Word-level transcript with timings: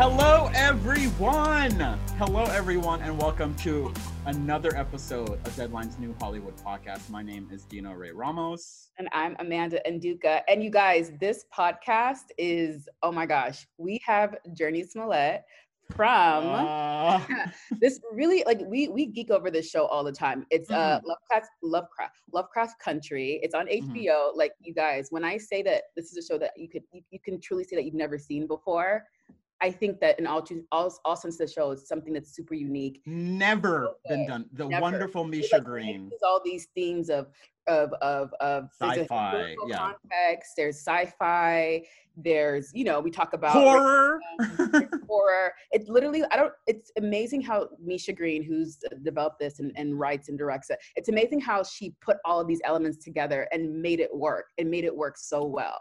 Hello, 0.00 0.48
everyone. 0.54 1.72
Hello, 2.18 2.44
everyone, 2.44 3.02
and 3.02 3.20
welcome 3.20 3.52
to 3.56 3.92
another 4.26 4.76
episode 4.76 5.44
of 5.44 5.56
Deadline's 5.56 5.98
new 5.98 6.14
Hollywood 6.20 6.56
podcast. 6.58 7.10
My 7.10 7.20
name 7.20 7.48
is 7.50 7.64
Dino 7.64 7.92
Ray 7.94 8.12
Ramos. 8.12 8.90
And 8.98 9.08
I'm 9.10 9.34
Amanda 9.40 9.80
Nduka. 9.84 10.42
And 10.48 10.62
you 10.62 10.70
guys, 10.70 11.10
this 11.18 11.46
podcast 11.52 12.26
is, 12.38 12.88
oh 13.02 13.10
my 13.10 13.26
gosh, 13.26 13.66
we 13.76 14.00
have 14.06 14.36
Jurnee 14.56 14.88
Smollett 14.88 15.42
from 15.96 16.44
Uh, 16.46 17.20
this 17.80 17.98
really 18.12 18.44
like 18.46 18.60
we 18.66 18.86
we 18.86 19.06
geek 19.06 19.32
over 19.32 19.50
this 19.50 19.68
show 19.68 19.86
all 19.86 20.04
the 20.04 20.12
time. 20.12 20.46
It's 20.50 20.70
uh 20.70 21.00
Lovecraft 21.04 21.50
Lovecraft 21.62 22.20
Lovecraft 22.32 22.78
Country. 22.78 23.40
It's 23.42 23.54
on. 23.54 23.66
HBO. 23.66 24.36
Like 24.36 24.52
you 24.60 24.74
guys, 24.74 25.08
when 25.10 25.24
I 25.24 25.38
say 25.38 25.60
that 25.62 25.84
this 25.96 26.12
is 26.12 26.16
a 26.18 26.22
show 26.22 26.38
that 26.38 26.52
you 26.56 26.68
could 26.68 26.82
you, 26.92 27.02
you 27.10 27.18
can 27.18 27.40
truly 27.40 27.64
say 27.64 27.74
that 27.74 27.84
you've 27.84 27.94
never 27.94 28.16
seen 28.16 28.46
before, 28.46 29.04
I 29.60 29.70
think 29.70 30.00
that 30.00 30.18
in 30.18 30.26
all 30.26 30.46
all, 30.72 30.92
all 31.04 31.16
sense 31.16 31.40
of 31.40 31.46
the 31.48 31.52
show, 31.52 31.70
it's 31.72 31.88
something 31.88 32.12
that's 32.12 32.34
super 32.34 32.54
unique. 32.54 33.00
never 33.06 33.90
been 34.08 34.26
done. 34.26 34.46
The 34.52 34.66
Never. 34.66 34.80
wonderful 34.82 35.24
Misha 35.24 35.56
like, 35.56 35.64
Green. 35.64 36.04
mixes 36.04 36.20
all 36.24 36.40
these 36.44 36.68
themes 36.74 37.10
of 37.10 37.26
of 37.66 37.92
of 38.00 38.32
of 38.40 38.68
there's 38.80 38.98
Sci-fi, 38.98 39.54
yeah. 39.66 39.76
context. 39.76 40.52
There's 40.56 40.76
sci-fi. 40.76 41.82
There's 42.16 42.70
you 42.74 42.84
know 42.84 43.00
we 43.00 43.10
talk 43.10 43.32
about 43.32 43.52
Horror. 43.52 44.20
horror. 45.08 45.52
It 45.72 45.88
literally, 45.88 46.22
I 46.30 46.36
don't, 46.36 46.52
it's 46.66 46.90
amazing 46.96 47.42
how 47.42 47.68
Misha 47.80 48.12
Green, 48.12 48.42
who's 48.42 48.78
developed 49.04 49.38
this 49.38 49.60
and, 49.60 49.72
and 49.76 49.98
writes 49.98 50.28
and 50.28 50.38
directs 50.38 50.70
it, 50.70 50.78
it's 50.96 51.08
amazing 51.08 51.40
how 51.40 51.62
she 51.62 51.94
put 52.00 52.16
all 52.24 52.40
of 52.40 52.46
these 52.48 52.60
elements 52.64 53.04
together 53.04 53.48
and 53.52 53.82
made 53.82 54.00
it 54.00 54.14
work 54.14 54.46
and 54.58 54.70
made 54.70 54.84
it 54.84 54.96
work 54.96 55.16
so 55.16 55.44
well. 55.44 55.78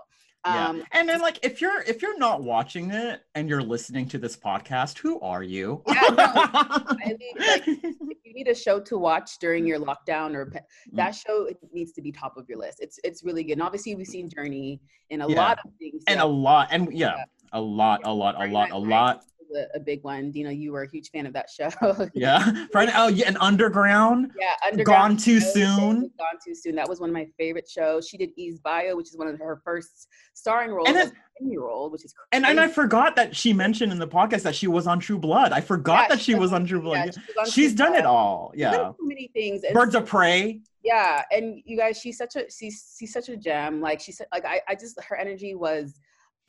Yeah. 0.54 0.68
Um, 0.70 0.84
and 0.92 1.08
then 1.10 1.22
like 1.22 1.40
if 1.44 1.62
you're 1.62 1.82
if 1.82 2.02
you're 2.02 2.18
not 2.18 2.44
watching 2.44 2.92
it 2.92 3.22
and 3.36 3.50
you're 3.50 3.62
listening 3.64 4.08
to 4.10 4.18
this 4.18 4.36
podcast, 4.38 4.98
who 4.98 5.20
are 5.22 5.44
you? 5.44 5.82
Yeah, 5.88 6.02
no, 6.10 6.16
I 6.18 7.16
mean, 7.20 7.36
like, 7.40 7.68
if 7.68 8.18
you 8.24 8.34
need 8.34 8.48
a 8.48 8.56
show 8.56 8.80
to 8.82 8.98
watch 8.98 9.40
during 9.40 9.66
your 9.66 9.80
lockdown 9.80 10.36
or 10.36 10.46
pe- 10.48 10.60
that 10.94 11.16
show 11.16 11.46
it 11.46 11.58
needs 11.74 11.92
to 11.94 12.02
be 12.02 12.12
top 12.12 12.38
of 12.38 12.48
your 12.50 12.58
list. 12.60 12.80
It's 12.82 13.00
it's 13.04 13.24
really 13.24 13.44
good. 13.44 13.54
And 13.54 13.62
obviously 13.62 13.96
we've 13.96 14.08
seen 14.08 14.30
Jurnee 14.30 14.80
in 15.10 15.22
a 15.22 15.30
Yeah. 15.30 15.36
lot 15.36 15.60
of 15.66 15.72
things. 15.80 16.04
and 16.08 16.18
yeah, 16.18 16.24
a 16.24 16.28
lot 16.28 16.68
and 16.72 16.92
yeah, 16.92 17.16
Yeah. 17.18 17.24
a 17.54 17.62
lot, 17.62 18.02
a 18.06 18.14
lot, 18.14 18.36
a 18.42 18.48
lot, 18.52 18.72
a 18.72 18.78
lot. 18.78 19.24
A, 19.56 19.78
a 19.78 19.80
big 19.80 20.04
one. 20.04 20.32
Dino, 20.32 20.50
you 20.50 20.72
were 20.72 20.84
a 20.84 20.90
huge 20.90 21.10
fan 21.12 21.26
of 21.26 21.34
that 21.34 21.50
show. 21.50 21.70
Yeah. 22.14 22.66
Friday, 22.72 22.92
oh 22.96 23.08
yeah, 23.08 23.28
and 23.28 23.38
underground. 23.40 24.32
Yeah, 24.40 24.48
Underground 24.66 25.10
Gone 25.14 25.18
Too 25.18 25.40
Soon. 25.40 26.00
Gone 26.18 26.40
Too 26.46 26.56
Soon. 26.56 26.76
That 26.76 26.88
was 26.90 27.00
one 27.00 27.10
of 27.10 27.14
my 27.14 27.28
favorite 27.38 27.70
shows. 27.70 28.08
She 28.08 28.18
did 28.18 28.30
Eve's 28.36 28.60
Bayou, 28.60 28.96
which 28.98 29.10
is 29.10 29.18
one 29.18 29.28
of 29.28 29.38
her 29.40 29.62
first 29.64 30.08
starring 30.34 30.72
roles 30.72 30.88
And 30.90 30.98
as 30.98 31.10
then- 31.12 31.18
a 31.42 31.46
year 31.46 31.64
old, 31.64 31.92
which 31.92 32.04
is 32.04 32.14
crazy. 32.14 32.28
And 32.32 32.46
and 32.46 32.60
I 32.60 32.68
forgot 32.68 33.16
that 33.16 33.36
she 33.36 33.54
mentioned 33.54 33.92
in 33.92 34.00
the 34.00 34.08
podcast 34.08 34.42
that 34.44 34.56
she 34.56 34.68
was 34.68 34.88
on 34.88 35.00
True 35.00 35.20
Blood. 35.20 35.52
I 35.52 35.62
forgot 35.62 36.04
Yeah, 36.10 36.16
that 36.16 36.22
she 36.22 36.34
was 36.36 36.52
on 36.54 36.66
True 36.66 36.82
Blood. 36.82 36.96
yeah, 36.96 37.12
she 37.12 37.40
on 37.40 37.46
She's 37.50 37.70
True 37.76 37.86
done 37.86 37.96
it 37.96 38.02
Blood. 38.02 38.10
all. 38.10 38.52
She's 38.54 38.62
done 38.64 38.74
Yeah. 38.74 38.78
so 38.90 38.96
many 39.02 39.30
things. 39.34 39.64
And 39.64 39.74
Birds 39.74 39.94
of 39.96 40.06
Prey. 40.08 40.62
yeah, 40.84 41.24
and 41.32 41.62
you 41.66 41.78
guys, 41.78 42.00
she's 42.00 42.18
such 42.18 42.36
a 42.36 42.50
she's 42.50 42.96
she's 42.98 43.14
such 43.14 43.30
a 43.30 43.38
gem. 43.38 43.82
Like 43.82 44.00
she 44.02 44.12
said, 44.12 44.28
like 44.34 44.46
I, 44.46 44.62
I 44.68 44.74
just 44.76 45.00
her 45.04 45.16
energy 45.16 45.54
was 45.54 46.00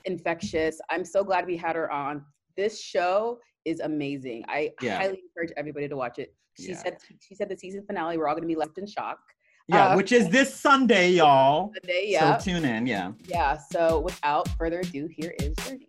infectious. 0.04 0.80
I'm 0.90 1.04
so 1.04 1.22
glad 1.24 1.46
we 1.46 1.56
had 1.56 1.76
her 1.76 1.90
on. 1.92 2.24
This 2.58 2.80
show 2.80 3.38
is 3.64 3.78
amazing. 3.78 4.44
I 4.48 4.72
Yeah. 4.82 4.96
highly 4.96 5.22
encourage 5.22 5.52
everybody 5.56 5.86
to 5.86 5.96
watch 5.96 6.18
it. 6.18 6.34
She 6.58 6.70
Yeah. 6.70 6.78
said 6.78 6.98
she 7.20 7.36
said 7.36 7.48
the 7.48 7.56
season 7.56 7.84
finale, 7.86 8.18
we're 8.18 8.26
all 8.26 8.34
gonna 8.34 8.48
be 8.48 8.56
left 8.56 8.78
in 8.78 8.84
shock. 8.84 9.20
Yeah, 9.68 9.92
Uh, 9.92 9.96
which 9.96 10.10
is 10.10 10.28
this 10.28 10.52
Sunday, 10.52 11.10
y'all. 11.10 11.70
Today, 11.80 12.06
yeah. 12.08 12.36
So 12.36 12.50
tune 12.50 12.64
in. 12.64 12.84
Yeah. 12.88 13.12
Yeah, 13.28 13.56
so 13.56 14.00
without 14.00 14.48
further 14.58 14.80
ado, 14.80 15.06
here 15.06 15.36
is 15.38 15.54
Jurnee. 15.58 15.86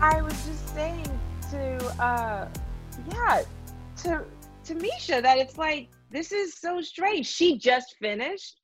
I 0.00 0.22
was 0.22 0.34
just 0.46 0.72
saying 0.74 1.06
to 1.50 2.02
uh 2.02 2.48
yeah, 3.12 3.42
to 4.04 4.24
to 4.64 4.74
Misha 4.74 5.20
that 5.20 5.38
it's 5.38 5.58
like 5.58 5.88
this 6.10 6.32
is 6.32 6.54
so 6.54 6.80
strange. 6.80 7.26
She 7.26 7.58
just 7.58 7.96
finished 7.98 8.56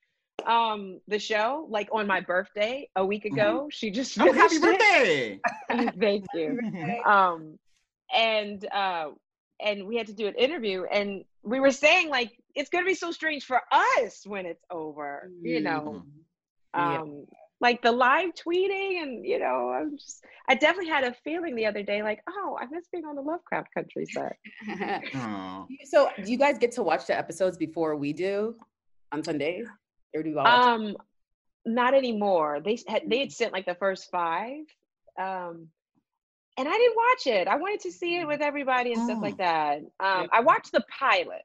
um 0.47 1.01
the 1.09 1.19
show 1.19 1.67
like 1.71 1.89
on 1.93 2.07
my 2.07 2.21
birthday 2.21 2.89
a 2.97 3.05
week 3.05 3.25
ago. 3.25 3.69
She 3.71 3.91
just 3.91 4.19
Oh, 4.21 4.33
happy 4.33 4.59
birthday! 4.59 5.41
Thank 5.99 6.27
you. 6.35 6.59
Um 7.07 7.59
and 8.15 8.65
uh 8.73 9.11
and 9.61 9.87
we 9.87 9.97
had 9.97 10.07
to 10.09 10.13
do 10.13 10.27
an 10.27 10.35
interview 10.35 10.85
and 10.85 11.25
we 11.43 11.61
were 11.61 11.71
saying 11.71 12.11
like 12.11 12.33
it's 12.55 12.69
gonna 12.71 12.85
be 12.87 12.95
so 12.95 13.11
strange 13.11 13.45
for 13.45 13.61
us 13.73 14.27
when 14.27 14.47
it's 14.47 14.63
over, 14.71 15.31
you 15.43 15.61
know 15.61 16.03
Yeah. 16.75 17.01
um 17.01 17.25
like 17.61 17.81
the 17.83 17.91
live 17.93 18.31
tweeting 18.35 19.03
and 19.03 19.25
you 19.25 19.39
know 19.39 19.71
i'm 19.71 19.97
just 19.97 20.23
i 20.49 20.55
definitely 20.55 20.91
had 20.91 21.05
a 21.05 21.15
feeling 21.25 21.55
the 21.55 21.65
other 21.67 21.83
day 21.83 22.03
like 22.03 22.21
oh 22.29 22.57
i 22.61 22.67
miss 22.71 22.87
being 22.93 23.05
on 23.05 23.17
the 23.17 23.23
lovecraft 23.23 23.69
country 23.75 24.05
set 24.07 24.37
Oh. 25.15 25.67
so, 25.85 26.11
do 26.23 26.31
you 26.31 26.39
guys 26.39 26.59
get 26.59 26.73
to 26.73 26.83
watch 26.83 27.07
the 27.07 27.17
episodes 27.17 27.57
before 27.57 27.97
we 27.97 28.13
do 28.13 28.57
on 29.13 29.23
sunday 29.25 29.63
or 30.15 30.23
do 30.23 30.31
you 30.31 30.39
all? 30.39 30.45
watch 30.45 30.67
um 30.67 30.97
not 31.69 31.95
anymore. 31.95 32.61
They 32.65 32.79
had 32.87 33.03
they 33.09 33.19
had 33.19 33.33
sent 33.33 33.53
like 33.53 33.67
the 33.67 33.75
first 33.75 34.09
five 34.13 34.61
um 35.19 35.67
and 36.59 36.69
i 36.69 36.73
didn't 36.73 36.97
watch 36.97 37.27
it. 37.27 37.49
I 37.49 37.57
wanted 37.57 37.81
to 37.81 37.91
see 37.93 38.19
it 38.19 38.27
with 38.27 38.41
everybody 38.41 38.93
and 38.93 39.03
stuff 39.05 39.19
Oh. 39.19 39.23
like 39.23 39.39
that. 39.39 39.79
Um 39.99 40.29
i 40.33 40.41
watched 40.41 40.71
the 40.73 40.85
pilot. 40.97 41.43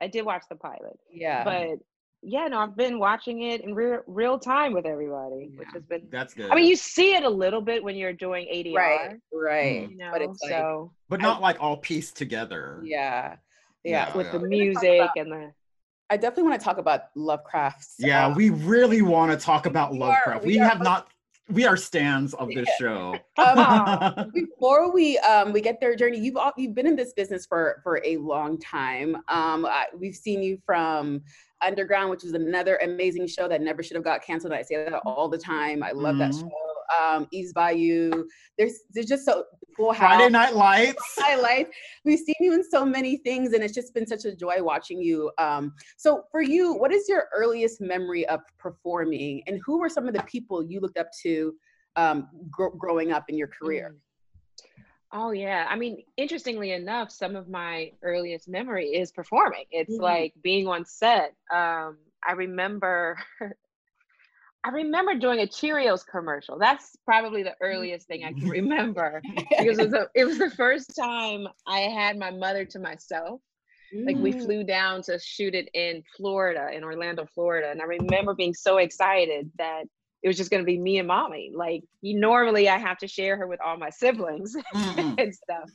I 0.00 0.08
did 0.08 0.24
watch 0.24 0.42
the 0.50 0.56
pilot 0.56 0.98
yeah, 1.12 1.44
but 1.44 1.78
yeah 2.24 2.46
no 2.48 2.58
i've 2.58 2.76
been 2.76 2.98
watching 2.98 3.42
it 3.42 3.60
in 3.62 3.74
real 3.74 4.00
real 4.06 4.38
time 4.38 4.72
with 4.72 4.86
everybody 4.86 5.50
which 5.56 5.68
has 5.74 5.82
been 5.84 6.02
That's 6.10 6.32
good. 6.34 6.50
i 6.50 6.54
mean 6.54 6.66
you 6.66 6.76
see 6.76 7.14
it 7.14 7.22
a 7.24 7.28
little 7.28 7.60
bit 7.60 7.84
when 7.84 7.96
you're 7.96 8.12
doing 8.12 8.46
adr 8.52 8.74
right, 8.74 9.16
right. 9.32 9.90
you 9.90 9.96
know 9.96 10.10
but 10.12 10.22
it's 10.22 10.42
like, 10.42 10.50
so 10.52 10.92
but 11.08 11.20
not 11.20 11.40
like 11.40 11.56
all 11.60 11.76
pieced 11.76 12.16
together. 12.16 12.80
yeah, 12.84 13.36
yeah. 13.84 14.08
Yeah. 14.08 14.16
with 14.16 14.32
the 14.32 14.38
We're 14.38 14.48
gonna 14.48 14.72
talk 14.72 14.82
music 14.82 15.00
about- 15.00 15.16
and 15.16 15.32
the 15.32 15.52
I 16.10 16.16
definitely 16.18 16.50
want 16.50 16.60
to 16.60 16.64
talk 16.64 16.76
about 16.78 17.00
Lovecraft's. 17.16 17.94
Yeah, 17.98 18.32
we 18.34 18.50
really 18.50 19.00
want 19.00 19.32
to 19.32 19.38
talk 19.42 19.64
about 19.64 19.90
We 19.92 19.96
are- 19.96 20.00
Lovecraft. 20.00 20.44
we 20.44 20.52
We, 20.52 20.60
are- 20.60 20.68
have 20.68 20.80
not. 20.82 21.08
We 21.50 21.66
are 21.66 21.76
stands 21.78 22.32
of 22.34 22.48
this 22.48 22.68
show. 22.78 23.16
Um, 23.38 24.30
before 24.34 24.92
we 24.92 25.18
um 25.18 25.52
we 25.52 25.60
get 25.60 25.80
their 25.80 25.94
journey 25.96 26.18
you've 26.18 26.36
all, 26.36 26.52
you've 26.56 26.74
been 26.74 26.86
in 26.86 26.94
this 26.96 27.12
business 27.14 27.44
for 27.46 27.80
for 27.82 28.00
a 28.04 28.16
long 28.18 28.58
time 28.60 29.16
um 29.28 29.66
I, 29.66 29.86
we've 29.98 30.14
seen 30.14 30.42
you 30.42 30.58
from 30.64 31.22
underground 31.64 32.10
which 32.10 32.24
is 32.24 32.32
another 32.32 32.76
amazing 32.82 33.26
show 33.26 33.48
that 33.48 33.60
never 33.60 33.82
should 33.82 33.94
have 33.96 34.04
got 34.04 34.22
canceled. 34.24 34.52
I 34.52 34.62
say 34.62 34.76
that 34.84 35.00
all 35.06 35.28
the 35.28 35.38
time. 35.38 35.82
I 35.82 35.92
love 35.92 36.18
that 36.18 36.32
Mhm. 36.32 36.40
show. 36.40 36.50
Um 37.02 37.26
Eve's 37.32 37.52
Bayou. 37.52 38.24
There's 38.58 38.80
there's 38.92 39.06
just 39.06 39.24
so 39.24 39.44
full 39.76 39.92
house. 39.92 39.98
Friday 40.16 40.28
Night 40.30 40.54
Lights. 40.54 41.02
highlights 41.18 41.70
we've 42.04 42.18
seen 42.18 42.34
you 42.40 42.52
in 42.54 42.62
so 42.62 42.84
many 42.84 43.16
things 43.18 43.52
and 43.54 43.64
it's 43.64 43.74
just 43.74 43.94
been 43.94 44.06
such 44.06 44.24
a 44.24 44.34
joy 44.36 44.62
watching 44.62 45.00
you. 45.00 45.30
Um 45.38 45.72
so 45.96 46.24
for 46.30 46.42
you 46.42 46.74
what 46.74 46.92
is 46.92 47.08
your 47.08 47.28
earliest 47.34 47.80
memory 47.80 48.26
of 48.28 48.40
performing 48.58 49.42
and 49.46 49.60
who 49.64 49.78
were 49.78 49.88
some 49.88 50.06
of 50.06 50.14
the 50.14 50.22
people 50.24 50.62
you 50.64 50.80
looked 50.80 50.98
up 50.98 51.08
to 51.22 51.54
um 51.96 52.28
gr- 52.50 52.76
growing 52.76 53.12
up 53.12 53.24
in 53.28 53.36
your 53.38 53.48
career? 53.48 53.94
Mm. 53.96 54.00
Oh 55.14 55.30
yeah. 55.32 55.66
I 55.70 55.76
mean, 55.76 56.04
interestingly 56.16 56.72
enough, 56.72 57.10
some 57.10 57.36
of 57.36 57.48
my 57.48 57.92
earliest 58.02 58.48
memory 58.48 58.88
is 58.90 59.12
performing. 59.12 59.66
It's 59.70 59.98
Mhm. 59.98 60.00
like 60.00 60.34
being 60.42 60.68
on 60.68 60.84
set. 60.84 61.34
Um, 61.52 61.98
I 62.26 62.32
remember 62.34 63.18
I 64.64 64.70
remember 64.70 65.14
doing 65.16 65.40
a 65.40 65.46
Cheerios 65.46 66.06
commercial. 66.06 66.58
That's 66.58 66.96
probably 67.04 67.42
the 67.42 67.54
earliest 67.60 68.06
thing 68.08 68.24
I 68.24 68.32
can 68.32 68.48
remember. 68.48 69.24
because 69.58 69.78
it 69.78 69.84
was, 69.84 69.94
a, 69.94 70.08
it 70.14 70.24
was 70.24 70.38
the 70.38 70.50
first 70.50 70.96
time 70.96 71.48
I 71.66 71.80
had 71.80 72.18
my 72.18 72.30
mother 72.30 72.64
to 72.66 72.78
myself. 72.80 73.42
Like 74.06 74.18
we 74.18 74.32
Mm. 74.32 74.34
flew 74.34 74.64
down 74.64 75.02
to 75.04 75.18
shoot 75.18 75.54
it 75.54 75.68
in 75.74 76.02
Florida, 76.16 76.70
in 76.74 76.84
Orlando, 76.84 77.26
Florida. 77.34 77.70
And 77.70 77.82
I 77.82 77.84
remember 77.84 78.34
being 78.34 78.54
so 78.54 78.78
excited 78.78 79.50
that 79.58 79.84
it 80.24 80.28
was 80.28 80.38
just 80.38 80.50
going 80.50 80.62
to 80.62 80.66
be 80.66 80.78
me 80.78 80.96
and 80.98 81.06
mommy. 81.06 81.52
Like 81.54 81.84
normally 82.02 82.66
I 82.66 82.78
have 82.78 82.96
to 82.98 83.06
share 83.06 83.36
her 83.36 83.46
with 83.46 83.60
all 83.60 83.76
my 83.76 83.90
siblings 83.90 84.56
Mm-mm. 84.74 85.20
and 85.22 85.34
stuff. 85.34 85.70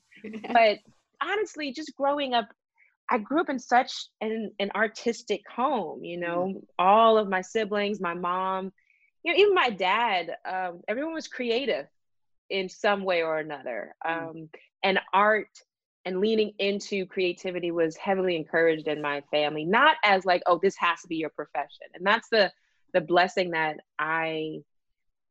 But 0.51 0.79
honestly, 1.21 1.71
just 1.71 1.95
growing 1.95 2.33
up, 2.33 2.49
I 3.11 3.19
grew 3.19 3.41
up 3.41 3.49
in 3.49 3.59
such 3.59 3.93
an, 4.21 4.51
an 4.59 4.71
artistic 4.73 5.41
home, 5.55 6.03
you 6.03 6.19
know, 6.19 6.61
all 6.79 7.19
of 7.19 7.29
my 7.29 7.41
siblings, 7.41 8.01
my 8.01 8.15
mom, 8.15 8.71
you 9.23 9.31
know, 9.31 9.39
even 9.39 9.53
my 9.53 9.69
dad, 9.69 10.35
um, 10.51 10.81
everyone 10.87 11.13
was 11.13 11.27
creative 11.27 11.85
in 12.49 12.69
some 12.69 13.03
way 13.03 13.21
or 13.21 13.37
another. 13.37 13.93
Um, 14.03 14.49
and 14.83 14.99
art 15.13 15.49
and 16.05 16.21
leaning 16.21 16.53
into 16.57 17.05
creativity 17.05 17.69
was 17.69 17.95
heavily 17.97 18.35
encouraged 18.35 18.87
in 18.87 18.99
my 18.99 19.21
family, 19.29 19.63
not 19.65 19.97
as 20.03 20.25
like, 20.25 20.41
oh, 20.47 20.59
this 20.61 20.75
has 20.79 21.01
to 21.01 21.07
be 21.07 21.17
your 21.17 21.29
profession. 21.29 21.85
And 21.93 22.03
that's 22.03 22.29
the 22.29 22.51
the 22.93 23.01
blessing 23.01 23.51
that 23.51 23.77
I 23.97 24.59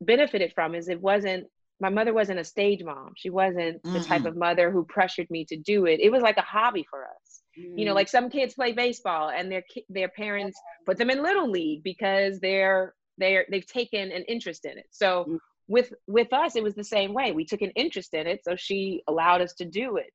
benefited 0.00 0.52
from 0.54 0.74
is 0.74 0.88
it 0.88 1.00
wasn't 1.00 1.46
my 1.80 1.90
mother 1.90 2.12
wasn't 2.12 2.40
a 2.40 2.44
stage 2.44 2.82
mom. 2.82 3.12
She 3.14 3.30
wasn't 3.30 3.80
the 3.84 4.00
type 4.00 4.24
of 4.24 4.36
mother 4.36 4.72
who 4.72 4.84
pressured 4.84 5.30
me 5.30 5.44
to 5.44 5.56
do 5.56 5.86
it. 5.86 6.00
It 6.00 6.10
was 6.10 6.22
like 6.22 6.36
a 6.36 6.42
hobby 6.42 6.84
for 6.90 7.04
us. 7.04 7.28
sports. 7.28 7.42
Mm. 7.58 7.78
You 7.78 7.84
know, 7.84 7.92
mm. 7.92 7.96
like 7.96 8.08
some 8.08 8.30
kids 8.30 8.54
play 8.54 8.72
baseball 8.72 9.30
and 9.30 9.50
their 9.50 9.62
their 9.88 10.08
parents 10.08 10.58
put 10.86 10.96
them 10.96 11.10
in 11.10 11.22
little 11.22 11.50
league 11.50 11.82
because 11.82 12.40
they're 12.40 12.94
they're 13.18 13.46
they've 13.50 13.66
taken 13.66 14.12
an 14.12 14.24
interest 14.24 14.64
in 14.64 14.78
it. 14.78 14.86
So 14.90 15.26
mm. 15.28 15.38
with 15.66 15.92
with 16.06 16.32
us, 16.32 16.56
it 16.56 16.62
was 16.62 16.74
the 16.74 16.84
same 16.84 17.12
way. 17.12 17.32
We 17.32 17.44
took 17.44 17.62
an 17.62 17.70
interest 17.70 18.14
in 18.14 18.26
it, 18.26 18.44
so 18.44 18.56
she 18.56 19.02
allowed 19.06 19.40
us 19.40 19.54
to 19.54 19.64
do 19.64 19.96
it. 19.96 20.12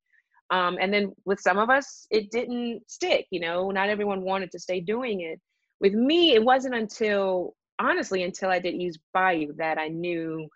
Um, 0.50 0.78
and 0.80 0.94
then 0.94 1.14
with 1.26 1.40
some 1.40 1.58
of 1.58 1.70
us, 1.70 2.06
it 2.12 2.30
didn't 2.30 2.84
stick. 2.88 3.28
You 3.32 3.40
know, 3.40 3.72
not 3.72 3.90
everyone 3.90 4.22
wanted 4.22 4.52
to 4.52 4.60
stay 4.60 4.80
doing 4.80 5.22
it. 5.22 5.40
With 5.84 5.94
me, 5.94 6.34
it 6.34 6.44
wasn't 6.44 6.76
until 6.76 7.56
honestly 7.78 8.24
until 8.24 8.50
I 8.50 8.60
did 8.60 8.74
Eve's 8.74 8.98
Bayou 9.14 9.52
that 9.58 9.78
I 9.78 9.90
knew, 9.90 10.48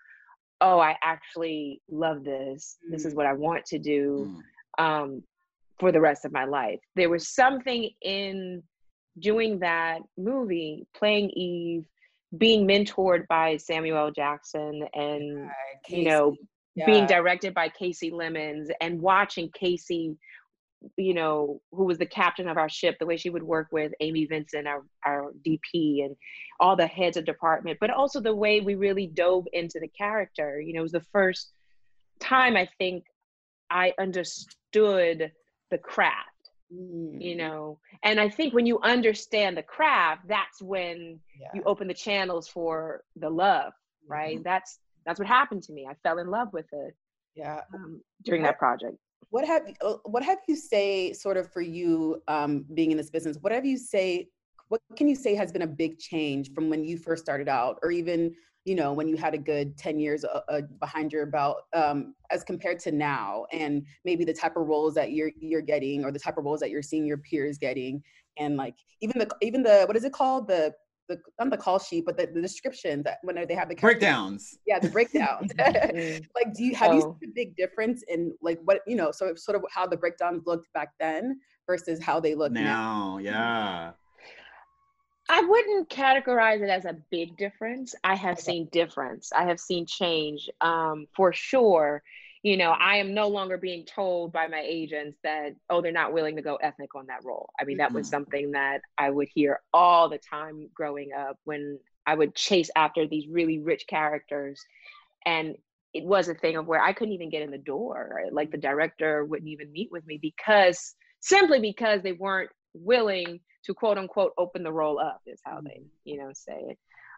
oh, 0.61 0.79
I 0.79 0.95
actually 1.03 1.81
love 1.89 2.23
this. 2.23 2.77
This 2.89 3.03
is 3.03 3.13
mm. 3.13 3.17
what 3.17 3.25
I 3.25 3.33
want 3.33 3.65
to 3.65 3.77
do 3.77 4.39
mm. 4.79 4.83
um, 4.83 5.23
for 5.79 5.91
the 5.91 5.99
rest 5.99 6.23
of 6.23 6.31
my 6.31 6.45
life. 6.45 6.79
There 6.95 7.09
was 7.09 7.27
something 7.27 7.89
in 8.01 8.63
doing 9.19 9.59
that 9.59 9.99
movie, 10.17 10.87
playing 10.95 11.31
Eve, 11.31 11.85
being 12.37 12.65
mentored 12.65 13.27
by 13.27 13.57
Samuel 13.57 14.11
Jackson, 14.11 14.87
and 14.93 15.49
you 15.89 16.05
know, 16.05 16.37
yeah. 16.75 16.85
being 16.85 17.05
directed 17.05 17.53
by 17.53 17.67
Kasi 17.67 18.11
Lemmons, 18.11 18.69
and 18.79 19.01
watching 19.01 19.49
Kasi 19.51 20.15
you 20.95 21.13
know, 21.13 21.61
who 21.71 21.85
was 21.85 21.97
the 21.97 22.05
captain 22.05 22.47
of 22.47 22.57
our 22.57 22.69
ship, 22.69 22.97
the 22.99 23.05
way 23.05 23.17
she 23.17 23.29
would 23.29 23.43
work 23.43 23.67
with 23.71 23.91
Amy 23.99 24.25
Vincent, 24.25 24.67
our, 24.67 24.83
our 25.05 25.33
DP, 25.45 26.05
and 26.05 26.15
all 26.59 26.75
the 26.75 26.87
heads 26.87 27.17
of 27.17 27.25
department, 27.25 27.77
but 27.79 27.89
also 27.89 28.19
the 28.19 28.35
way 28.35 28.61
we 28.61 28.75
really 28.75 29.07
dove 29.07 29.45
into 29.53 29.79
the 29.79 29.87
character. 29.87 30.61
You 30.61 30.73
know, 30.73 30.79
it 30.79 30.83
was 30.83 30.91
the 30.91 31.05
first 31.11 31.51
time 32.19 32.55
I 32.55 32.67
think 32.77 33.05
I 33.69 33.93
understood 33.99 35.31
the 35.71 35.77
craft, 35.77 36.51
mm. 36.73 37.21
you 37.21 37.35
know. 37.35 37.79
And 38.03 38.19
I 38.19 38.29
think 38.29 38.53
when 38.53 38.65
you 38.65 38.79
understand 38.81 39.57
the 39.57 39.63
craft, 39.63 40.27
that's 40.27 40.61
when 40.61 41.19
yeah. 41.39 41.47
you 41.53 41.63
open 41.65 41.87
the 41.87 41.93
channels 41.93 42.47
for 42.47 43.03
the 43.15 43.29
love, 43.29 43.73
right? 44.07 44.35
Mm-hmm. 44.35 44.43
That's 44.43 44.79
that's 45.05 45.19
what 45.19 45.27
happened 45.27 45.63
to 45.63 45.73
me. 45.73 45.87
I 45.89 45.95
fell 46.03 46.19
in 46.19 46.27
love 46.27 46.49
with 46.53 46.67
it. 46.71 46.95
Yeah. 47.35 47.61
Um, 47.73 48.01
during 48.23 48.43
that 48.43 48.57
project 48.57 48.97
what 49.29 49.45
have 49.45 49.63
uh, 49.81 49.95
what 50.05 50.23
have 50.23 50.39
you 50.47 50.55
say 50.55 51.13
sort 51.13 51.37
of 51.37 51.51
for 51.51 51.61
you 51.61 52.21
um, 52.27 52.65
being 52.73 52.91
in 52.91 52.97
this 52.97 53.09
business? 53.09 53.37
What 53.41 53.51
have 53.51 53.65
you 53.65 53.77
say? 53.77 54.29
What 54.69 54.81
can 54.95 55.07
you 55.07 55.15
say 55.15 55.35
has 55.35 55.51
been 55.51 55.61
a 55.61 55.67
big 55.67 55.97
change 55.97 56.53
from 56.53 56.69
when 56.69 56.83
you 56.83 56.97
first 56.97 57.23
started 57.23 57.47
out, 57.47 57.79
or 57.83 57.91
even 57.91 58.33
you 58.65 58.75
know 58.75 58.93
when 58.93 59.07
you 59.07 59.17
had 59.17 59.33
a 59.33 59.37
good 59.37 59.77
ten 59.77 59.99
years 59.99 60.23
uh, 60.23 60.41
uh, 60.49 60.61
behind 60.79 61.11
your 61.11 61.25
belt, 61.25 61.63
um, 61.73 62.15
as 62.31 62.43
compared 62.43 62.79
to 62.79 62.91
now, 62.91 63.45
and 63.51 63.85
maybe 64.05 64.23
the 64.23 64.33
type 64.33 64.55
of 64.55 64.67
roles 64.67 64.93
that 64.95 65.11
you're 65.11 65.31
you're 65.39 65.61
getting, 65.61 66.03
or 66.03 66.11
the 66.11 66.19
type 66.19 66.37
of 66.37 66.45
roles 66.45 66.59
that 66.61 66.69
you're 66.69 66.81
seeing 66.81 67.05
your 67.05 67.17
peers 67.17 67.57
getting, 67.57 68.01
and 68.37 68.55
like 68.57 68.75
even 69.01 69.19
the 69.19 69.29
even 69.41 69.61
the 69.63 69.83
what 69.85 69.97
is 69.97 70.03
it 70.03 70.13
called 70.13 70.47
the 70.47 70.73
the 71.07 71.19
on 71.39 71.49
the 71.49 71.57
call 71.57 71.79
sheet, 71.79 72.05
but 72.05 72.17
the, 72.17 72.27
the 72.27 72.41
descriptions 72.41 73.03
that 73.03 73.19
when 73.23 73.35
they 73.47 73.55
have 73.55 73.69
the 73.69 73.75
breakdowns. 73.75 74.59
Yeah, 74.65 74.79
the 74.79 74.89
breakdowns. 74.89 75.51
Mm-hmm. 75.67 76.23
like, 76.35 76.53
do 76.53 76.63
you 76.63 76.75
have 76.75 76.91
oh. 76.91 76.95
you 76.95 77.01
seen 77.01 77.29
a 77.29 77.33
big 77.33 77.55
difference 77.55 78.03
in 78.07 78.33
like 78.41 78.59
what 78.65 78.81
you 78.87 78.95
know, 78.95 79.11
sort 79.11 79.31
of 79.31 79.39
sort 79.39 79.55
of 79.55 79.63
how 79.71 79.85
the 79.85 79.97
breakdowns 79.97 80.43
looked 80.45 80.71
back 80.73 80.89
then 80.99 81.39
versus 81.65 82.01
how 82.01 82.19
they 82.19 82.35
look 82.35 82.51
now? 82.51 82.61
now. 82.61 83.17
Yeah. 83.17 83.91
I 85.29 85.41
wouldn't 85.41 85.89
categorize 85.89 86.61
it 86.61 86.69
as 86.69 86.85
a 86.85 86.95
big 87.11 87.35
difference. 87.37 87.93
I 88.03 88.15
have 88.15 88.37
okay. 88.37 88.43
seen 88.43 88.69
difference. 88.71 89.31
I 89.33 89.43
have 89.45 89.59
seen 89.59 89.85
change 89.85 90.49
um, 90.61 91.07
for 91.15 91.33
sure 91.33 92.01
you 92.47 92.55
know, 92.55 92.71
I 92.71 92.95
am 92.95 93.13
no 93.13 93.27
longer 93.27 93.57
being 93.57 93.83
told 93.83 94.31
by 94.31 94.47
my 94.47 94.63
agents 94.65 95.17
that, 95.21 95.53
oh, 95.69 95.81
they're 95.81 95.91
not 95.91 96.13
willing 96.13 96.37
to 96.37 96.41
go 96.41 96.55
ethnic 96.55 96.95
on 96.95 97.07
that 97.07 97.25
role. 97.25 97.49
I 97.59 97.65
mean, 97.65 97.75
that 97.79 97.91
was 97.91 98.07
mm-hmm. 98.07 98.15
something 98.15 98.51
that 98.51 98.79
I 98.97 99.09
would 99.09 99.27
hear 99.27 99.59
all 99.73 100.07
the 100.07 100.17
time 100.17 100.69
growing 100.73 101.09
up 101.11 101.37
when 101.43 101.77
I 102.05 102.15
would 102.15 102.35
chase 102.35 102.69
after 102.73 103.05
these 103.05 103.27
really 103.27 103.59
rich 103.59 103.83
characters. 103.89 104.63
And 105.25 105.57
it 105.93 106.05
was 106.05 106.29
a 106.29 106.35
thing 106.35 106.55
of 106.55 106.67
where 106.67 106.81
I 106.81 106.93
couldn't 106.93 107.15
even 107.15 107.29
get 107.29 107.41
in 107.41 107.51
the 107.51 107.57
door. 107.57 108.21
Like 108.31 108.49
the 108.49 108.57
director 108.57 109.25
wouldn't 109.25 109.49
even 109.49 109.69
meet 109.73 109.89
with 109.91 110.07
me 110.07 110.17
because 110.17 110.95
simply 111.19 111.59
because 111.59 112.01
they 112.01 112.13
weren't 112.13 112.51
willing 112.73 113.41
to 113.65 113.73
quote 113.73 113.97
unquote 113.97 114.31
open 114.37 114.63
the 114.63 114.71
role 114.71 115.01
up, 115.01 115.19
is 115.25 115.41
how 115.43 115.59
they, 115.59 115.81
mm-hmm. 115.81 115.87
you 116.05 116.17
know, 116.17 116.29
say 116.31 116.61
it. 116.69 116.77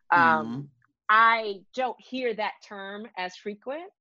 Um, 0.09 0.47
mm-hmm. 0.47 0.61
I 1.07 1.61
don't 1.75 2.01
hear 2.01 2.33
that 2.33 2.53
term 2.67 3.05
as 3.15 3.35
frequent 3.35 3.91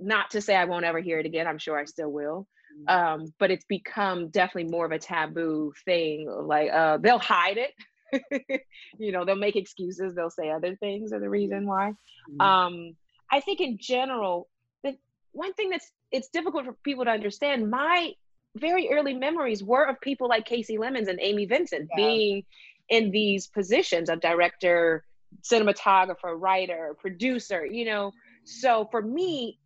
not 0.00 0.30
to 0.30 0.40
say 0.40 0.54
I 0.54 0.64
won't 0.64 0.84
ever 0.84 1.00
hear 1.00 1.18
it 1.18 1.26
again. 1.26 1.46
I'm 1.46 1.58
sure 1.58 1.78
I 1.78 1.84
still 1.84 2.10
will. 2.10 2.46
Mm. 2.88 2.92
Um, 2.92 3.34
but 3.38 3.50
it's 3.50 3.64
become 3.64 4.28
definitely 4.28 4.70
more 4.70 4.86
of 4.86 4.92
a 4.92 4.98
taboo 4.98 5.72
thing. 5.84 6.28
Like 6.28 6.70
uh, 6.72 6.98
they'll 6.98 7.18
hide 7.18 7.58
it. 7.58 8.62
you 8.98 9.12
know, 9.12 9.24
they'll 9.24 9.36
make 9.36 9.56
excuses. 9.56 10.14
They'll 10.14 10.30
say 10.30 10.50
other 10.50 10.76
things 10.76 11.12
are 11.12 11.20
the 11.20 11.30
reason 11.30 11.66
why. 11.66 11.92
Mm-hmm. 12.30 12.40
Um, 12.40 12.96
I 13.30 13.40
think 13.40 13.60
in 13.60 13.78
general, 13.80 14.48
the 14.82 14.96
one 15.32 15.54
thing 15.54 15.70
that's 15.70 15.90
it's 16.10 16.28
difficult 16.28 16.66
for 16.66 16.74
people 16.84 17.04
to 17.04 17.10
understand. 17.10 17.70
My 17.70 18.12
very 18.56 18.90
early 18.90 19.14
memories 19.14 19.62
were 19.64 19.84
of 19.84 20.00
people 20.00 20.28
like 20.28 20.46
Kasi 20.46 20.76
Lemmons 20.76 21.08
and 21.08 21.18
Amy 21.20 21.46
Vincent 21.46 21.88
yeah. 21.90 21.96
being 21.96 22.44
in 22.90 23.10
these 23.10 23.46
positions 23.46 24.10
of 24.10 24.20
director, 24.20 25.04
cinematographer, 25.42 26.38
writer, 26.38 26.94
producer. 27.00 27.64
You 27.64 27.86
know, 27.86 28.12
so 28.44 28.88
for 28.90 29.00
me, 29.00 29.58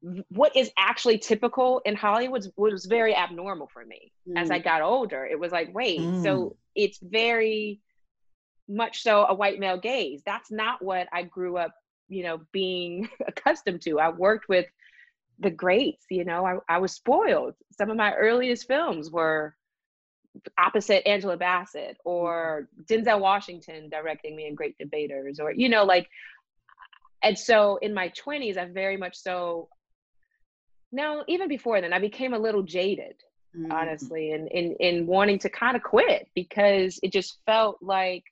what 0.00 0.54
is 0.56 0.70
actually 0.78 1.18
typical 1.18 1.80
in 1.84 1.96
Hollywood 1.96 2.46
was 2.56 2.86
very 2.86 3.14
abnormal 3.14 3.68
for 3.72 3.84
me 3.84 4.12
mm. 4.28 4.40
as 4.40 4.50
I 4.50 4.60
mm. 4.60 4.64
got 4.64 4.82
older. 4.82 5.26
It 5.26 5.38
was 5.38 5.50
like, 5.50 5.74
wait, 5.74 6.00
mm. 6.00 6.22
so 6.22 6.56
it's 6.74 6.98
very 7.02 7.80
much 8.68 9.02
so 9.02 9.24
a 9.24 9.34
white 9.34 9.58
male 9.58 9.78
gaze. 9.78 10.22
That's 10.24 10.50
not 10.50 10.82
what 10.82 11.08
I 11.12 11.22
grew 11.22 11.56
up, 11.56 11.74
you 12.08 12.22
know, 12.22 12.40
being 12.52 13.08
accustomed 13.26 13.82
to. 13.82 13.98
I 13.98 14.10
worked 14.10 14.48
with 14.48 14.66
the 15.40 15.50
greats, 15.50 16.04
you 16.10 16.24
know, 16.24 16.44
I, 16.44 16.58
I 16.68 16.78
was 16.78 16.92
spoiled. 16.92 17.54
Some 17.76 17.90
of 17.90 17.96
my 17.96 18.14
earliest 18.14 18.66
films 18.66 19.10
were 19.10 19.54
opposite 20.56 21.08
Angela 21.08 21.36
Bassett 21.36 21.96
or 22.04 22.68
Denzel 22.84 23.20
Washington 23.20 23.88
directing 23.88 24.36
me 24.36 24.46
in 24.46 24.54
Great 24.54 24.76
Debaters 24.78 25.40
or, 25.40 25.52
you 25.52 25.68
know, 25.68 25.84
like, 25.84 26.08
and 27.22 27.36
so 27.36 27.76
in 27.76 27.94
my 27.94 28.10
20s, 28.10 28.56
I 28.56 28.66
very 28.66 28.96
much 28.96 29.16
so 29.16 29.68
now 30.92 31.22
even 31.28 31.48
before 31.48 31.80
then 31.80 31.92
i 31.92 31.98
became 31.98 32.34
a 32.34 32.38
little 32.38 32.62
jaded 32.62 33.14
mm-hmm. 33.56 33.70
honestly 33.72 34.32
and 34.32 34.48
in, 34.48 34.72
in 34.80 34.98
in 34.98 35.06
wanting 35.06 35.38
to 35.38 35.48
kind 35.48 35.76
of 35.76 35.82
quit 35.82 36.28
because 36.34 36.98
it 37.02 37.12
just 37.12 37.38
felt 37.46 37.78
like 37.80 38.24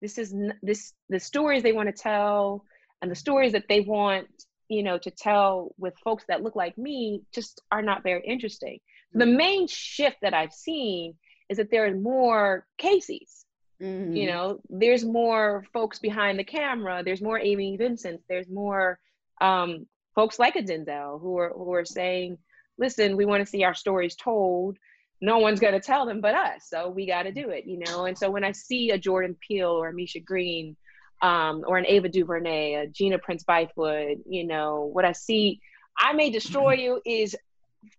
this 0.00 0.18
is 0.18 0.34
this 0.62 0.92
the 1.08 1.20
stories 1.20 1.62
they 1.62 1.72
want 1.72 1.88
to 1.88 2.02
tell 2.02 2.64
and 3.00 3.10
the 3.10 3.16
stories 3.16 3.52
that 3.52 3.64
they 3.68 3.80
want 3.80 4.26
you 4.68 4.82
know 4.82 4.98
to 4.98 5.10
tell 5.10 5.74
with 5.78 5.94
folks 6.04 6.24
that 6.28 6.42
look 6.42 6.56
like 6.56 6.76
me 6.78 7.22
just 7.34 7.60
are 7.70 7.82
not 7.82 8.02
very 8.02 8.22
interesting 8.26 8.78
mm-hmm. 8.78 9.20
the 9.20 9.26
main 9.26 9.66
shift 9.66 10.16
that 10.22 10.34
i've 10.34 10.52
seen 10.52 11.14
is 11.48 11.58
that 11.58 11.70
there 11.70 11.86
are 11.86 11.94
more 11.94 12.66
cases 12.78 13.44
mm-hmm. 13.80 14.14
you 14.14 14.26
know 14.26 14.60
there's 14.68 15.04
more 15.04 15.64
folks 15.72 15.98
behind 15.98 16.38
the 16.38 16.44
camera 16.44 17.02
there's 17.04 17.22
more 17.22 17.38
amy 17.38 17.76
vincent 17.76 18.20
there's 18.28 18.48
more 18.48 18.98
um, 19.40 19.86
folks 20.14 20.38
like 20.38 20.56
a 20.56 20.62
Denzel 20.62 21.20
who 21.20 21.38
are 21.38 21.50
who 21.50 21.72
are 21.74 21.84
saying, 21.84 22.38
listen, 22.78 23.16
we 23.16 23.24
want 23.24 23.42
to 23.42 23.50
see 23.50 23.64
our 23.64 23.74
stories 23.74 24.16
told. 24.16 24.76
No 25.20 25.38
one's 25.38 25.60
going 25.60 25.74
to 25.74 25.80
tell 25.80 26.04
them 26.04 26.20
but 26.20 26.34
us, 26.34 26.66
so 26.68 26.88
we 26.88 27.06
got 27.06 27.22
to 27.24 27.32
do 27.32 27.50
it, 27.50 27.64
you 27.64 27.78
know. 27.78 28.06
And 28.06 28.18
so 28.18 28.28
when 28.28 28.42
I 28.42 28.50
see 28.50 28.90
a 28.90 28.98
Jordan 28.98 29.36
Peele 29.46 29.70
or 29.70 29.88
a 29.88 29.94
Misha 29.94 30.18
Green, 30.18 30.76
um, 31.22 31.62
or 31.66 31.78
an 31.78 31.86
Ava 31.86 32.08
DuVernay, 32.08 32.74
a 32.74 32.86
Gina 32.88 33.18
Prince 33.18 33.44
Bythewood, 33.44 34.22
you 34.28 34.44
know, 34.44 34.90
what 34.92 35.04
I 35.04 35.12
see, 35.12 35.60
I 35.96 36.12
may 36.12 36.30
destroy 36.30 36.74
you 36.74 37.00
is 37.06 37.36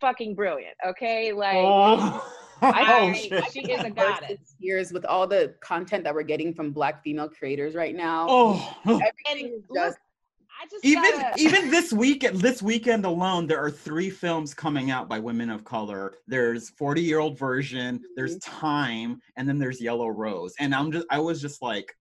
fucking 0.02 0.36
brilliant. 0.36 0.76
Okay, 0.86 1.32
like. 1.32 1.56
Oh. 1.58 2.30
I, 2.62 3.14
oh, 3.32 3.42
she 3.52 3.62
is 3.62 3.84
a 3.84 3.90
goddess. 3.90 4.56
Years 4.60 4.94
with 4.94 5.06
all 5.06 5.28
the 5.28 5.54
content 5.60 6.06
that 6.06 6.14
we're 6.14 6.24
getting 6.24 6.54
from 6.54 6.72
Black 6.72 7.04
female 7.04 7.28
creators 7.28 7.76
right 7.76 7.96
now. 7.96 8.28
Oh, 8.30 8.78
everything 8.86 9.54
is 9.58 9.64
just 9.74 9.98
even 10.84 11.04
gotta... 11.04 11.34
even 11.38 11.70
this 11.70 11.94
week 11.94 12.26
this 12.34 12.62
weekend 12.62 13.06
alone 13.06 13.48
there 13.48 13.60
are 13.60 13.72
three 13.72 14.10
films 14.10 14.54
coming 14.54 14.92
out 14.92 15.08
by 15.08 15.20
women 15.20 15.50
of 15.50 15.64
color. 15.64 16.14
There's 16.28 16.70
40 16.72 17.02
year 17.02 17.20
old 17.20 17.38
version 17.38 18.02
there's 18.16 18.38
mm-hmm. 18.38 18.66
time 18.66 19.22
and 19.38 19.48
then 19.48 19.60
there's 19.60 19.82
yellow 19.82 20.08
rose. 20.08 20.54
And 20.60 20.74
i'm 20.74 20.92
just 20.92 21.06
i 21.10 21.20
was 21.20 21.42
just 21.42 21.62
like 21.62 21.96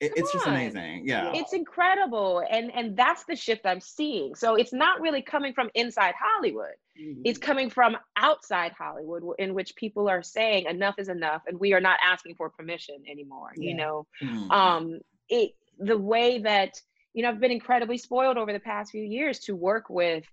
it, 0.00 0.12
it's 0.14 0.32
just 0.32 0.46
amazing. 0.46 1.08
Yeah. 1.08 1.32
It's 1.34 1.52
incredible. 1.52 2.44
And 2.48 2.70
and 2.74 2.96
that's 2.96 3.24
the 3.24 3.34
shift 3.34 3.66
i'm 3.66 3.80
seeing. 3.80 4.34
So 4.34 4.54
it's 4.54 4.72
not 4.72 5.00
really 5.00 5.22
coming 5.22 5.52
from 5.52 5.70
inside 5.74 6.14
hollywood. 6.18 6.76
Mm-hmm. 7.00 7.22
it's 7.24 7.38
coming 7.38 7.70
from 7.70 7.96
outside 8.16 8.72
hollywood 8.72 9.22
in 9.38 9.54
which 9.54 9.76
people 9.76 10.08
are 10.08 10.20
saying 10.22 10.66
enough 10.66 10.96
is 10.98 11.08
enough 11.08 11.42
and 11.46 11.60
we 11.60 11.72
are 11.72 11.80
not 11.80 12.00
asking 12.04 12.34
for 12.34 12.50
permission 12.50 12.96
anymore 13.08 13.52
yeah. 13.56 13.70
you 13.70 13.76
know? 13.76 14.06
Mm-hmm. 14.20 14.50
um 14.50 14.98
it 15.28 15.52
the 15.78 15.96
way 15.96 16.40
that 16.40 16.80
you 17.14 17.22
know, 17.22 17.28
I've 17.30 17.40
been 17.40 17.50
incredibly 17.50 17.98
spoiled 17.98 18.36
over 18.36 18.52
the 18.52 18.60
past 18.60 18.90
few 18.92 19.02
years 19.02 19.38
to 19.40 19.54
work 19.56 19.88
with 19.88 20.24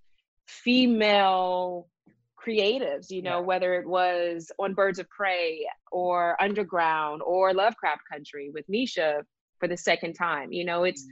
female 0.46 1.88
creatives, 2.38 3.10
you 3.10 3.22
know, 3.22 3.40
Yeah. 3.40 3.42
whether 3.42 3.74
it 3.74 3.86
was 3.86 4.50
on 4.58 4.74
Birds 4.74 4.98
of 4.98 5.08
Prey 5.08 5.66
or 5.90 6.40
Underground 6.40 7.22
or 7.24 7.52
Lovecraft 7.54 8.02
Country 8.10 8.50
with 8.52 8.64
Misha 8.68 9.24
for 9.58 9.68
the 9.68 9.76
second 9.76 10.14
time. 10.14 10.52
You 10.52 10.64
know, 10.64 10.84
it's 10.84 11.04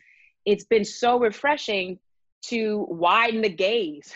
it's 0.44 0.64
been 0.64 0.84
so 0.84 1.18
refreshing 1.18 1.98
to 2.46 2.86
widen 2.88 3.42
the 3.42 3.48
gaze. 3.48 4.12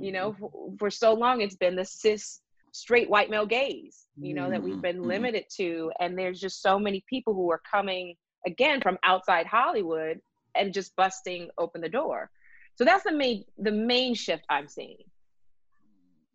You 0.00 0.12
know, 0.12 0.34
for, 0.38 0.50
for 0.78 0.90
so 0.90 1.14
long 1.14 1.40
it's 1.40 1.56
been 1.56 1.76
the 1.76 1.84
cis 1.84 2.40
straight 2.72 3.08
white 3.10 3.30
male 3.30 3.46
gaze, 3.46 4.06
you 4.20 4.34
know, 4.34 4.50
that 4.50 4.62
we've 4.62 4.80
Mhm, 4.80 4.82
been 4.82 5.02
mhm. 5.02 5.06
limited 5.06 5.44
to. 5.56 5.90
And 6.00 6.16
there's 6.18 6.40
just 6.40 6.62
so 6.62 6.78
many 6.78 7.04
people 7.08 7.34
who 7.34 7.50
are 7.50 7.60
coming 7.70 8.14
again 8.46 8.80
from 8.80 8.98
outside 9.04 9.46
Hollywood 9.46 10.20
and 10.54 10.72
just 10.72 10.94
busting 10.96 11.50
open 11.58 11.80
the 11.80 11.88
door. 11.88 12.30
So 12.76 12.84
that's 12.84 13.04
the 13.04 13.12
main 13.12 13.44
the 13.58 13.72
main 13.72 14.14
shift 14.14 14.44
I'm 14.48 14.68
seeing. 14.68 15.04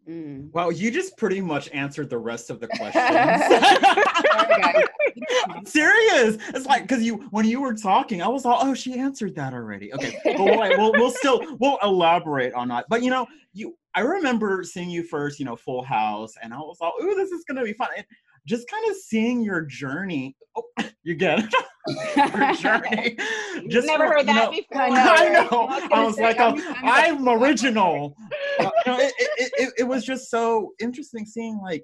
Mm. 0.07 0.51
Well, 0.51 0.71
you 0.71 0.91
just 0.91 1.15
pretty 1.15 1.39
much 1.39 1.69
answered 1.71 2.09
the 2.09 2.17
rest 2.17 2.49
of 2.49 2.59
the 2.59 2.67
questions. 2.77 3.05
I'm 5.47 5.65
serious. 5.65 6.37
It's 6.53 6.65
like 6.65 6.81
because 6.83 7.03
you 7.03 7.27
when 7.31 7.45
you 7.45 7.61
were 7.61 7.73
talking, 7.73 8.21
I 8.21 8.27
was 8.27 8.45
all, 8.45 8.59
oh, 8.61 8.73
she 8.73 8.99
answered 8.99 9.35
that 9.35 9.53
already. 9.53 9.93
Okay, 9.93 10.17
but 10.25 10.37
we'll, 10.37 10.57
we'll 10.57 10.91
we'll 10.93 11.11
still 11.11 11.57
we'll 11.59 11.77
elaborate 11.81 12.53
on 12.53 12.67
that. 12.69 12.85
But 12.89 13.01
you 13.03 13.09
know, 13.09 13.27
you 13.53 13.77
I 13.95 14.01
remember 14.01 14.63
seeing 14.63 14.89
you 14.89 15.03
first, 15.03 15.39
you 15.39 15.45
know, 15.45 15.55
Full 15.55 15.83
House, 15.83 16.33
and 16.41 16.53
I 16.53 16.57
was 16.57 16.79
all, 16.81 16.93
ooh, 17.01 17.15
this 17.15 17.31
is 17.31 17.45
gonna 17.45 17.63
be 17.63 17.73
fun. 17.73 17.89
And 17.95 18.05
just 18.47 18.67
kind 18.69 18.89
of 18.89 18.95
seeing 18.97 19.41
your 19.41 19.61
journey. 19.61 20.35
Oh, 20.55 20.63
you 21.03 21.15
get 21.15 21.39
it. 21.39 21.53
your 22.15 22.53
journey. 22.55 23.17
Just 23.69 23.87
Never 23.87 24.07
heard 24.07 24.25
that 24.27 24.35
know- 24.35 24.51
before. 24.51 24.81
I 24.81 24.89
know, 24.89 25.13
I 25.15 25.29
know. 25.29 25.67
I 25.67 25.75
was 25.75 25.83
I 25.83 25.87
gonna 25.89 26.05
was 26.05 26.15
say, 26.15 26.23
like, 26.23 26.39
oh, 26.39 26.51
many 26.51 26.61
times 26.61 26.77
I'm 26.83 27.27
original. 27.29 28.15
Uh, 28.59 28.63
you 28.85 28.91
know, 28.91 28.99
it, 28.99 29.13
it, 29.17 29.51
it, 29.57 29.73
it 29.79 29.83
was 29.83 30.05
just 30.05 30.29
so 30.29 30.71
interesting 30.79 31.25
seeing 31.25 31.59
like 31.61 31.83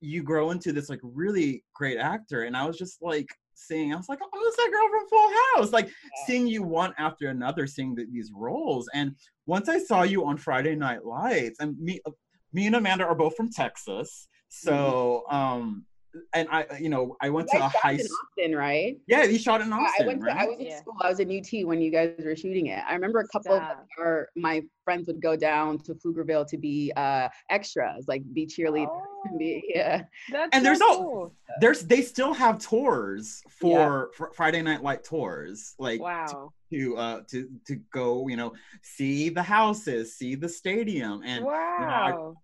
you 0.00 0.22
grow 0.22 0.50
into 0.50 0.72
this 0.72 0.88
like 0.88 1.00
really 1.02 1.64
great 1.74 1.98
actor, 1.98 2.42
and 2.44 2.56
I 2.56 2.64
was 2.66 2.78
just 2.78 3.02
like 3.02 3.26
seeing, 3.54 3.92
I 3.92 3.96
was 3.96 4.08
like, 4.08 4.18
oh, 4.22 4.28
it's 4.46 4.56
that 4.56 4.70
girl 4.70 4.88
from 4.90 5.08
Full 5.08 5.30
House, 5.56 5.72
like 5.72 5.90
seeing 6.26 6.46
you 6.46 6.62
one 6.62 6.92
after 6.98 7.28
another, 7.28 7.66
seeing 7.66 7.94
the, 7.94 8.06
these 8.12 8.30
roles, 8.34 8.88
and 8.94 9.14
once 9.46 9.68
I 9.68 9.78
saw 9.78 10.02
you 10.02 10.24
on 10.24 10.36
Friday 10.36 10.74
Night 10.74 11.04
Lights, 11.04 11.58
and 11.60 11.78
me, 11.78 12.00
uh, 12.06 12.10
me 12.52 12.66
and 12.66 12.76
Amanda 12.76 13.04
are 13.04 13.14
both 13.14 13.36
from 13.36 13.50
Texas, 13.50 14.28
so 14.48 15.24
um, 15.30 15.84
and 16.32 16.48
I, 16.50 16.66
you 16.80 16.88
know, 16.88 17.16
I 17.20 17.30
went 17.30 17.48
to 17.50 17.56
a 17.56 17.60
guys 17.60 17.72
shot 17.72 17.80
high, 17.82 17.92
in 17.92 18.00
Austin, 18.00 18.56
right? 18.56 18.96
yeah, 19.06 19.24
you 19.24 19.38
shot 19.38 19.60
in 19.60 19.72
I- 19.72 19.76
Austin, 19.78 20.04
I 20.04 20.06
went 20.06 20.20
to, 20.20 20.26
right? 20.26 20.36
I 20.36 20.46
was 20.46 20.58
in 20.60 20.66
Yeah. 20.66 20.78
school. 20.80 20.94
I 21.00 21.08
was 21.08 21.20
in 21.20 21.30
UT 21.30 21.64
when 21.66 21.80
you 21.80 21.90
guys 21.90 22.14
were 22.24 22.36
shooting 22.36 22.66
it. 22.66 22.82
I 22.88 22.94
remember 22.94 23.20
a 23.20 23.28
couple 23.28 23.52
of 23.56 23.62
our 23.98 24.28
my 24.36 24.62
friends 24.84 25.06
would 25.06 25.20
go 25.22 25.36
down 25.36 25.78
to 25.78 25.94
Pflugerville 25.94 26.46
to 26.48 26.56
be 26.58 26.92
uh 26.96 27.28
extras, 27.50 28.06
like 28.08 28.22
be 28.32 28.46
cheerleaders. 28.46 29.00
and 29.26 29.38
be, 29.38 29.62
yeah. 29.74 30.02
That's 30.30 30.50
And 30.52 30.62
so 30.62 30.68
there's 30.68 30.80
al- 30.82 30.96
cool. 30.96 31.34
there's 31.60 31.80
they 31.82 32.02
still 32.02 32.34
have 32.34 32.58
tours 32.58 33.42
Yeah. 33.62 33.84
for, 33.86 34.10
for 34.14 34.32
Friday 34.34 34.62
Night 34.62 34.82
Light 34.82 35.02
tours, 35.04 35.74
like 35.78 36.00
Wow. 36.00 36.52
to 36.72 36.96
uh 36.96 37.20
to 37.30 37.48
to 37.66 37.76
go, 37.92 38.28
you 38.28 38.36
know, 38.36 38.52
see 38.82 39.30
the 39.30 39.42
houses, 39.42 40.14
see 40.16 40.34
the 40.34 40.48
stadium, 40.48 41.22
and 41.24 41.44
wow. 41.44 42.34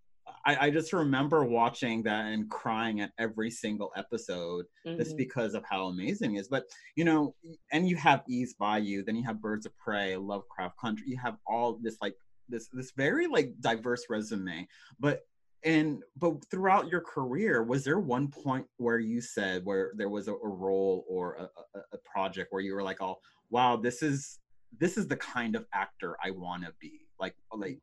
I, 0.44 0.66
I 0.66 0.70
just 0.70 0.92
remember 0.92 1.44
watching 1.44 2.02
that 2.04 2.26
and 2.26 2.48
crying 2.50 3.00
at 3.00 3.12
every 3.18 3.50
single 3.50 3.90
episode 3.96 4.66
just 4.84 5.12
Mhm. 5.14 5.16
because 5.16 5.54
of 5.54 5.64
how 5.68 5.86
amazing 5.86 6.34
it 6.36 6.40
is. 6.40 6.48
But 6.48 6.64
you 6.96 7.04
know, 7.04 7.34
and 7.72 7.88
you 7.88 7.96
have 7.96 8.22
Eve's 8.28 8.54
Bayou, 8.54 9.02
then 9.04 9.16
you 9.16 9.24
have 9.24 9.40
Birds 9.40 9.66
of 9.66 9.76
Prey, 9.76 10.16
Lovecraft 10.16 10.78
Country, 10.78 11.06
you 11.08 11.18
have 11.18 11.36
all 11.46 11.78
this 11.82 11.96
like 12.00 12.14
this 12.48 12.68
this 12.72 12.92
very 12.96 13.26
like 13.26 13.54
diverse 13.60 14.04
resume. 14.08 14.66
But 14.98 15.20
and 15.62 16.02
but 16.16 16.34
throughout 16.50 16.88
your 16.88 17.02
career, 17.02 17.62
was 17.62 17.84
there 17.84 18.00
one 18.00 18.28
point 18.28 18.66
where 18.78 18.98
you 18.98 19.20
said 19.20 19.64
where 19.64 19.92
there 19.96 20.08
was 20.08 20.26
a, 20.28 20.34
a 20.34 20.48
role 20.48 21.04
or 21.08 21.34
a, 21.34 21.42
a, 21.78 21.82
a 21.92 21.98
project 21.98 22.48
where 22.52 22.62
you 22.62 22.74
were 22.74 22.82
like, 22.82 23.00
oh 23.02 23.18
wow, 23.50 23.76
this 23.76 24.02
is 24.02 24.38
this 24.78 24.96
is 24.96 25.06
the 25.08 25.16
kind 25.16 25.56
of 25.56 25.66
actor 25.74 26.16
I 26.24 26.30
want 26.30 26.64
to 26.64 26.72
be? 26.80 27.06
Like 27.18 27.34
like 27.52 27.78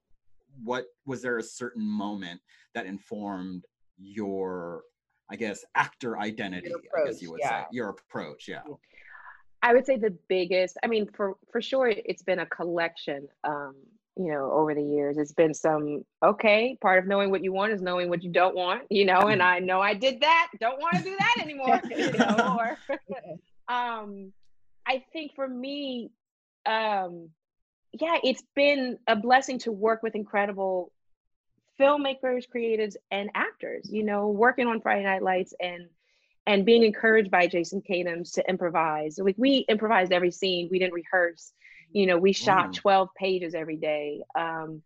what 0.63 0.85
was 1.05 1.21
there 1.21 1.37
a 1.37 1.43
certain 1.43 1.85
moment 1.85 2.39
that 2.73 2.85
informed 2.85 3.65
your 3.97 4.83
i 5.31 5.35
guess 5.35 5.63
actor 5.75 6.17
identity 6.19 6.71
i 6.95 7.05
guess 7.05 7.21
you 7.21 7.31
would 7.31 7.39
yeah. 7.41 7.63
say 7.63 7.67
your 7.71 7.89
approach 7.89 8.47
yeah 8.47 8.61
I 9.63 9.73
would 9.73 9.85
say 9.85 9.97
the 9.97 10.15
biggest, 10.29 10.77
I 10.83 10.87
mean, 10.87 11.09
for 11.15 11.35
for 11.51 11.61
sure, 11.61 11.87
it's 11.87 12.21
been 12.21 12.39
a 12.39 12.45
collection. 12.45 13.27
Um, 13.43 13.75
you 14.15 14.31
know, 14.31 14.51
over 14.51 14.73
the 14.73 14.83
years, 14.83 15.17
it's 15.17 15.33
been 15.33 15.53
some 15.53 16.03
okay. 16.23 16.77
Part 16.81 16.99
of 16.99 17.07
knowing 17.07 17.29
what 17.31 17.43
you 17.43 17.53
want 17.53 17.71
is 17.71 17.81
knowing 17.81 18.09
what 18.09 18.23
you 18.23 18.31
don't 18.31 18.55
want. 18.55 18.83
You 18.89 19.05
know, 19.05 19.27
and 19.27 19.41
I 19.41 19.59
know 19.59 19.79
I 19.79 19.93
did 19.93 20.21
that. 20.21 20.49
Don't 20.59 20.79
want 20.79 20.97
to 20.97 21.03
do 21.03 21.15
that 21.17 21.35
anymore. 21.41 21.81
you 21.89 22.11
know, 22.13 22.57
or 22.59 22.77
um, 23.73 24.31
I 24.87 25.03
think 25.11 25.33
for 25.35 25.47
me, 25.47 26.11
um, 26.65 27.29
yeah, 27.99 28.17
it's 28.23 28.43
been 28.55 28.97
a 29.07 29.15
blessing 29.15 29.59
to 29.59 29.71
work 29.71 30.03
with 30.03 30.15
incredible 30.15 30.91
filmmakers, 31.79 32.43
creatives, 32.53 32.95
and 33.11 33.29
actors. 33.35 33.89
You 33.91 34.03
know, 34.03 34.27
working 34.29 34.67
on 34.67 34.81
Friday 34.81 35.03
Night 35.03 35.23
Lights 35.23 35.53
and 35.59 35.87
and 36.45 36.65
being 36.65 36.83
encouraged 36.83 37.29
by 37.29 37.47
Jason 37.47 37.81
Katims 37.81 38.33
to 38.35 38.49
improvise. 38.49 39.19
Like 39.19 39.35
we 39.37 39.65
improvised 39.67 40.13
every 40.13 40.31
scene. 40.31 40.69
We 40.71 40.79
didn't 40.79 40.93
rehearse. 40.93 41.51
You 41.91 42.05
know, 42.05 42.17
we 42.17 42.31
shot 42.31 42.71
Mm. 42.71 42.75
12 42.75 43.09
pages 43.17 43.53
every 43.53 43.75
day. 43.77 44.21
Um, 44.33 44.81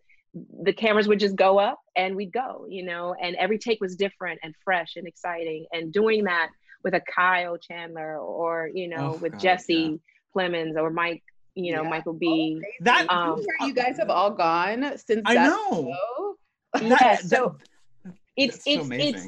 the 0.63 0.74
cameras 0.74 1.08
would 1.08 1.20
just 1.20 1.36
go 1.36 1.60
up 1.60 1.80
and 1.96 2.15
we'd 2.15 2.32
go, 2.32 2.65
you 2.68 2.84
know, 2.84 3.13
and 3.22 3.36
every 3.36 3.60
take 3.60 3.80
was 3.82 3.96
different 3.96 4.39
and 4.44 4.56
fresh 4.63 4.96
and 4.96 5.06
exciting. 5.08 5.65
And 5.72 5.91
doing 5.94 6.24
that 6.24 6.50
with 6.84 6.96
a 6.96 7.01
Kyle 7.01 7.58
Chandler 7.58 8.18
or, 8.18 8.70
you 8.74 8.88
know, 8.88 9.13
Oh, 9.13 9.18
with 9.22 9.34
God, 9.34 9.41
Jesse 9.41 10.00
Plemons 10.36 10.77
or 10.77 10.89
Mike, 10.89 11.22
you 11.55 11.74
know, 11.75 11.84
Yeah. 11.84 11.89
Michael 11.89 12.13
B. 12.13 12.62
that 12.81 13.10
Um, 13.10 13.36
Where 13.39 13.67
you 13.67 13.74
guys 13.74 13.98
have 13.98 14.10
all 14.10 14.31
gone 14.31 14.98
since 14.98 15.22
i 15.25 15.34
that 15.36 15.46
know 15.46 15.93
show? 15.93 16.36
Yeah, 16.81 17.15
so 17.17 17.58
that- 18.05 18.13
it's 18.38 18.63
that's 18.63 18.63
so 18.63 18.88
it's 18.88 19.27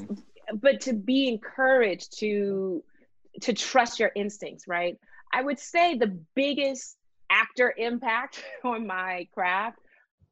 but 0.60 0.80
to 0.82 0.92
be 0.94 1.28
encouraged 1.28 2.18
to 2.20 2.82
to 3.42 3.52
trust 3.52 3.98
your 4.00 4.10
instincts 4.14 4.66
right 4.68 4.98
i 5.32 5.42
would 5.42 5.58
say 5.58 5.96
the 5.98 6.18
biggest 6.34 6.96
actor 7.30 7.72
impact 7.76 8.42
on 8.64 8.86
my 8.86 9.26
craft 9.34 9.78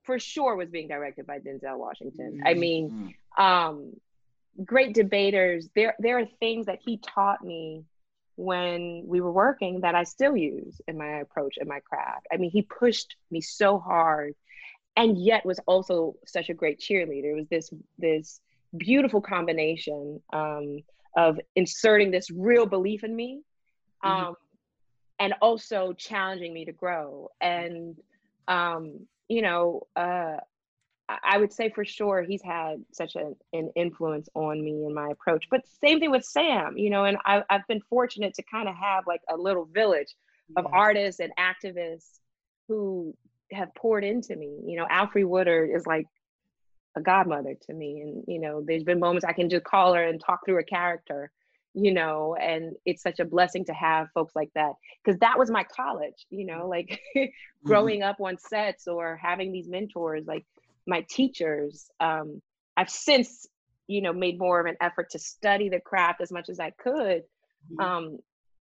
for 0.04 0.18
sure 0.18 0.56
was 0.56 0.68
being 0.70 0.88
directed 0.88 1.26
by 1.26 1.38
denzel 1.38 1.78
washington 1.78 2.40
i 2.46 2.54
Mhm. 2.54 2.58
mean 2.58 3.14
um 3.38 3.92
great 4.64 4.94
debaters 4.94 5.68
there 5.74 5.94
there 5.98 6.18
are 6.18 6.26
things 6.40 6.66
that 6.66 6.78
he 6.84 6.98
taught 6.98 7.42
me 7.44 7.84
when 8.36 9.04
we 9.06 9.20
were 9.20 9.32
working 9.32 9.80
that 9.82 9.94
i 9.94 10.02
still 10.04 10.36
use 10.36 10.80
in 10.88 10.96
my 10.98 11.20
approach 11.20 11.56
in 11.58 11.68
my 11.68 11.80
craft. 11.80 12.26
I 12.32 12.36
mean 12.36 12.50
he 12.50 12.62
pushed 12.62 13.16
me 13.30 13.40
so 13.40 13.78
hard 13.78 14.34
and 14.96 15.16
yet 15.18 15.44
was 15.44 15.60
also 15.66 16.14
such 16.26 16.48
a 16.50 16.54
great 16.54 16.80
cheerleader. 16.80 17.32
It 17.32 17.34
was 17.36 17.48
this 17.48 17.70
this 17.98 18.40
beautiful 18.76 19.20
combination 19.20 20.20
um, 20.32 20.80
of 21.16 21.38
inserting 21.56 22.10
this 22.10 22.30
real 22.30 22.66
belief 22.66 23.04
in 23.04 23.14
me 23.14 23.42
um, 24.02 24.34
Mhm. 24.34 24.36
and 25.18 25.34
also 25.40 25.92
challenging 25.92 26.52
me 26.52 26.64
to 26.66 26.72
grow. 26.72 27.28
And 27.40 27.96
um, 28.48 29.06
you 29.28 29.42
know 29.42 29.86
uh, 29.96 30.36
I- 31.22 31.38
would 31.38 31.52
say 31.52 31.70
for 31.70 31.84
sure 31.84 32.22
he's 32.22 32.42
had 32.42 32.84
such 32.92 33.16
a, 33.16 33.32
an 33.52 33.70
influence 33.76 34.28
on 34.34 34.62
me 34.64 34.84
and 34.84 34.94
my 34.94 35.08
approach. 35.10 35.46
But 35.50 35.62
same 35.84 36.00
thing 36.00 36.10
with 36.10 36.24
Sam, 36.24 36.76
you 36.78 36.90
know, 36.90 37.04
and 37.04 37.16
I, 37.24 37.42
I've 37.50 37.66
been 37.68 37.80
fortunate 37.88 38.34
to 38.34 38.42
kind 38.42 38.68
of 38.68 38.74
have 38.76 39.04
like 39.06 39.22
a 39.30 39.36
little 39.36 39.66
village 39.66 40.14
of 40.56 40.66
Yeah. 40.66 40.70
artists 40.72 41.20
and 41.20 41.32
activists 41.38 42.20
who 42.68 43.14
have 43.52 43.74
poured 43.74 44.04
into 44.04 44.36
me. 44.36 44.60
You 44.66 44.76
know, 44.78 44.86
Alfre 44.90 45.26
Woodard 45.26 45.70
is 45.74 45.86
like 45.86 46.06
a 46.96 47.00
godmother 47.00 47.54
to 47.66 47.72
me. 47.74 48.00
And, 48.00 48.24
you 48.26 48.40
know, 48.40 48.62
there's 48.66 48.84
been 48.84 49.00
moments 49.00 49.24
I 49.24 49.32
can 49.32 49.48
just 49.48 49.64
call 49.64 49.94
her 49.94 50.02
and 50.04 50.20
talk 50.20 50.40
through 50.44 50.58
a 50.60 50.64
character, 50.64 51.30
you 51.74 51.92
know, 51.92 52.36
and 52.40 52.74
it's 52.84 53.02
such 53.02 53.18
a 53.20 53.24
blessing 53.24 53.64
to 53.66 53.72
have 53.72 54.08
folks 54.14 54.36
like 54.36 54.50
that. 54.54 54.72
Cause 55.04 55.18
that 55.20 55.38
was 55.38 55.50
my 55.50 55.64
college, 55.64 56.26
you 56.30 56.44
know, 56.46 56.68
like 56.68 57.00
mm-hmm. 57.16 57.24
growing 57.64 58.02
up 58.02 58.20
on 58.20 58.36
sets 58.38 58.86
or 58.86 59.18
having 59.22 59.52
these 59.52 59.68
mentors, 59.68 60.24
like 60.26 60.44
my 60.86 61.04
teachers. 61.08 61.90
Um, 62.00 62.42
I've 62.76 62.90
since, 62.90 63.46
you 63.86 64.00
know, 64.00 64.12
made 64.12 64.38
more 64.38 64.60
of 64.60 64.66
an 64.66 64.76
effort 64.80 65.10
to 65.10 65.18
study 65.18 65.68
the 65.68 65.80
craft 65.80 66.20
as 66.20 66.32
much 66.32 66.48
as 66.48 66.58
I 66.60 66.70
could. 66.70 67.22
Mhm. 67.72 67.82
Um, 67.84 68.18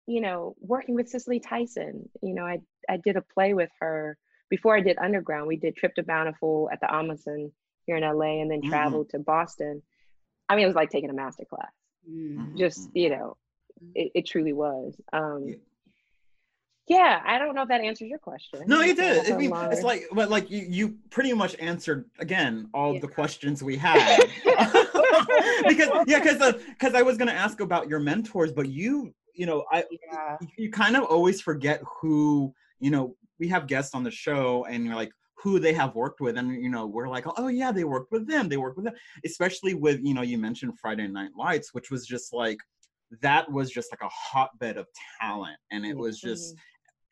you 0.07 0.21
know, 0.21 0.55
working 0.59 0.95
with 0.95 1.07
Cicely 1.09 1.39
Tyson, 1.39 2.09
you 2.21 2.33
know, 2.33 2.45
I 2.45 2.59
I 2.87 2.97
did 2.97 3.15
a 3.15 3.21
play 3.21 3.53
with 3.53 3.69
her 3.79 4.17
before 4.49 4.75
I 4.75 4.81
did 4.81 4.97
Underground. 4.97 5.47
We 5.47 5.57
did 5.57 5.75
Trip 5.75 5.93
to 5.95 6.03
Bountiful 6.03 6.69
at 6.71 6.79
the 6.81 6.87
Ahmanson 6.87 7.51
here 7.85 7.95
in 7.95 8.03
LA, 8.03 8.41
and 8.41 8.49
then 8.49 8.61
Mhm. 8.61 8.69
traveled 8.69 9.09
to 9.09 9.19
Boston. 9.19 9.83
I 10.47 10.55
mean, 10.55 10.63
it 10.63 10.67
was 10.67 10.75
like 10.75 10.89
taking 10.89 11.11
a 11.11 11.13
master 11.13 11.45
class. 11.45 11.71
Mm. 12.09 12.55
Just 12.57 12.89
you 12.95 13.09
know, 13.09 13.37
it, 13.93 14.11
it 14.15 14.25
truly 14.25 14.53
was. 14.53 14.99
Um, 15.13 15.47
Yeah. 15.49 15.55
Yeah, 16.89 17.21
I 17.23 17.37
don't 17.37 17.53
know 17.53 17.61
if 17.61 17.67
that 17.67 17.81
answers 17.81 18.09
your 18.09 18.17
question. 18.17 18.63
No, 18.65 18.81
you 18.81 18.95
did. 18.95 19.31
I 19.31 19.37
mean, 19.37 19.51
it's 19.71 19.83
like, 19.83 20.05
but 20.11 20.31
like 20.31 20.49
you, 20.49 20.65
you 20.67 20.97
pretty 21.11 21.31
much 21.33 21.55
answered 21.59 22.09
again 22.17 22.67
all 22.73 22.95
yeah. 22.95 22.99
the 23.01 23.07
questions 23.07 23.61
we 23.61 23.77
had. 23.77 24.17
because 25.67 25.89
yeah, 26.07 26.19
because 26.19 26.55
because 26.69 26.95
I 26.95 27.03
was 27.03 27.15
gonna 27.15 27.31
ask 27.31 27.59
about 27.59 27.87
your 27.87 27.99
mentors, 27.99 28.51
but 28.51 28.69
you, 28.69 29.13
you 29.35 29.45
know, 29.45 29.65
I 29.71 29.85
yeah. 30.11 30.37
you 30.57 30.71
kind 30.71 30.97
of 30.97 31.03
always 31.03 31.41
forget 31.41 31.81
who 32.01 32.53
you 32.79 32.89
know. 32.89 33.15
We 33.37 33.47
have 33.47 33.67
guests 33.67 33.95
on 33.95 34.03
the 34.03 34.11
show, 34.11 34.65
and 34.65 34.83
you're 34.83 34.95
like, 34.95 35.11
who 35.35 35.59
they 35.59 35.71
have 35.71 35.95
worked 35.95 36.19
with 36.19 36.37
and 36.37 36.61
you 36.61 36.69
know 36.69 36.85
we're 36.85 37.07
like 37.07 37.23
oh 37.37 37.47
yeah 37.47 37.71
they 37.71 37.85
worked 37.85 38.11
with 38.11 38.27
them 38.27 38.49
they 38.49 38.57
worked 38.57 38.75
with 38.75 38.83
them 38.83 38.93
especially 39.23 39.73
with 39.73 40.01
you 40.03 40.13
know 40.13 40.21
you 40.21 40.37
mentioned 40.37 40.77
friday 40.77 41.07
night 41.07 41.29
lights 41.37 41.73
which 41.73 41.89
was 41.89 42.05
just 42.05 42.33
like 42.33 42.57
that 43.21 43.49
was 43.49 43.71
just 43.71 43.89
like 43.91 44.01
a 44.01 44.09
hotbed 44.09 44.75
of 44.75 44.85
talent 45.21 45.57
and 45.71 45.85
it 45.85 45.97
was 45.97 46.19
just 46.19 46.55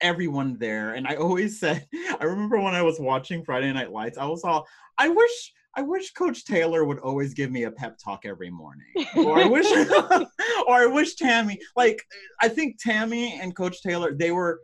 everyone 0.01 0.57
there. 0.57 0.93
And 0.93 1.07
I 1.07 1.15
always 1.15 1.59
said, 1.59 1.87
I 2.19 2.23
remember 2.23 2.59
when 2.59 2.75
I 2.75 2.81
was 2.81 2.99
watching 2.99 3.43
Friday 3.43 3.71
Night 3.71 3.91
Lights, 3.91 4.17
I 4.17 4.25
was 4.25 4.43
all, 4.43 4.67
I 4.97 5.09
wish, 5.09 5.53
I 5.75 5.81
wish 5.81 6.13
Coach 6.13 6.45
Taylor 6.45 6.85
would 6.85 6.99
always 6.99 7.33
give 7.33 7.51
me 7.51 7.63
a 7.63 7.71
pep 7.71 7.97
talk 8.03 8.25
every 8.25 8.49
morning. 8.49 8.87
Or 9.15 9.37
I 9.37 9.45
wish, 9.45 9.65
or 10.67 10.75
I 10.75 10.85
wish 10.87 11.15
Tammy, 11.15 11.59
like, 11.75 12.03
I 12.41 12.49
think 12.49 12.77
Tammy 12.79 13.39
and 13.39 13.55
Coach 13.55 13.81
Taylor, 13.81 14.13
they 14.13 14.31
were, 14.31 14.61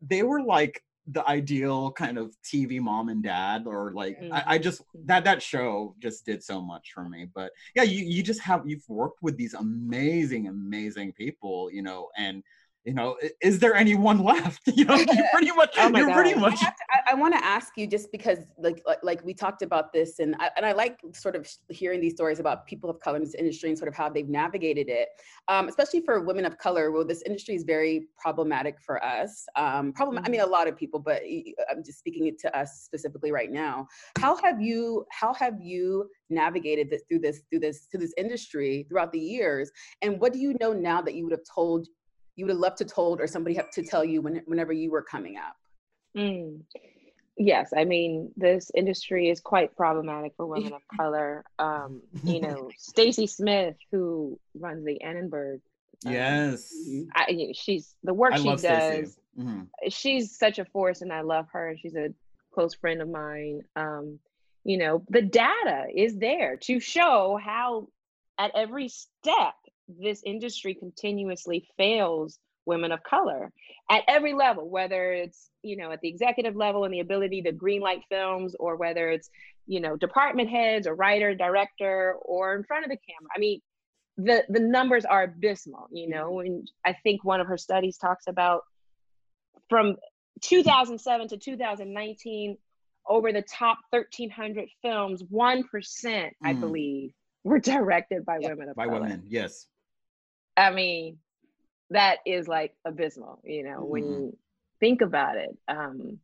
they 0.00 0.22
were 0.22 0.42
like 0.42 0.82
the 1.08 1.28
ideal 1.28 1.92
kind 1.92 2.16
of 2.16 2.34
TV 2.44 2.80
mom 2.80 3.08
and 3.08 3.22
dad, 3.22 3.66
or 3.66 3.92
like, 3.92 4.20
mm-hmm. 4.20 4.32
I, 4.32 4.44
I 4.46 4.58
just, 4.58 4.82
that, 5.04 5.24
that 5.24 5.42
show 5.42 5.94
just 6.00 6.24
did 6.26 6.42
so 6.42 6.60
much 6.60 6.90
for 6.92 7.08
me. 7.08 7.28
But 7.32 7.52
yeah, 7.74 7.82
you, 7.84 8.04
you 8.04 8.22
just 8.22 8.40
have, 8.40 8.62
you've 8.66 8.88
worked 8.88 9.22
with 9.22 9.36
these 9.36 9.54
amazing, 9.54 10.48
amazing 10.48 11.12
people, 11.12 11.70
you 11.72 11.82
know, 11.82 12.08
and, 12.16 12.42
you 12.84 12.94
know, 12.94 13.16
is 13.40 13.58
there 13.58 13.74
anyone 13.74 14.22
left? 14.22 14.62
You 14.74 14.86
know, 14.86 14.96
you 14.96 15.06
pretty 15.32 15.52
much, 15.56 15.74
oh 15.76 15.88
you're 15.94 16.08
God. 16.08 16.14
pretty 16.14 16.34
much. 16.34 16.58
I, 16.62 16.72
I, 16.90 17.12
I 17.12 17.14
want 17.14 17.34
to 17.34 17.44
ask 17.44 17.76
you 17.76 17.86
just 17.86 18.10
because, 18.10 18.38
like, 18.58 18.82
like 19.02 19.22
we 19.24 19.34
talked 19.34 19.62
about 19.62 19.92
this, 19.92 20.18
and 20.18 20.34
I, 20.38 20.50
and 20.56 20.64
I 20.64 20.72
like 20.72 20.98
sort 21.12 21.36
of 21.36 21.46
hearing 21.68 22.00
these 22.00 22.14
stories 22.14 22.40
about 22.40 22.66
people 22.66 22.88
of 22.88 22.98
color 23.00 23.16
in 23.16 23.22
this 23.22 23.34
industry 23.34 23.68
and 23.68 23.78
sort 23.78 23.88
of 23.88 23.94
how 23.94 24.08
they've 24.08 24.28
navigated 24.28 24.88
it, 24.88 25.08
um, 25.48 25.68
especially 25.68 26.00
for 26.00 26.20
women 26.22 26.44
of 26.44 26.58
color. 26.58 26.90
Well, 26.90 27.04
this 27.04 27.22
industry 27.22 27.54
is 27.54 27.64
very 27.64 28.08
problematic 28.16 28.80
for 28.80 29.04
us. 29.04 29.46
Um, 29.56 29.92
problem. 29.92 30.18
I 30.18 30.28
mean, 30.28 30.40
mm-hmm. 30.40 30.48
a 30.48 30.52
lot 30.52 30.66
of 30.66 30.76
people, 30.76 30.98
but 30.98 31.22
I'm 31.70 31.84
just 31.84 31.98
speaking 31.98 32.26
it 32.26 32.38
to 32.40 32.58
us 32.58 32.80
specifically 32.82 33.30
right 33.30 33.52
now. 33.52 33.86
How 34.18 34.36
have 34.42 34.60
you? 34.60 35.04
How 35.10 35.34
have 35.34 35.60
you 35.60 36.08
navigated 36.30 36.88
this 36.90 37.02
through 37.08 37.20
this 37.20 37.42
through 37.50 37.60
this 37.60 37.86
through 37.90 38.00
this 38.00 38.14
industry 38.16 38.86
throughout 38.88 39.12
the 39.12 39.20
years? 39.20 39.70
And 40.00 40.18
what 40.18 40.32
do 40.32 40.38
you 40.38 40.56
know 40.60 40.72
now 40.72 41.02
that 41.02 41.14
you 41.14 41.24
would 41.24 41.32
have 41.32 41.44
told 41.54 41.86
you 42.36 42.46
would 42.46 42.52
have 42.52 42.58
loved 42.58 42.78
to 42.78 42.84
told 42.84 43.20
or 43.20 43.26
somebody 43.26 43.54
have 43.56 43.70
to 43.70 43.82
tell 43.82 44.04
you 44.04 44.22
when, 44.22 44.42
whenever 44.46 44.72
you 44.72 44.90
were 44.90 45.02
coming 45.02 45.36
up? 45.36 45.56
Mm. 46.16 46.60
Yes, 47.38 47.72
I 47.76 47.84
mean 47.84 48.30
this 48.36 48.70
industry 48.74 49.30
is 49.30 49.40
quite 49.40 49.74
problematic 49.76 50.34
for 50.36 50.46
women 50.46 50.74
of 50.74 50.82
color. 50.96 51.44
Um, 51.58 52.02
you 52.24 52.40
know, 52.40 52.70
Stacy 52.78 53.26
Smith, 53.26 53.76
who 53.90 54.38
runs 54.54 54.84
the 54.84 55.00
Annenberg. 55.00 55.60
Um, 56.04 56.12
yes, 56.12 56.74
I, 57.14 57.52
she's 57.54 57.94
the 58.02 58.12
work 58.12 58.34
I 58.34 58.38
she 58.38 58.56
does. 58.56 59.16
Mm-hmm. 59.38 59.62
She's 59.88 60.36
such 60.36 60.58
a 60.58 60.64
force, 60.66 61.00
and 61.00 61.12
I 61.12 61.22
love 61.22 61.46
her. 61.52 61.74
She's 61.80 61.94
a 61.94 62.12
close 62.52 62.74
friend 62.74 63.00
of 63.00 63.08
mine. 63.08 63.62
Um, 63.76 64.18
you 64.64 64.78
know, 64.78 65.02
the 65.08 65.22
data 65.22 65.86
is 65.94 66.16
there 66.16 66.56
to 66.58 66.80
show 66.80 67.38
how, 67.42 67.88
at 68.38 68.52
every 68.54 68.88
step, 68.88 69.54
this 69.88 70.22
industry 70.24 70.74
continuously 70.74 71.66
fails 71.76 72.38
women 72.64 72.92
of 72.92 73.02
color 73.02 73.50
at 73.90 74.04
every 74.06 74.34
level 74.34 74.68
whether 74.68 75.12
it's 75.12 75.50
you 75.62 75.76
know 75.76 75.90
at 75.90 76.00
the 76.00 76.08
executive 76.08 76.54
level 76.54 76.84
and 76.84 76.94
the 76.94 77.00
ability 77.00 77.42
to 77.42 77.52
greenlight 77.52 78.02
films 78.08 78.54
or 78.60 78.76
whether 78.76 79.10
it's 79.10 79.28
you 79.66 79.80
know 79.80 79.96
department 79.96 80.48
heads 80.48 80.86
or 80.86 80.94
writer 80.94 81.34
director 81.34 82.14
or 82.22 82.54
in 82.54 82.62
front 82.62 82.84
of 82.84 82.90
the 82.90 82.96
camera 82.96 83.28
i 83.34 83.38
mean 83.38 83.60
the 84.16 84.44
the 84.48 84.60
numbers 84.60 85.04
are 85.04 85.24
abysmal 85.24 85.88
you 85.90 86.08
know 86.08 86.40
and 86.40 86.70
i 86.84 86.92
think 87.02 87.24
one 87.24 87.40
of 87.40 87.46
her 87.46 87.58
studies 87.58 87.96
talks 87.96 88.26
about 88.28 88.62
from 89.68 89.96
2007 90.42 91.28
to 91.28 91.36
2019 91.36 92.56
over 93.08 93.32
the 93.32 93.42
top 93.42 93.78
1300 93.90 94.68
films 94.82 95.22
1% 95.22 95.64
mm. 95.64 96.30
i 96.44 96.52
believe 96.52 97.12
were 97.44 97.58
directed 97.58 98.24
by 98.24 98.38
women 98.38 98.68
of 98.68 98.76
color. 98.76 98.86
by 98.86 98.86
color. 98.86 99.00
women 99.00 99.22
yes 99.28 99.66
I 100.56 100.70
mean, 100.70 101.18
that 101.90 102.18
is 102.26 102.48
like 102.48 102.74
abysmal, 102.84 103.40
you 103.44 103.62
know, 103.64 103.80
mm-hmm. 103.80 103.90
when 103.90 104.04
you 104.04 104.38
think 104.80 105.00
about 105.00 105.36
it. 105.36 105.56
Um, 105.68 106.18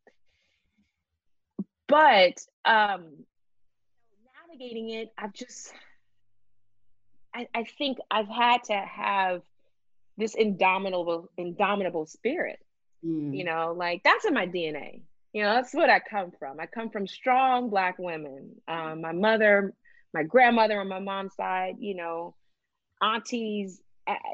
but 1.86 2.38
um, 2.64 3.24
navigating 4.48 4.90
it, 4.90 5.12
I've 5.16 5.32
just, 5.32 5.72
I, 7.34 7.48
I 7.54 7.64
think 7.64 7.98
I've 8.10 8.28
had 8.28 8.64
to 8.64 8.74
have 8.74 9.42
this 10.16 10.34
indomitable, 10.34 11.30
indomitable 11.36 12.06
spirit. 12.06 12.58
Mm. 13.04 13.36
You 13.36 13.44
know, 13.44 13.74
like 13.76 14.02
that's 14.02 14.24
in 14.24 14.34
my 14.34 14.46
DNA. 14.46 15.02
You 15.32 15.42
know, 15.42 15.54
that's 15.54 15.72
what 15.72 15.90
I 15.90 16.00
come 16.00 16.32
from. 16.38 16.58
I 16.58 16.66
come 16.66 16.90
from 16.90 17.06
strong 17.06 17.70
Black 17.70 17.98
women. 17.98 18.56
Um, 18.66 19.02
my 19.02 19.12
mother, 19.12 19.72
my 20.12 20.22
grandmother 20.22 20.80
on 20.80 20.88
my 20.88 20.98
mom's 20.98 21.34
side, 21.36 21.76
you 21.78 21.94
know, 21.94 22.34
aunties, 23.00 23.80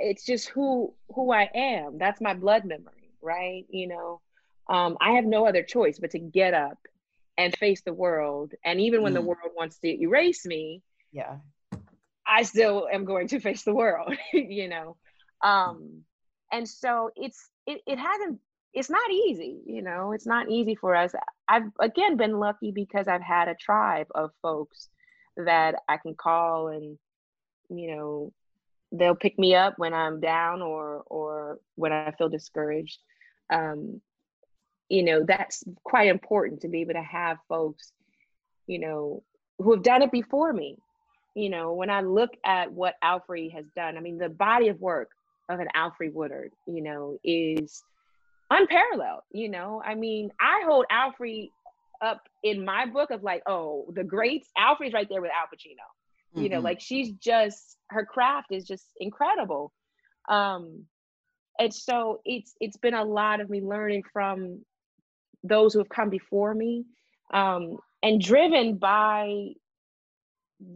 it's 0.01 0.25
just 0.25 0.49
who 0.49 0.95
who 1.15 1.33
I 1.33 1.51
am. 1.55 1.99
That's 1.99 2.21
my 2.21 2.35
blood 2.35 2.65
memory, 2.65 3.13
right? 3.23 3.65
You 3.69 3.89
know, 3.89 4.21
um, 4.69 4.97
I 5.01 5.13
have 5.13 5.25
no 5.25 5.47
other 5.47 5.63
choice 5.63 5.99
but 5.99 6.11
to 6.13 6.19
get 6.19 6.55
up 6.55 6.79
and 7.37 7.57
face 7.57 7.83
the 7.83 7.93
world. 7.93 8.53
And 8.65 8.81
even 8.81 9.03
when 9.03 9.13
mm. 9.13 9.17
the 9.17 9.23
world 9.23 9.51
wants 9.57 9.79
to 9.81 9.89
erase 9.89 10.47
me, 10.47 10.83
yeah, 11.13 11.37
I 12.27 12.43
still 12.43 12.89
am 12.93 13.05
going 13.05 13.29
to 13.29 13.41
face 13.41 13.63
the 13.63 13.75
world. 13.75 14.15
you 14.33 14.69
know, 14.69 14.97
um, 15.43 16.03
and 16.53 16.69
so 16.69 17.11
it's 17.17 17.49
it, 17.67 17.81
it 17.87 17.99
hasn't. 17.99 18.41
It's 18.73 18.91
not 18.91 19.09
easy, 19.11 19.61
you 19.67 19.83
know. 19.83 20.13
It's 20.13 20.27
not 20.27 20.51
easy 20.51 20.75
for 20.75 20.97
us. 20.97 21.13
I've 21.49 21.71
again 21.79 22.17
been 22.17 22.39
lucky 22.39 22.73
because 22.73 23.07
I've 23.07 23.23
had 23.23 23.49
a 23.49 23.55
tribe 23.55 24.09
of 24.15 24.31
folks 24.43 24.89
that 25.37 25.77
I 25.89 25.97
can 25.97 26.15
call 26.15 26.69
and 26.69 26.99
you 27.71 27.97
know 27.97 28.33
they'll 28.93 29.15
pick 29.15 29.39
me 29.39 29.55
up 29.55 29.75
when 29.77 29.93
I'm 29.95 30.21
down 30.21 30.63
or 30.63 31.03
or 31.07 31.59
when 31.75 31.93
I 31.93 32.13
feel 32.13 32.29
discouraged. 32.29 32.99
Um, 33.51 34.01
you 34.89 35.03
know, 35.03 35.25
that's 35.25 35.65
quite 35.83 36.09
important 36.09 36.61
to 36.61 36.69
be 36.69 36.83
able 36.83 36.95
to 36.95 37.03
have 37.03 37.39
folks, 37.49 37.93
you 38.67 38.79
know, 38.79 39.23
who 39.59 39.73
have 39.75 39.83
done 39.83 40.03
it 40.03 40.13
before 40.13 40.53
me. 40.53 40.77
You 41.35 41.51
know, 41.51 41.73
when 41.73 41.91
I 41.91 42.03
look 42.03 42.31
at 42.45 42.73
what 42.73 42.95
Alfre 43.03 43.53
has 43.53 43.65
done, 43.75 43.97
I 43.97 44.01
mean, 44.01 44.19
the 44.19 44.29
body 44.29 44.69
of 44.69 44.81
work 44.81 45.11
of 45.49 45.59
an 45.59 45.69
Alfre 45.75 46.13
Woodard, 46.13 46.53
you 46.67 46.83
know, 46.83 47.19
is 47.25 47.83
unparalleled. 48.51 49.23
You 49.33 49.49
know, 49.49 49.83
I 49.85 49.95
mean, 49.95 50.31
I 50.41 50.63
hold 50.65 50.87
Alfre 50.93 51.51
up 52.01 52.23
in 52.43 52.65
my 52.65 52.87
book 52.87 53.11
of 53.11 53.23
like, 53.23 53.43
oh, 53.47 53.87
the 53.95 54.05
greats. 54.05 54.49
Alfre's 54.57 54.93
right 54.93 55.09
there 55.09 55.23
with 55.23 55.31
Al 55.31 55.47
Pacino 55.47 55.94
you 56.35 56.45
mm-hmm. 56.45 56.55
know 56.55 56.61
like 56.61 56.81
she's 56.81 57.13
just 57.13 57.77
her 57.91 58.05
craft 58.05 58.49
is 58.51 58.65
just 58.65 58.87
incredible. 58.99 59.73
Um 60.29 60.85
and 61.59 61.73
so 61.73 62.21
it's 62.25 62.55
it's 62.61 62.77
been 62.77 62.95
a 62.95 63.05
lot 63.05 63.41
of 63.41 63.51
me 63.51 63.61
learning 63.61 64.03
from 64.13 64.65
those 65.43 65.73
who 65.73 65.79
have 65.79 65.89
come 65.89 66.11
before 66.11 66.55
me 66.55 66.85
um 67.33 67.77
and 68.03 68.21
driven 68.21 68.77
by 68.77 69.49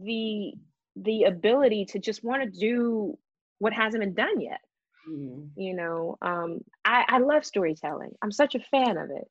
the 0.03 0.53
the 0.95 1.23
ability 1.23 1.85
to 1.85 1.99
just 1.99 2.23
want 2.23 2.43
to 2.43 2.59
do 2.59 3.17
what 3.59 3.73
hasn't 3.73 4.01
been 4.01 4.13
done 4.13 4.39
yet 4.39 4.61
mm-hmm. 5.09 5.59
you 5.59 5.73
know? 5.73 6.17
Um 6.21 6.59
I, 6.85 7.05
I 7.07 7.17
love 7.19 7.45
storytelling. 7.45 8.11
I'm 8.21 8.31
such 8.31 8.55
a 8.55 8.59
fan 8.71 8.97
of 8.97 9.09
it. 9.09 9.27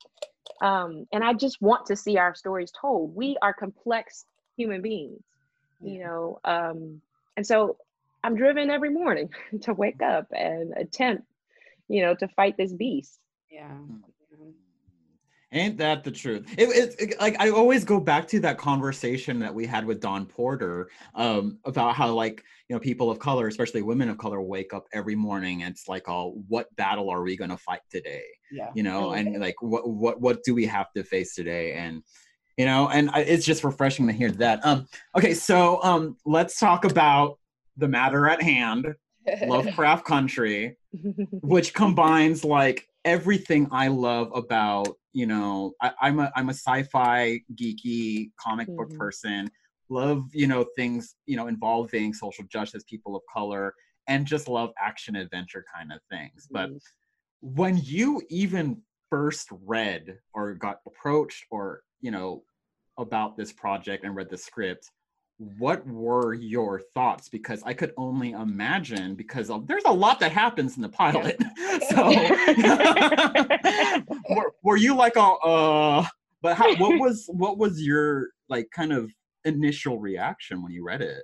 Um 0.61 1.05
and 1.11 1.23
i 1.23 1.33
just 1.33 1.61
want 1.61 1.85
to 1.87 1.95
see 1.95 2.17
our 2.17 2.35
stories 2.35 2.71
told. 2.79 3.15
We 3.15 3.37
are 3.41 3.53
complex 3.53 4.25
human 4.57 4.81
beings 4.81 5.23
you 5.81 5.99
know 5.99 6.39
um 6.43 7.01
and 7.37 7.45
so 7.45 7.77
i'm 8.23 8.35
driven 8.35 8.69
every 8.69 8.89
morning 8.89 9.29
to 9.61 9.73
wake 9.73 10.01
up 10.01 10.27
and 10.31 10.73
attempt 10.77 11.23
you 11.87 12.01
know 12.01 12.13
to 12.15 12.27
fight 12.29 12.57
this 12.57 12.73
beast 12.73 13.19
yeah 13.51 13.67
hmm. 13.67 13.97
Ain't 15.51 15.77
that 15.77 16.03
the 16.03 16.11
truth? 16.11 16.45
It, 16.59 16.69
it, 16.69 16.95
it, 16.99 17.19
like 17.19 17.35
I 17.39 17.49
always 17.49 17.83
go 17.83 17.99
back 17.99 18.27
to 18.27 18.39
that 18.41 18.59
conversation 18.59 19.39
that 19.39 19.53
we 19.53 19.65
had 19.65 19.83
with 19.83 19.99
Dawn 19.99 20.27
Porter 20.27 20.89
um, 21.15 21.57
about 21.65 21.95
how 21.95 22.11
like 22.13 22.43
you 22.67 22.75
know 22.75 22.79
people 22.79 23.09
of 23.09 23.17
color, 23.17 23.47
especially 23.47 23.81
women 23.81 24.09
of 24.09 24.19
color, 24.19 24.41
wake 24.41 24.75
up 24.75 24.85
every 24.93 25.15
morning. 25.15 25.63
And 25.63 25.71
it's 25.71 25.87
like, 25.87 26.07
oh, 26.07 26.43
what 26.47 26.73
battle 26.75 27.09
are 27.09 27.23
we 27.23 27.35
going 27.35 27.49
to 27.49 27.57
fight 27.57 27.81
today? 27.89 28.25
Yeah. 28.51 28.69
You 28.75 28.83
know, 28.83 29.13
and 29.13 29.39
like 29.39 29.59
what 29.61 29.89
what 29.89 30.21
what 30.21 30.43
do 30.43 30.53
we 30.53 30.67
have 30.67 30.91
to 30.93 31.03
face 31.03 31.33
today? 31.33 31.73
And 31.73 32.03
you 32.59 32.65
know 32.65 32.89
and 32.89 33.09
it's 33.15 33.45
just 33.45 33.63
refreshing 33.63 34.05
to 34.05 34.13
hear 34.13 34.31
that 34.31 34.63
um 34.65 34.85
okay 35.17 35.33
so 35.33 35.81
um 35.81 36.17
let's 36.25 36.59
talk 36.59 36.83
about 36.83 37.39
the 37.77 37.87
matter 37.87 38.27
at 38.27 38.41
hand 38.41 38.93
lovecraft 39.47 40.05
country 40.05 40.75
which 41.41 41.73
combines 41.73 42.43
like 42.43 42.87
everything 43.05 43.67
I 43.71 43.87
love 43.87 44.29
about 44.35 44.89
you 45.13 45.25
know 45.25 45.73
I, 45.81 45.91
I'm 46.01 46.19
a 46.19 46.31
I'm 46.35 46.49
a 46.49 46.53
sci-fi 46.53 47.39
geeky 47.55 48.31
comic 48.39 48.67
book 48.75 48.89
Mhm. 48.89 48.97
person. 48.97 49.51
Love 49.89 50.25
you 50.33 50.47
know 50.47 50.65
things 50.75 51.15
you 51.25 51.37
know 51.37 51.47
involving 51.47 52.13
social 52.13 52.43
justice, 52.51 52.83
people 52.83 53.15
of 53.15 53.23
color, 53.33 53.73
and 54.07 54.25
just 54.27 54.47
love 54.49 54.71
action 54.79 55.15
adventure 55.15 55.63
kind 55.73 55.93
of 55.93 55.99
things. 56.11 56.47
But 56.51 56.71
Mhm. 56.71 56.79
when 57.41 57.77
you 57.77 58.21
even 58.29 58.81
first 59.09 59.47
read 59.65 60.19
or 60.33 60.53
got 60.55 60.81
approached 60.85 61.45
or 61.51 61.83
you 62.01 62.11
know 62.11 62.43
about 62.99 63.35
this 63.35 63.51
project 63.51 64.03
and 64.03 64.15
read 64.15 64.29
the 64.29 64.37
script 64.37 64.91
what 65.57 65.87
were 65.87 66.33
your 66.33 66.81
thoughts? 66.93 67.29
Because 67.29 67.63
i 67.63 67.73
could 67.73 67.93
only 67.95 68.31
imagine 68.31 69.15
because 69.15 69.49
of- 69.49 69.67
there's 69.67 69.85
a 69.85 69.91
lot 69.93 70.19
that 70.19 70.33
happens 70.33 70.75
in 70.75 70.81
the 70.83 70.89
pilot. 70.89 71.37
So 71.89 72.09
were, 74.35 74.53
were 74.63 74.75
you 74.77 74.95
like 74.95 75.15
a 75.15 75.21
uh 75.21 76.05
but 76.41 76.57
how 76.57 76.75
what 76.75 76.99
was 77.03 77.29
what 77.31 77.57
was 77.57 77.81
your 77.81 78.29
like 78.49 78.69
kind 78.71 78.91
of 78.91 79.11
initial 79.45 79.97
reaction 79.99 80.61
when 80.61 80.73
you 80.73 80.83
read 80.85 81.01
it? 81.01 81.23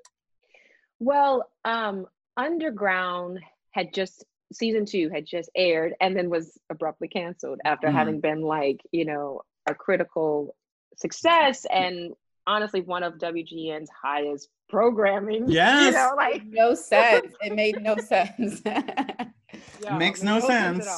Well, 1.00 1.50
um, 1.66 2.06
Underground 2.38 3.40
had 3.72 3.94
just 3.94 4.24
season 4.54 4.86
two 4.86 5.10
had 5.10 5.26
just 5.26 5.50
aired 5.58 5.94
and 6.00 6.16
then 6.16 6.30
was 6.30 6.58
abruptly 6.70 7.10
canceled 7.10 7.60
after 7.66 7.88
Mhm. 7.88 7.94
having 7.94 8.20
been 8.22 8.42
like, 8.42 8.80
you 8.92 9.04
know, 9.04 9.42
a 9.68 9.76
critical 9.76 10.56
success 10.98 11.66
and 11.72 12.14
honestly 12.48 12.82
one 12.82 13.04
of 13.04 13.16
WGN's 13.16 13.90
highest 13.90 14.50
programming. 14.70 15.50
Yes. 15.50 15.86
You 15.86 15.92
know, 15.92 16.14
like 16.16 16.44
Made 16.44 16.54
no 16.54 16.76
sense. 16.76 17.34
It 17.42 17.54
made 17.56 17.82
no 17.82 17.98
sense. 17.98 18.62
yeah, 18.66 19.98
makes 19.98 20.22
made 20.22 20.30
no 20.30 20.38
at 20.38 20.44
sense. 20.44 20.90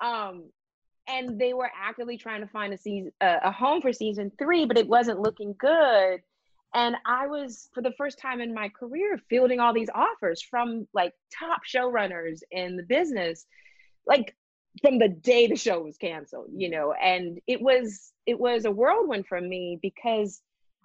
Um, 0.00 0.44
and 1.08 1.38
they 1.38 1.52
were 1.52 1.70
actively 1.76 2.16
trying 2.16 2.40
to 2.40 2.46
find 2.46 2.72
a 2.72 2.78
season, 2.78 3.12
uh, 3.20 3.38
a 3.42 3.50
home 3.50 3.82
for 3.82 3.92
season 3.92 4.30
three, 4.38 4.64
but 4.64 4.78
it 4.78 4.88
wasn't 4.88 5.20
looking 5.20 5.54
good. 5.58 6.20
And 6.72 6.94
I 7.04 7.26
was, 7.26 7.68
for 7.74 7.82
the 7.82 7.92
first 7.98 8.18
time 8.18 8.40
in 8.40 8.54
my 8.54 8.68
career, 8.68 9.18
fielding 9.28 9.58
all 9.58 9.74
these 9.74 9.90
offers 9.92 10.40
from 10.40 10.86
like 10.94 11.12
top 11.36 11.62
showrunners 11.64 12.40
in 12.52 12.76
the 12.76 12.84
business, 12.84 13.44
like 14.06 14.36
from 14.82 14.98
the 14.98 15.08
day 15.08 15.46
the 15.46 15.56
show 15.56 15.80
was 15.82 15.96
canceled, 15.96 16.48
you 16.54 16.70
know. 16.70 16.92
And 16.92 17.40
it 17.46 17.60
was, 17.60 18.12
it 18.26 18.38
was 18.38 18.64
a 18.64 18.70
whirlwind 18.70 19.26
for 19.26 19.40
me 19.40 19.78
because, 19.82 20.40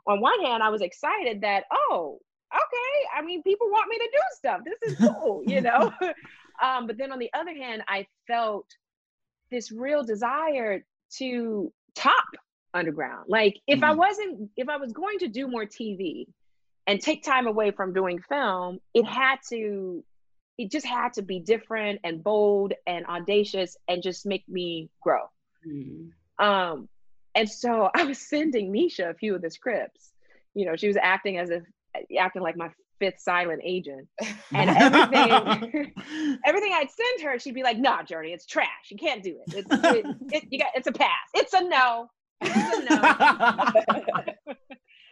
on 0.07 0.21
one 0.21 0.39
hand, 0.43 0.63
I 0.63 0.69
was 0.69 0.81
excited 0.81 1.41
that, 1.41 1.65
oh, 1.71 2.19
okay, 2.53 3.07
I 3.17 3.21
mean, 3.23 3.43
people 3.43 3.67
want 3.69 3.89
me 3.89 3.97
to 3.97 4.09
do 4.11 4.19
stuff. 4.37 4.61
This 4.65 4.81
is 4.91 4.97
cool, 5.07 5.43
you 5.45 5.61
know. 5.61 5.91
um, 6.63 6.87
but 6.87 6.97
then 6.97 7.11
on 7.11 7.19
the 7.19 7.31
other 7.33 7.53
hand, 7.53 7.83
I 7.87 8.07
felt 8.27 8.65
this 9.51 9.71
real 9.71 10.03
desire 10.03 10.83
to 11.17 11.71
top 11.95 12.25
underground. 12.73 13.25
Like 13.29 13.59
if 13.67 13.83
I 13.83 13.93
Mhm. 13.93 13.97
wasn't, 13.97 14.49
if 14.57 14.69
I 14.69 14.77
was 14.77 14.91
going 14.91 15.19
to 15.19 15.27
do 15.27 15.47
more 15.47 15.65
TV 15.65 16.27
and 16.87 16.99
take 17.01 17.23
time 17.23 17.47
away 17.47 17.71
from 17.71 17.93
doing 17.93 18.19
film, 18.19 18.79
it 18.93 19.05
had 19.05 19.37
to, 19.49 20.03
it 20.57 20.71
just 20.71 20.85
had 20.85 21.13
to 21.13 21.21
be 21.21 21.39
different 21.39 21.99
and 22.03 22.23
bold 22.23 22.73
and 22.87 23.05
audacious 23.07 23.77
and 23.87 24.01
just 24.01 24.25
make 24.25 24.47
me 24.47 24.89
grow. 25.01 25.23
Mm. 25.67 26.11
Um, 26.39 26.89
and 27.33 27.49
so 27.49 27.89
I 27.95 28.03
was 28.03 28.17
sending 28.19 28.71
Misha 28.71 29.09
a 29.09 29.13
few 29.13 29.35
of 29.35 29.41
the 29.41 29.49
scripts. 29.51 30.11
You 30.53 30.65
know, 30.65 30.75
she 30.75 30.87
was 30.87 30.97
acting 31.01 31.37
as 31.37 31.49
if 31.49 31.63
acting 32.17 32.41
like 32.41 32.55
my 32.57 32.69
fifth 32.99 33.19
silent 33.19 33.61
agent. 33.65 34.07
And 34.53 34.69
everything 34.69 35.93
everything 36.45 36.71
I'd 36.73 36.89
send 36.89 37.21
her, 37.29 37.37
she'd 37.39 37.53
be 37.53 37.63
like, 37.63 37.77
"Nah, 37.77 38.03
Jurnee, 38.03 38.33
it's 38.33 38.45
trash. 38.45 38.69
You 38.89 38.97
can't 38.97 39.21
do 39.21 39.37
it. 39.45 39.53
It's 39.53 39.83
it, 39.85 40.05
it, 40.31 40.43
you 40.49 40.59
got 40.59 40.69
it's 40.75 40.87
a 40.87 40.93
pass. 40.93 41.09
It's 41.33 41.53
a 41.53 41.61
no. 41.63 42.09
It's 42.41 42.77
a 42.77 42.83
no." 42.85 43.01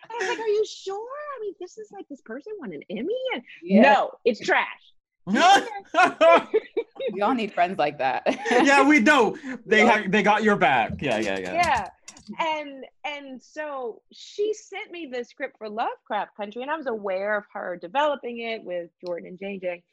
I 0.05 0.17
was 0.19 0.27
like, 0.29 0.39
"Are 0.39 0.47
you 0.47 0.65
sure? 0.65 0.95
I 1.37 1.41
mean, 1.41 1.53
this 1.59 1.77
is 1.77 1.89
like 1.91 2.07
this 2.09 2.21
person 2.21 2.53
won 2.59 2.71
an 2.73 2.81
Emmy, 2.89 3.15
and 3.33 3.43
Yeah. 3.61 3.81
no, 3.81 4.11
it's 4.23 4.39
trash." 4.39 4.92
We 7.11 7.21
all 7.21 7.33
need 7.33 7.53
friends 7.53 7.77
like 7.77 7.97
that. 7.99 8.23
yeah, 8.51 8.87
we 8.87 8.99
know 8.99 9.37
they 9.65 9.85
have 9.85 10.11
they 10.11 10.23
got 10.23 10.43
your 10.43 10.55
back. 10.55 11.01
Yeah, 11.01 11.17
yeah, 11.19 11.39
yeah. 11.39 11.53
yeah 11.53 11.87
and 12.39 12.85
and 13.05 13.41
so 13.43 14.01
she 14.11 14.53
sent 14.53 14.91
me 14.91 15.09
the 15.11 15.23
script 15.25 15.57
for 15.57 15.67
lovecraft 15.67 16.35
country 16.37 16.61
and 16.61 16.71
i 16.71 16.77
was 16.77 16.87
aware 16.87 17.35
of 17.35 17.43
her 17.51 17.77
developing 17.81 18.39
it 18.39 18.63
with 18.63 18.89
jordan 19.05 19.37
and 19.41 19.61
jj 19.61 19.83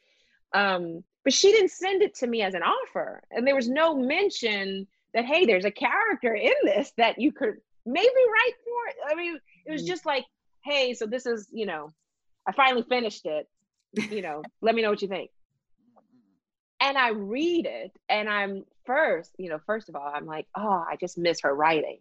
um 0.53 1.03
but 1.25 1.33
she 1.33 1.51
didn't 1.51 1.71
send 1.71 2.01
it 2.01 2.15
to 2.15 2.27
me 2.27 2.41
as 2.41 2.53
an 2.53 2.61
offer 2.63 3.21
and 3.31 3.45
there 3.45 3.53
was 3.55 3.67
no 3.67 3.95
mention 3.95 4.87
that 5.13 5.25
hey 5.25 5.45
there's 5.45 5.65
a 5.65 5.71
character 5.71 6.33
in 6.33 6.53
this 6.63 6.93
that 6.97 7.19
you 7.19 7.33
could 7.33 7.55
maybe 7.85 8.07
write 8.07 8.53
for 8.63 9.11
i 9.11 9.15
mean 9.15 9.37
it 9.65 9.71
was 9.71 9.83
Mhm. 9.83 9.87
just 9.87 10.05
like 10.05 10.23
hey 10.63 10.93
so 10.93 11.05
this 11.05 11.25
is 11.25 11.49
you 11.51 11.65
know 11.65 11.89
i 12.47 12.53
finally 12.53 12.83
finished 12.87 13.25
it 13.25 13.49
you 13.93 14.21
know 14.21 14.41
let 14.61 14.73
me 14.75 14.81
know 14.81 14.89
what 14.89 15.01
you 15.01 15.07
think 15.07 15.29
and 16.81 16.97
I 16.97 17.09
read 17.09 17.67
it 17.67 17.91
and 18.09 18.27
I'm 18.27 18.65
first, 18.85 19.31
you 19.37 19.49
know, 19.49 19.59
first 19.65 19.87
of 19.87 19.95
all, 19.95 20.11
I'm 20.13 20.25
like, 20.25 20.47
oh, 20.55 20.83
I 20.89 20.97
just 20.99 21.17
miss 21.17 21.41
her 21.41 21.55
writing. 21.55 21.99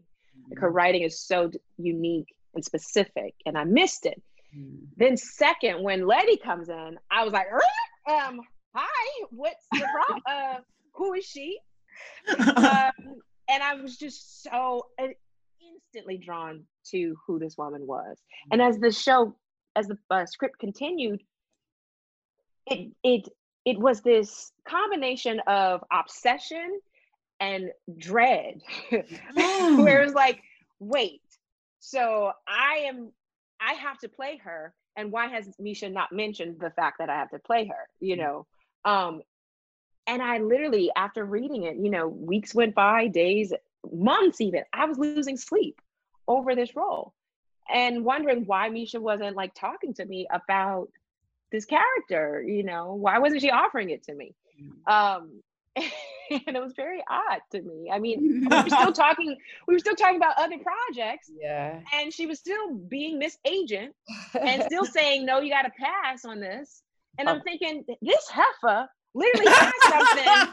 Like 0.49 0.59
her 0.59 0.71
writing 0.71 1.03
is 1.03 1.21
so 1.21 1.51
unique 1.77 2.35
and 2.55 2.65
specific, 2.65 3.35
and 3.45 3.59
I 3.59 3.65
missed 3.65 4.07
it. 4.07 4.21
Mm. 4.57 4.79
Then 4.97 5.17
second, 5.17 5.83
when 5.83 6.07
Leti 6.07 6.39
comes 6.39 6.69
in, 6.69 6.99
I 7.11 7.25
was 7.25 7.33
like, 7.33 7.47
"Er, 7.53 7.61
um, 8.11 8.41
hi, 8.75 9.25
what's 9.31 9.67
the 9.71 9.87
problem? 9.93 10.23
uh, 10.27 10.57
who 10.95 11.15
is 11.15 11.25
she? 11.25 11.59
Um, 12.57 13.21
and 13.49 13.63
I 13.63 13.75
was 13.75 13.99
just 13.99 14.43
so 14.43 14.87
uh, 14.99 15.09
instantly 15.61 16.17
drawn 16.17 16.63
to 16.91 17.17
who 17.27 17.39
this 17.39 17.59
woman 17.59 17.87
was. 17.87 18.17
And 18.51 18.63
as 18.63 18.79
the 18.79 18.91
show, 18.91 19.37
as 19.77 19.87
the 19.89 19.99
uh, 20.11 20.25
script 20.25 20.59
continued, 20.59 21.21
it 22.71 22.93
it 23.03 23.29
it 23.65 23.79
was 23.79 24.01
this 24.01 24.53
combination 24.67 25.41
of 25.47 25.85
obsession 25.93 26.81
and 27.41 27.71
dread, 27.99 28.61
where 28.91 30.03
it 30.03 30.05
was 30.05 30.15
like, 30.15 30.41
wait, 30.79 31.23
so 31.79 32.33
I 32.47 32.87
am, 32.87 33.13
I 33.61 33.75
have 33.75 33.99
to 33.99 34.09
play 34.09 34.39
her, 34.45 34.75
and 34.97 35.11
why 35.11 35.29
has 35.29 35.49
Misha 35.59 35.89
not 35.89 36.13
mentioned 36.13 36.57
the 36.61 36.71
fact 36.71 36.99
that 36.99 37.11
I 37.11 37.17
have 37.17 37.31
to 37.31 37.39
play 37.39 37.67
her? 37.67 37.89
You 38.01 38.17
know, 38.17 38.47
um, 38.85 39.23
and 40.07 40.23
I 40.23 40.39
literally, 40.39 40.91
after 40.95 41.25
reading 41.25 41.65
it, 41.65 41.77
you 41.77 41.91
know, 41.91 42.09
weeks 42.09 42.55
went 42.55 42.75
by, 42.75 43.09
days, 43.09 43.53
months 43.93 44.41
even, 44.41 44.63
I 44.73 44.87
was 44.87 44.99
losing 44.99 45.37
sleep 45.37 45.81
over 46.29 46.55
this 46.55 46.77
role 46.77 47.15
and 47.73 48.05
wondering 48.05 48.45
why 48.47 48.69
Misha 48.69 49.01
wasn't 49.01 49.37
like 49.37 49.55
talking 49.55 49.95
to 49.95 50.05
me 50.05 50.27
about 50.31 50.89
this 51.53 51.65
character, 51.65 52.43
you 52.47 52.63
know, 52.63 52.95
why 52.95 53.19
wasn't 53.19 53.41
she 53.41 53.51
offering 53.51 53.91
it 53.91 54.03
to 54.05 54.15
me? 54.15 54.35
Um, 54.87 55.41
and 55.77 56.57
it 56.57 56.63
was 56.63 56.75
very 56.77 57.03
odd 57.09 57.41
to 57.53 57.63
me. 57.63 57.91
I 57.93 57.99
mean, 57.99 58.47
we 58.51 58.57
were 58.57 58.69
still 58.69 58.93
talking, 58.93 59.37
we 59.67 59.75
were 59.75 59.79
still 59.79 59.95
talking 59.97 60.17
about 60.17 60.35
other 60.39 60.57
projects, 60.59 61.31
yeah. 61.41 61.81
and 61.95 62.13
she 62.13 62.27
was 62.27 62.39
still 62.39 62.75
being 62.75 63.19
Miss 63.19 63.37
Agent 63.45 63.95
and 64.41 64.63
still 64.63 64.85
saying, 64.97 65.25
no, 65.27 65.41
you 65.41 65.51
got 65.51 65.63
to 65.63 65.71
pass 65.79 66.25
on 66.25 66.41
this. 66.41 66.83
And 67.19 67.29
I'm 67.29 67.39
Oh. 67.39 67.43
thinking, 67.45 67.85
this 68.01 68.29
heifer 68.31 68.89
literally 69.15 69.51
has 69.51 69.73
something 69.89 70.49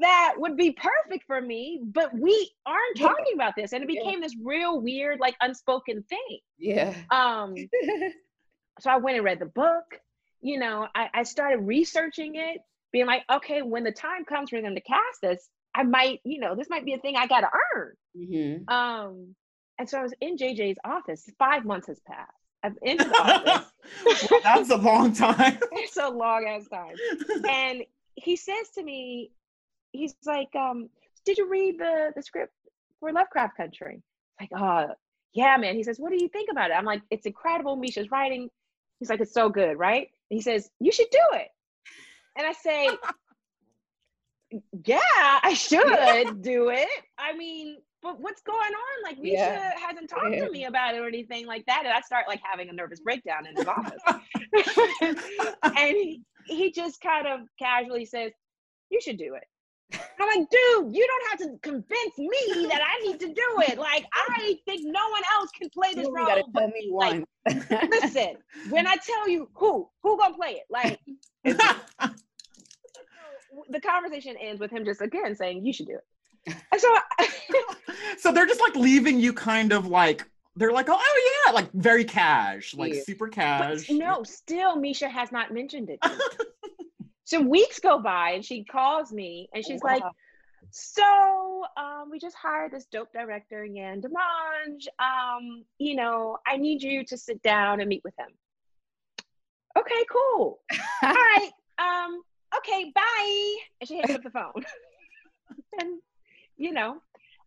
that 0.00 0.34
would 0.38 0.56
be 0.56 0.72
perfect 0.72 1.24
for 1.26 1.40
me, 1.40 1.80
but 1.84 2.12
we 2.18 2.50
aren't 2.66 2.98
talking 2.98 3.34
about 3.34 3.54
this. 3.56 3.72
And 3.72 3.84
it 3.84 3.90
Yeah. 3.92 4.00
became 4.02 4.20
this 4.20 4.34
real 4.42 4.80
weird, 4.80 5.20
like 5.20 5.36
unspoken 5.40 6.02
thing. 6.04 6.38
yeah. 6.58 6.94
Um, 7.10 7.54
so 8.80 8.90
I 8.90 8.96
went 8.96 9.16
and 9.16 9.24
read 9.24 9.38
the 9.38 9.46
book. 9.46 9.84
You 10.42 10.58
know, 10.58 10.86
I, 10.94 11.08
I 11.14 11.22
started 11.22 11.58
researching 11.58 12.34
it, 12.34 12.58
being 12.92 13.06
like, 13.06 13.22
okay, 13.30 13.62
when 13.62 13.84
the 13.84 13.92
time 13.92 14.24
comes 14.24 14.50
for 14.50 14.60
them 14.60 14.74
to 14.74 14.80
cast 14.80 15.20
this, 15.22 15.48
I 15.74 15.84
might, 15.84 16.20
you 16.24 16.40
know, 16.40 16.54
this 16.54 16.68
might 16.68 16.84
be 16.84 16.92
a 16.92 16.98
thing 16.98 17.16
I 17.16 17.26
got 17.26 17.40
to 17.40 17.48
earn. 17.74 17.92
Mhm. 18.16 18.70
Um, 18.70 19.34
and 19.78 19.88
so 19.88 19.98
I 19.98 20.02
was 20.02 20.12
in 20.20 20.36
JJ's 20.36 20.78
office. 20.84 21.28
Five 21.38 21.64
months 21.64 21.86
has 21.86 22.00
passed. 22.00 22.30
In 22.82 22.98
his 22.98 23.08
office. 23.20 23.72
Well, 24.30 24.40
that's 24.44 24.70
a 24.70 24.76
long 24.76 25.12
time. 25.14 25.58
it's 25.72 25.96
a 25.96 26.08
long 26.08 26.44
ass 26.46 26.68
time. 26.68 26.94
And 27.48 27.82
he 28.14 28.36
says 28.36 28.68
to 28.74 28.82
me, 28.82 29.30
he's 29.92 30.14
like, 30.26 30.54
um, 30.54 30.88
did 31.24 31.38
you 31.38 31.48
read 31.48 31.78
the 31.78 32.12
the 32.14 32.22
script 32.22 32.52
for 33.00 33.12
Lovecraft 33.12 33.56
Country? 33.56 34.02
Like, 34.40 34.50
uh, 34.56 34.88
yeah, 35.32 35.56
man. 35.56 35.74
He 35.74 35.82
says, 35.82 35.98
what 35.98 36.10
do 36.10 36.22
you 36.22 36.28
think 36.28 36.50
about 36.50 36.70
it? 36.70 36.74
I'm 36.74 36.84
like, 36.84 37.02
it's 37.10 37.26
incredible. 37.26 37.76
Misha's 37.76 38.10
writing. 38.10 38.48
He's 39.00 39.10
like, 39.10 39.20
it's 39.20 39.34
so 39.34 39.48
good, 39.48 39.76
right? 39.78 40.08
He 40.32 40.40
says, 40.40 40.70
you 40.80 40.90
should 40.90 41.10
do 41.12 41.18
it. 41.34 41.48
And 42.38 42.46
I 42.46 42.52
say, 42.52 42.88
yeah, 44.86 44.98
I 45.42 45.52
should 45.52 46.40
do 46.40 46.70
it. 46.70 46.88
I 47.18 47.36
mean, 47.36 47.76
but 48.02 48.18
what's 48.18 48.40
going 48.40 48.58
on? 48.58 49.02
Like, 49.04 49.18
Misha 49.18 49.34
Yeah. 49.34 49.78
hasn't 49.78 50.08
talked 50.08 50.32
Yeah. 50.32 50.46
to 50.46 50.50
me 50.50 50.64
about 50.64 50.94
it 50.94 50.98
or 51.02 51.06
anything 51.06 51.46
like 51.46 51.66
that. 51.66 51.82
And 51.84 51.92
I 51.92 52.00
start 52.00 52.28
like 52.28 52.40
having 52.42 52.70
a 52.70 52.72
nervous 52.72 53.00
breakdown 53.00 53.46
in 53.46 53.54
his 53.54 53.66
office. 53.66 54.02
and 55.76 55.96
he, 55.96 56.22
he 56.44 56.72
just 56.72 57.02
kind 57.02 57.26
of 57.26 57.40
casually 57.58 58.06
says, 58.06 58.32
you 58.88 59.02
should 59.02 59.18
do 59.18 59.34
it. 59.34 59.44
I'm 59.92 60.38
like, 60.38 60.48
dude, 60.50 60.94
you 60.94 61.06
don't 61.06 61.30
have 61.30 61.38
to 61.40 61.58
convince 61.62 62.16
me 62.18 62.66
that 62.68 62.80
I 62.82 63.04
need 63.06 63.18
to 63.20 63.26
do 63.28 63.62
it. 63.68 63.78
Like, 63.78 64.04
I 64.14 64.56
think 64.64 64.82
no 64.84 65.08
one 65.10 65.22
else 65.34 65.50
can 65.58 65.68
play 65.70 65.94
this 65.94 66.06
You 66.06 66.14
role. 66.14 66.26
gotta 66.26 66.44
but 66.52 66.60
tell 66.60 66.68
me 66.68 66.74
me. 66.74 66.90
Like, 66.92 67.24
one. 67.44 67.88
listen, 67.90 68.36
when 68.70 68.86
I 68.86 68.96
tell 68.96 69.28
you 69.28 69.48
who, 69.54 69.88
who 70.02 70.16
gonna 70.18 70.34
play 70.34 70.52
it? 70.52 70.64
Like, 70.70 70.98
the 73.68 73.80
conversation 73.80 74.36
ends 74.40 74.60
with 74.60 74.70
him 74.70 74.84
just 74.84 75.00
again 75.00 75.34
saying, 75.34 75.64
"You 75.66 75.72
should 75.72 75.86
do 75.86 75.96
it." 76.46 76.54
And 76.72 76.80
so, 76.80 76.94
so 78.18 78.32
they're 78.32 78.46
just 78.46 78.60
like 78.60 78.74
leaving 78.76 79.20
you 79.20 79.32
kind 79.32 79.72
of 79.72 79.86
like 79.86 80.24
they're 80.56 80.72
like, 80.72 80.88
oh, 80.88 80.96
oh 80.98 81.42
yeah, 81.46 81.52
like 81.52 81.70
very 81.72 82.04
cash, 82.04 82.74
like 82.74 82.94
Yeah. 82.94 83.00
super 83.04 83.26
but 83.26 83.34
cash. 83.34 83.90
no, 83.90 84.22
still, 84.22 84.76
Misha 84.76 85.08
has 85.08 85.32
not 85.32 85.52
mentioned 85.52 85.90
it. 85.90 85.98
to 87.28 87.38
me. 87.38 87.44
so 87.44 87.48
weeks 87.48 87.78
go 87.80 87.98
by, 87.98 88.30
and 88.32 88.44
she 88.44 88.64
calls 88.64 89.12
me, 89.12 89.48
and 89.54 89.64
she's 89.64 89.82
like, 89.82 90.02
So 90.70 91.64
um, 91.76 92.08
we 92.10 92.18
just 92.18 92.36
hired 92.36 92.72
this 92.72 92.86
dope 92.86 93.12
director, 93.12 93.64
Yann 93.64 94.00
Demange. 94.00 94.86
Um, 94.98 95.64
you 95.78 95.94
know, 95.96 96.38
I 96.46 96.56
need 96.56 96.82
you 96.82 97.04
to 97.06 97.16
sit 97.16 97.42
down 97.42 97.80
and 97.80 97.88
meet 97.88 98.02
with 98.04 98.14
him. 98.18 98.28
Okay, 99.78 100.04
cool. 100.10 100.60
All 101.02 101.12
right. 101.12 101.50
Um, 101.78 102.22
okay, 102.58 102.92
bye. 102.94 103.56
And 103.80 103.88
she 103.88 103.96
hangs 103.96 104.10
up 104.14 104.22
the 104.22 104.30
phone. 104.30 104.52
and 105.80 106.00
you 106.56 106.72
know, 106.72 106.98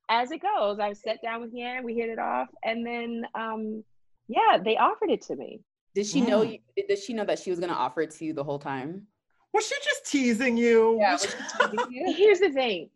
as 0.10 0.32
it 0.32 0.42
goes, 0.42 0.80
I 0.80 0.94
sat 0.94 1.22
down 1.24 1.42
with 1.42 1.52
Yann, 1.54 1.84
we 1.84 1.96
hit 1.96 2.10
it 2.10 2.20
off, 2.20 2.50
and 2.64 2.86
then 2.86 3.26
um, 3.34 3.84
yeah, 4.28 4.58
they 4.64 4.78
offered 4.78 5.10
it 5.12 5.22
to 5.24 5.36
me. 5.36 5.62
Did 5.94 6.08
she 6.08 6.22
know 6.22 6.42
Mm. 6.42 6.60
you? 6.78 6.86
Did 6.88 7.00
she 7.00 7.14
know 7.14 7.26
that 7.26 7.40
she 7.40 7.50
was 7.50 7.60
gonna 7.60 7.74
offer 7.74 8.02
it 8.02 8.12
to 8.12 8.26
you 8.26 8.34
the 8.34 8.44
whole 8.44 8.60
time? 8.60 9.08
Was 9.56 9.68
she 9.68 9.76
just 9.84 10.06
teasing 10.12 10.58
you? 10.58 10.98
Yeah. 11.00 11.14
Was 11.14 11.24
was 11.24 11.32
she- 11.34 11.38
she 11.38 11.68
teasing 11.78 11.92
you? 12.08 12.14
Here's 12.14 12.40
the 12.40 12.52
thing. 12.52 12.90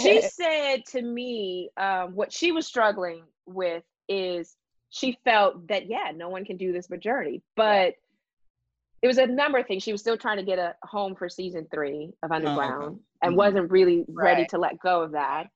she 0.00 0.22
said 0.40 0.84
to 0.86 1.02
me 1.02 1.70
um, 1.76 2.14
what 2.14 2.32
she 2.32 2.52
was 2.52 2.66
struggling 2.66 3.22
with 3.46 3.82
is 4.08 4.56
she 4.88 5.18
felt 5.24 5.66
that 5.68 5.88
yeah 5.88 6.10
no 6.14 6.28
one 6.30 6.44
can 6.44 6.56
do 6.56 6.72
this 6.72 6.86
but 6.86 7.00
jurnee 7.00 7.40
but 7.56 7.94
it 9.02 9.06
was 9.06 9.18
a 9.18 9.26
number 9.26 9.58
of 9.58 9.66
things 9.66 9.82
she 9.82 9.92
was 9.92 10.00
still 10.00 10.16
trying 10.16 10.36
to 10.38 10.42
get 10.42 10.58
a 10.58 10.74
home 10.84 11.14
for 11.14 11.28
season 11.28 11.66
three 11.72 12.12
of 12.22 12.30
underground 12.32 12.98
and 13.22 13.34
Mhm. 13.34 13.36
wasn't 13.36 13.70
really 13.70 14.04
ready 14.08 14.42
Right. 14.42 14.48
to 14.50 14.58
let 14.58 14.78
go 14.80 15.02
of 15.02 15.12
that 15.12 15.48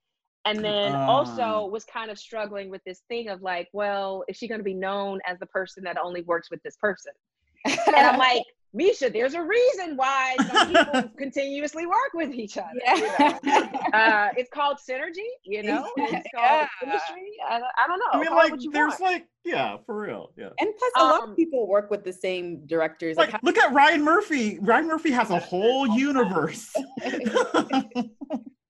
and 0.44 0.62
then 0.64 0.92
Ah. 0.94 1.06
also 1.08 1.66
was 1.66 1.84
kind 1.84 2.10
of 2.10 2.18
struggling 2.18 2.68
with 2.70 2.82
this 2.84 3.00
thing 3.08 3.28
of 3.28 3.40
like 3.42 3.68
well 3.72 4.24
is 4.28 4.36
she 4.36 4.46
going 4.48 4.60
to 4.60 4.64
be 4.64 4.74
known 4.74 5.20
as 5.26 5.38
the 5.38 5.46
person 5.46 5.84
that 5.84 5.96
only 5.98 6.22
works 6.22 6.50
with 6.50 6.62
this 6.62 6.76
person 6.76 7.12
and 7.64 7.96
i'm 7.96 8.18
like 8.18 8.42
misha 8.76 9.08
there's 9.10 9.34
a 9.34 9.42
reason 9.42 9.96
why 9.96 10.36
some 10.52 10.68
people 10.68 11.02
continuously 11.18 11.86
work 11.86 12.12
with 12.14 12.30
each 12.32 12.56
other 12.58 12.68
you 12.96 13.08
know? 13.18 13.68
uh, 13.94 14.28
it's 14.36 14.50
called 14.50 14.76
synergy, 14.88 15.28
you 15.44 15.62
know. 15.62 15.82
It's 15.96 16.28
called 16.34 16.60
Yeah. 16.60 16.68
chemistry. 16.80 17.28
I, 17.48 17.58
don't- 17.58 17.76
I 17.82 17.86
don't 17.88 17.98
know. 17.98 18.10
I 18.12 18.18
mean, 18.18 18.28
Call 18.28 18.36
like, 18.36 18.52
there's 18.76 19.00
want. 19.00 19.00
like, 19.00 19.26
yeah, 19.44 19.76
for 19.86 19.94
real, 20.06 20.30
yeah. 20.36 20.50
and 20.60 20.68
plus, 20.78 20.92
a 20.96 21.04
lot 21.04 21.22
Um, 21.22 21.30
of 21.30 21.36
people 21.36 21.66
work 21.66 21.90
with 21.90 22.04
the 22.04 22.12
same 22.12 22.66
directors. 22.66 23.16
Like, 23.16 23.34
look 23.42 23.56
at 23.58 23.72
Ryan 23.72 24.02
Murphy. 24.02 24.58
Ryan 24.60 24.86
Murphy 24.88 25.10
has 25.12 25.30
a 25.30 25.38
whole 25.50 25.86
universe. 25.88 26.72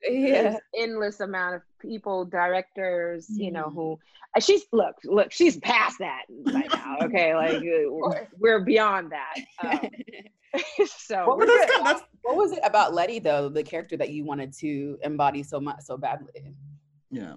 Yeah. 0.08 0.58
endless 0.76 1.20
amount 1.20 1.56
of 1.56 1.62
people, 1.80 2.24
directors, 2.24 3.26
you 3.30 3.50
know, 3.50 3.70
who 3.70 3.98
uh, 4.36 4.40
she's 4.40 4.62
look, 4.72 4.96
look, 5.04 5.32
she's 5.32 5.56
past 5.58 5.98
that 6.00 6.22
right 6.44 6.68
now. 6.72 6.98
Okay, 7.02 7.34
like 7.34 7.60
we're, 7.62 8.28
we're 8.38 8.60
beyond 8.60 9.12
that. 9.12 9.34
Um, 9.62 9.90
so 10.86 11.26
What 11.26 11.38
we're 11.38 11.46
but 11.46 11.54
that's 11.54 11.66
good. 11.70 11.76
good. 11.78 11.86
That's 11.86 12.02
What 12.22 12.36
was 12.36 12.52
it 12.52 12.60
about 12.64 12.94
Leti 12.94 13.18
though, 13.18 13.48
the 13.48 13.62
character 13.62 13.96
that 13.96 14.10
you 14.10 14.24
wanted 14.24 14.52
to 14.58 14.98
embody 15.02 15.42
so 15.42 15.60
much, 15.60 15.80
so 15.82 15.96
badly? 15.96 16.54
yeah. 17.10 17.34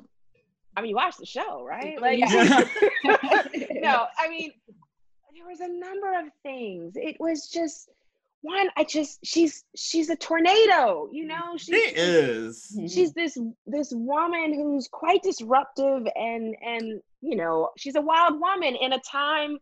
I 0.77 0.81
mean, 0.81 0.91
you 0.91 0.95
watched 0.95 1.17
the 1.19 1.25
show, 1.25 1.65
right? 1.65 1.99
Like, 1.99 2.19
yeah. 2.19 2.63
no, 3.03 4.05
I 4.17 4.29
mean, 4.29 4.51
there 5.35 5.45
was 5.47 5.59
a 5.59 5.67
number 5.67 6.17
of 6.17 6.27
things. 6.43 6.93
It 6.95 7.17
was 7.19 7.49
just 7.49 7.89
one. 8.41 8.69
I 8.77 8.83
just 8.83 9.19
she's 9.23 9.63
she's 9.75 10.09
a 10.09 10.15
tornado, 10.15 11.09
you 11.11 11.25
know. 11.25 11.57
She 11.57 11.75
is. 11.75 12.77
she's 12.87 13.13
this 13.13 13.37
this 13.67 13.91
woman 13.93 14.53
who's 14.53 14.87
quite 14.91 15.23
disruptive 15.23 16.07
and 16.15 16.55
and 16.61 17.01
you 17.21 17.35
know 17.35 17.69
she's 17.77 17.95
a 17.95 18.01
wild 18.01 18.39
woman 18.39 18.75
in 18.75 18.93
a 18.93 18.99
time 18.99 19.57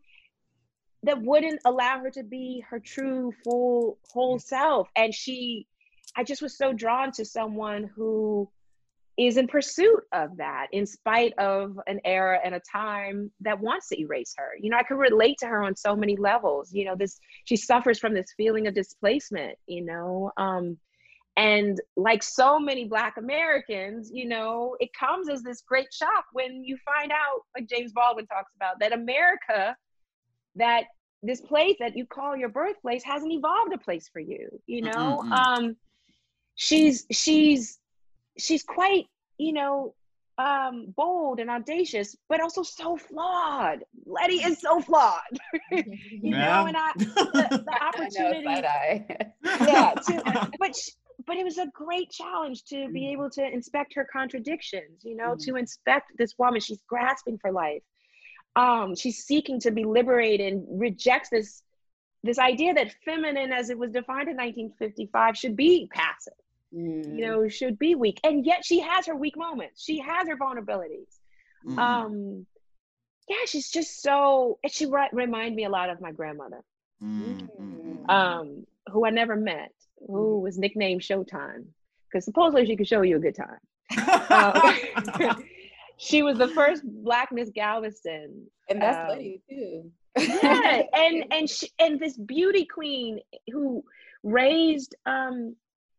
that 1.04 1.22
wouldn't 1.22 1.62
allow 1.66 2.00
her 2.00 2.10
to 2.12 2.24
be 2.24 2.64
her 2.70 2.80
true 2.80 3.32
full 3.44 3.98
whole 4.12 4.40
self 4.40 4.90
and 4.96 5.14
she 5.14 5.68
i 6.16 6.24
just 6.24 6.42
was 6.42 6.58
so 6.58 6.74
drawn 6.74 7.12
to 7.12 7.24
someone 7.24 7.90
who 7.96 8.50
is 9.18 9.38
in 9.38 9.48
pursuit 9.48 10.04
of 10.14 10.38
that 10.38 10.68
in 10.72 10.86
spite 10.86 11.34
of 11.40 11.80
an 11.88 12.00
era 12.06 12.40
and 12.44 12.54
a 12.54 12.62
time 12.72 13.32
that 13.42 13.60
wants 13.60 13.90
to 13.90 14.00
erase 14.00 14.34
her 14.38 14.52
you 14.60 14.70
know 14.70 14.78
i 14.78 14.84
could 14.84 14.98
relate 14.98 15.38
to 15.40 15.48
her 15.48 15.64
on 15.64 15.76
so 15.76 15.96
many 15.96 16.16
levels 16.16 16.72
you 16.72 16.86
know 16.86 16.96
this 16.96 17.20
she 17.46 17.56
suffers 17.56 18.00
from 18.00 18.14
this 18.14 18.34
feeling 18.38 18.68
of 18.68 18.74
displacement 18.74 19.58
you 19.66 19.84
know 19.84 20.32
um 20.38 20.78
and 21.36 21.80
like 21.96 22.22
so 22.22 22.60
many 22.60 22.86
black 22.86 23.18
americans 23.18 24.12
you 24.14 24.28
know 24.28 24.76
it 24.80 24.90
comes 24.94 25.30
as 25.30 25.42
this 25.42 25.62
great 25.68 25.92
shock 25.92 26.26
when 26.34 26.64
you 26.64 26.78
find 26.86 27.12
out 27.12 27.42
like 27.56 27.68
james 27.68 27.92
baldwin 27.92 28.26
talks 28.28 28.52
about 28.56 28.80
that 28.80 28.94
america 28.94 29.76
that 30.56 30.86
this 31.24 31.42
place 31.42 31.76
that 31.80 31.98
you 31.98 32.06
call 32.06 32.38
your 32.38 32.50
birthplace 32.50 33.04
hasn't 33.04 33.32
evolved 33.32 33.74
a 33.74 33.78
place 33.78 34.08
for 34.12 34.20
you 34.20 34.48
you 34.68 34.82
know 34.82 35.22
Mm-mm-mm. 35.24 35.32
um 35.32 35.76
she's 36.56 37.06
she's 37.12 37.80
she's 38.38 38.64
quite 38.64 39.06
you 39.38 39.54
know 39.54 39.94
um 40.38 40.94
bold 40.96 41.40
and 41.40 41.50
audacious 41.50 42.16
but 42.30 42.40
also 42.42 42.62
so 42.64 42.96
flawed. 42.98 43.80
Leti 44.06 44.36
is 44.36 44.60
so 44.62 44.80
flawed. 44.82 45.22
You 46.22 46.32
know 46.38 46.66
and 46.68 46.76
i 46.78 46.92
the, 46.98 47.48
the 47.66 47.72
I 47.72 47.80
know, 47.80 47.88
opportunity 47.88 48.46
side 48.56 48.66
eye. 48.66 49.32
yeah 49.68 49.94
to, 50.08 50.50
but 50.60 50.76
sh- 50.76 50.92
but 51.26 51.36
it 51.38 51.44
was 51.44 51.58
a 51.58 51.68
great 51.74 52.12
challenge 52.12 52.64
to 52.66 52.90
be 52.90 53.12
able 53.12 53.30
to 53.32 53.44
inspect 53.44 53.94
her 53.96 54.06
contradictions 54.12 55.04
you 55.04 55.16
know 55.16 55.34
Mhm. 55.36 55.40
to 55.46 55.56
inspect 55.56 56.12
this 56.18 56.34
woman. 56.38 56.60
She's 56.62 56.82
grasping 56.88 57.38
for 57.40 57.52
life. 57.52 57.82
Um 58.56 58.96
she's 58.96 59.26
seeking 59.26 59.60
to 59.62 59.72
be 59.72 59.86
liberated 59.86 60.54
and 60.54 60.80
rejects 60.80 61.30
this 61.30 61.64
this 62.24 62.40
idea 62.40 62.74
that 62.76 62.94
feminine 63.06 63.52
as 63.52 63.70
it 63.70 63.78
was 63.78 63.92
defined 63.92 64.28
in 64.30 64.36
1955 64.38 65.38
should 65.38 65.56
be 65.56 65.88
passive 65.92 66.34
Mm. 66.76 67.18
you 67.18 67.26
know 67.26 67.48
should 67.48 67.80
be 67.80 67.96
weak 67.96 68.20
and 68.26 68.46
yet 68.46 68.66
she 68.66 68.80
has 68.82 69.06
her 69.06 69.16
weak 69.16 69.38
moments 69.38 69.82
she 69.84 70.00
has 70.00 70.28
her 70.28 70.36
vulnerabilities 70.36 71.14
Mhm. 71.66 71.80
um 71.80 72.46
yeah 73.30 73.46
she's 73.46 73.70
just 73.72 74.02
so 74.02 74.60
and 74.64 74.72
she 74.72 74.86
re- 74.86 75.10
remind 75.14 75.56
me 75.56 75.64
a 75.64 75.70
lot 75.70 75.90
of 75.90 76.02
my 76.02 76.12
grandmother 76.12 76.62
Mm, 77.02 77.48
mm, 77.60 78.06
mm. 78.06 78.10
um, 78.10 78.66
who 78.92 79.06
I 79.06 79.12
never 79.12 79.36
met, 79.36 79.72
who 80.08 80.40
was 80.40 80.58
nicknamed 80.58 81.02
Showtime, 81.02 81.66
because 82.10 82.26
supposedly 82.26 82.66
she 82.66 82.76
could 82.76 82.88
show 82.88 83.04
you 83.04 83.18
a 83.18 83.20
good 83.20 83.36
time. 83.36 83.60
Uh, 84.30 84.74
she 85.98 86.24
was 86.24 86.38
the 86.40 86.48
first 86.48 86.82
Black 86.86 87.30
Miss 87.32 87.52
Galveston. 87.52 88.48
and 88.70 88.82
that's 88.82 88.98
um, 88.98 89.10
Leti 89.18 89.42
too. 89.48 89.92
Yeah, 90.18 90.82
and 90.96 91.26
and 91.32 91.48
she, 91.50 91.70
and 91.78 92.00
this 92.00 92.18
beauty 92.18 92.66
queen 92.66 93.20
who 93.52 93.84
raised, 94.24 94.96
um, 95.06 95.56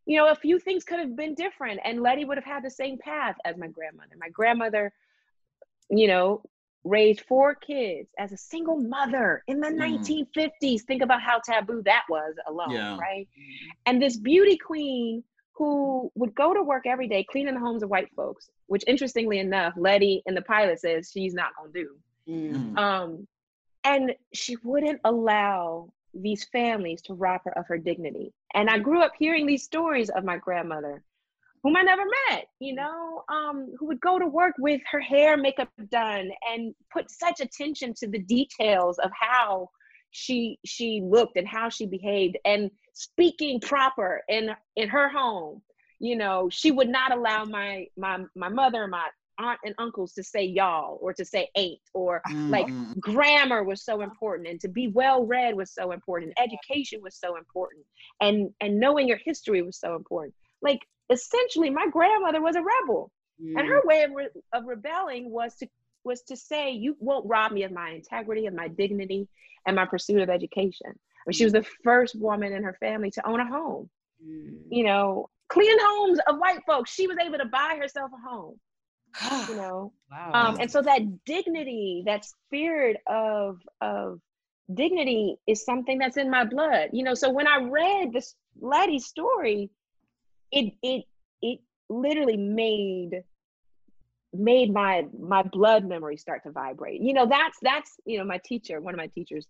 you 0.09 0.17
know, 0.17 0.29
a 0.31 0.35
few 0.35 0.59
things 0.59 0.85
could 0.85 0.99
have 0.99 1.15
been 1.15 1.35
different, 1.35 1.79
and 1.85 2.01
Leti 2.03 2.25
would 2.25 2.39
have 2.39 2.45
had 2.45 2.65
the 2.65 2.71
same 2.71 2.97
path 2.97 3.37
as 3.45 3.59
my 3.59 3.69
grandmother. 3.69 4.15
My 4.19 4.31
grandmother, 4.31 4.91
you 5.91 6.09
know, 6.09 6.43
raised 6.83 7.21
four 7.29 7.55
kids 7.55 8.09
as 8.19 8.33
a 8.33 8.37
single 8.39 8.79
mother 8.81 9.43
in 9.49 9.61
the 9.61 9.69
Mm. 9.69 9.77
1950s. 10.01 10.85
Think 10.85 11.03
about 11.03 11.21
how 11.21 11.41
taboo 11.41 11.83
that 11.83 12.05
was 12.09 12.35
alone, 12.47 12.71
Yeah. 12.71 12.97
right? 12.99 13.29
And 13.85 14.01
this 14.01 14.17
beauty 14.17 14.57
queen 14.57 15.23
who 15.53 16.11
would 16.15 16.35
go 16.35 16.55
to 16.55 16.63
work 16.63 16.87
every 16.87 17.07
day 17.09 17.23
cleaning 17.25 17.55
the 17.55 17.61
homes 17.61 17.83
of 17.83 17.91
white 17.91 18.11
folks, 18.17 18.49
which 18.69 18.85
interestingly 18.87 19.41
enough, 19.41 19.75
Leti 19.77 20.23
in 20.25 20.35
the 20.35 20.41
pilot 20.43 20.81
says 20.81 21.11
she's 21.13 21.35
not 21.35 21.55
gonna 21.55 21.73
do. 21.73 21.99
Mm. 22.27 22.55
Mm. 22.73 22.79
Um, 22.79 23.29
and 23.85 24.15
she 24.33 24.57
wouldn't 24.63 25.01
allow 25.05 25.93
these 26.23 26.45
families 26.53 27.03
to 27.03 27.15
rob 27.15 27.41
her 27.45 27.57
of 27.59 27.67
her 27.67 27.79
dignity. 27.79 28.33
And 28.55 28.69
I 28.69 28.79
grew 28.79 29.03
up 29.03 29.13
hearing 29.19 29.47
these 29.47 29.65
stories 29.65 30.11
of 30.11 30.25
my 30.25 30.39
grandmother, 30.39 31.03
whom 31.63 31.77
I 31.77 31.83
never 31.83 32.05
met, 32.29 32.47
you 32.61 32.75
know, 32.75 33.25
um, 33.29 33.75
who 33.79 33.87
would 33.87 34.01
go 34.01 34.19
to 34.19 34.27
work 34.27 34.55
with 34.59 34.81
her 34.91 35.01
hair, 35.01 35.37
makeup 35.37 35.69
done, 35.91 36.31
and 36.51 36.75
put 36.93 37.11
such 37.11 37.41
attention 37.41 37.95
to 37.95 38.09
the 38.09 38.21
details 38.21 38.99
of 38.99 39.11
how 39.19 39.71
she 40.11 40.59
she 40.65 41.03
looked 41.05 41.37
and 41.37 41.47
how 41.47 41.69
she 41.69 41.87
behaved, 41.87 42.39
and 42.45 42.71
speaking 42.95 43.61
proper 43.61 44.23
in 44.29 44.51
in 44.77 44.89
her 44.89 45.09
home. 45.09 45.63
You 46.01 46.17
know, 46.17 46.49
she 46.51 46.71
would 46.71 46.89
not 46.89 47.13
allow 47.13 47.45
my 47.45 47.87
my 47.97 48.25
my 48.35 48.49
mother, 48.49 48.87
my 48.87 49.09
aunt 49.39 49.59
and 49.65 49.75
uncles 49.79 50.13
to 50.13 50.23
say 50.23 50.45
y'all 50.45 50.99
or 51.01 51.13
to 51.13 51.25
say 51.25 51.49
ain't 51.57 51.81
or 51.95 52.21
like 52.49 52.67
Mm, 52.67 52.95
mm, 52.95 53.01
grammar 53.01 53.63
was 53.63 53.85
so 53.85 54.03
important 54.03 54.49
and 54.49 54.61
to 54.61 54.69
be 54.69 54.89
well 54.89 55.25
read 55.25 55.55
was 55.55 55.73
so 55.73 55.93
important 55.93 56.33
education 56.39 57.01
was 57.03 57.15
so 57.15 57.37
important 57.37 57.85
and 58.21 58.51
and 58.61 58.79
knowing 58.79 59.07
your 59.07 59.19
history 59.25 59.63
was 59.63 59.79
so 59.79 59.95
important 59.95 60.35
like 60.63 60.81
essentially 61.11 61.71
my 61.71 61.87
grandmother 61.91 62.41
was 62.41 62.57
a 62.57 62.63
rebel. 62.63 63.11
Mm. 63.43 63.59
And 63.59 63.69
her 63.69 63.83
way 63.85 64.03
of, 64.03 64.11
re- 64.13 64.29
of 64.53 64.67
rebelling 64.67 65.31
was 65.31 65.55
to 65.57 65.69
was 66.05 66.23
to 66.23 66.37
say, 66.37 66.71
you 66.71 66.97
won't 67.01 67.27
rob 67.27 67.53
me 67.53 67.65
of 67.65 67.73
my 67.73 67.91
integrity 67.91 68.47
and 68.47 68.57
my 68.57 68.69
dignity 68.69 69.29
and 69.67 69.77
my 69.77 69.85
pursuit 69.85 70.23
of 70.23 70.31
education. 70.31 70.87
I 70.87 71.23
mean, 71.27 71.33
she 71.33 71.45
was 71.45 71.53
the 71.53 71.67
first 71.85 72.19
woman 72.19 72.53
in 72.53 72.63
her 72.63 72.77
family 72.81 73.11
to 73.13 73.27
own 73.27 73.41
a 73.41 73.47
home. 73.47 73.91
Mm. 74.25 74.59
You 74.71 74.85
know, 74.85 75.29
clean 75.49 75.77
homes 75.81 76.19
of 76.27 76.39
white 76.39 76.61
folks. 76.67 76.91
She 76.91 77.07
was 77.07 77.19
able 77.19 77.39
to 77.39 77.47
buy 77.47 77.77
herself 77.81 78.11
a 78.13 78.29
home. 78.29 78.59
You 79.49 79.57
know, 79.57 79.93
wow. 80.11 80.31
um, 80.33 80.57
and 80.61 80.71
so 80.71 80.83
that 80.83 81.25
dignity, 81.25 82.03
that 82.07 82.25
spirit 82.25 82.99
of 83.07 83.61
of 83.81 84.21
dignity, 84.73 85.37
is 85.47 85.65
something 85.65 85.99
that's 85.99 86.17
in 86.17 86.31
my 86.31 86.45
blood. 86.45 86.91
You 86.93 87.05
know, 87.05 87.15
so 87.15 87.31
when 87.31 87.47
I 87.47 87.59
read 87.63 88.13
this 88.13 88.35
Leti 88.61 88.99
story, 88.99 89.71
it 90.53 90.75
it 90.83 91.05
it 91.43 91.61
literally 91.89 92.37
made 92.37 93.23
made 94.33 94.73
my 94.73 95.07
my 95.19 95.43
blood 95.43 95.85
memory 95.87 96.17
start 96.17 96.43
to 96.43 96.51
vibrate 96.51 97.01
you 97.01 97.15
know 97.15 97.27
that's 97.27 97.57
that's 97.63 97.97
you 98.05 98.19
know 98.19 98.25
my 98.25 98.39
teacher 98.45 98.79
one 98.79 98.93
of 98.93 98.99
my 98.99 99.07
teachers 99.07 99.47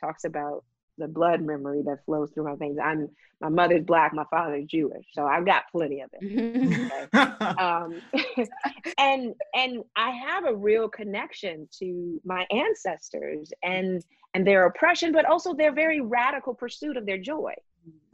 talks 0.00 0.24
about 0.24 0.64
the 0.98 1.08
blood 1.08 1.40
memory 1.40 1.82
that 1.82 2.04
flows 2.04 2.30
through 2.32 2.44
my 2.44 2.54
veins. 2.56 2.78
I'm 2.82 3.08
my 3.40 3.48
mother's 3.48 3.82
black 3.82 4.14
my 4.14 4.22
father's 4.30 4.66
jewish 4.66 5.04
so 5.14 5.26
i've 5.26 5.44
got 5.44 5.64
plenty 5.72 6.00
of 6.00 6.08
it. 6.12 7.08
Um, 7.58 8.00
and 8.98 9.34
and 9.52 9.82
i 9.96 10.10
have 10.10 10.46
a 10.46 10.54
real 10.54 10.88
connection 10.88 11.68
to 11.80 12.20
my 12.24 12.46
ancestors 12.52 13.52
and 13.64 14.04
and 14.34 14.46
their 14.46 14.66
oppression 14.66 15.10
but 15.10 15.24
also 15.24 15.54
their 15.54 15.72
very 15.72 16.00
radical 16.00 16.54
pursuit 16.54 16.96
of 16.96 17.04
their 17.04 17.18
joy. 17.18 17.52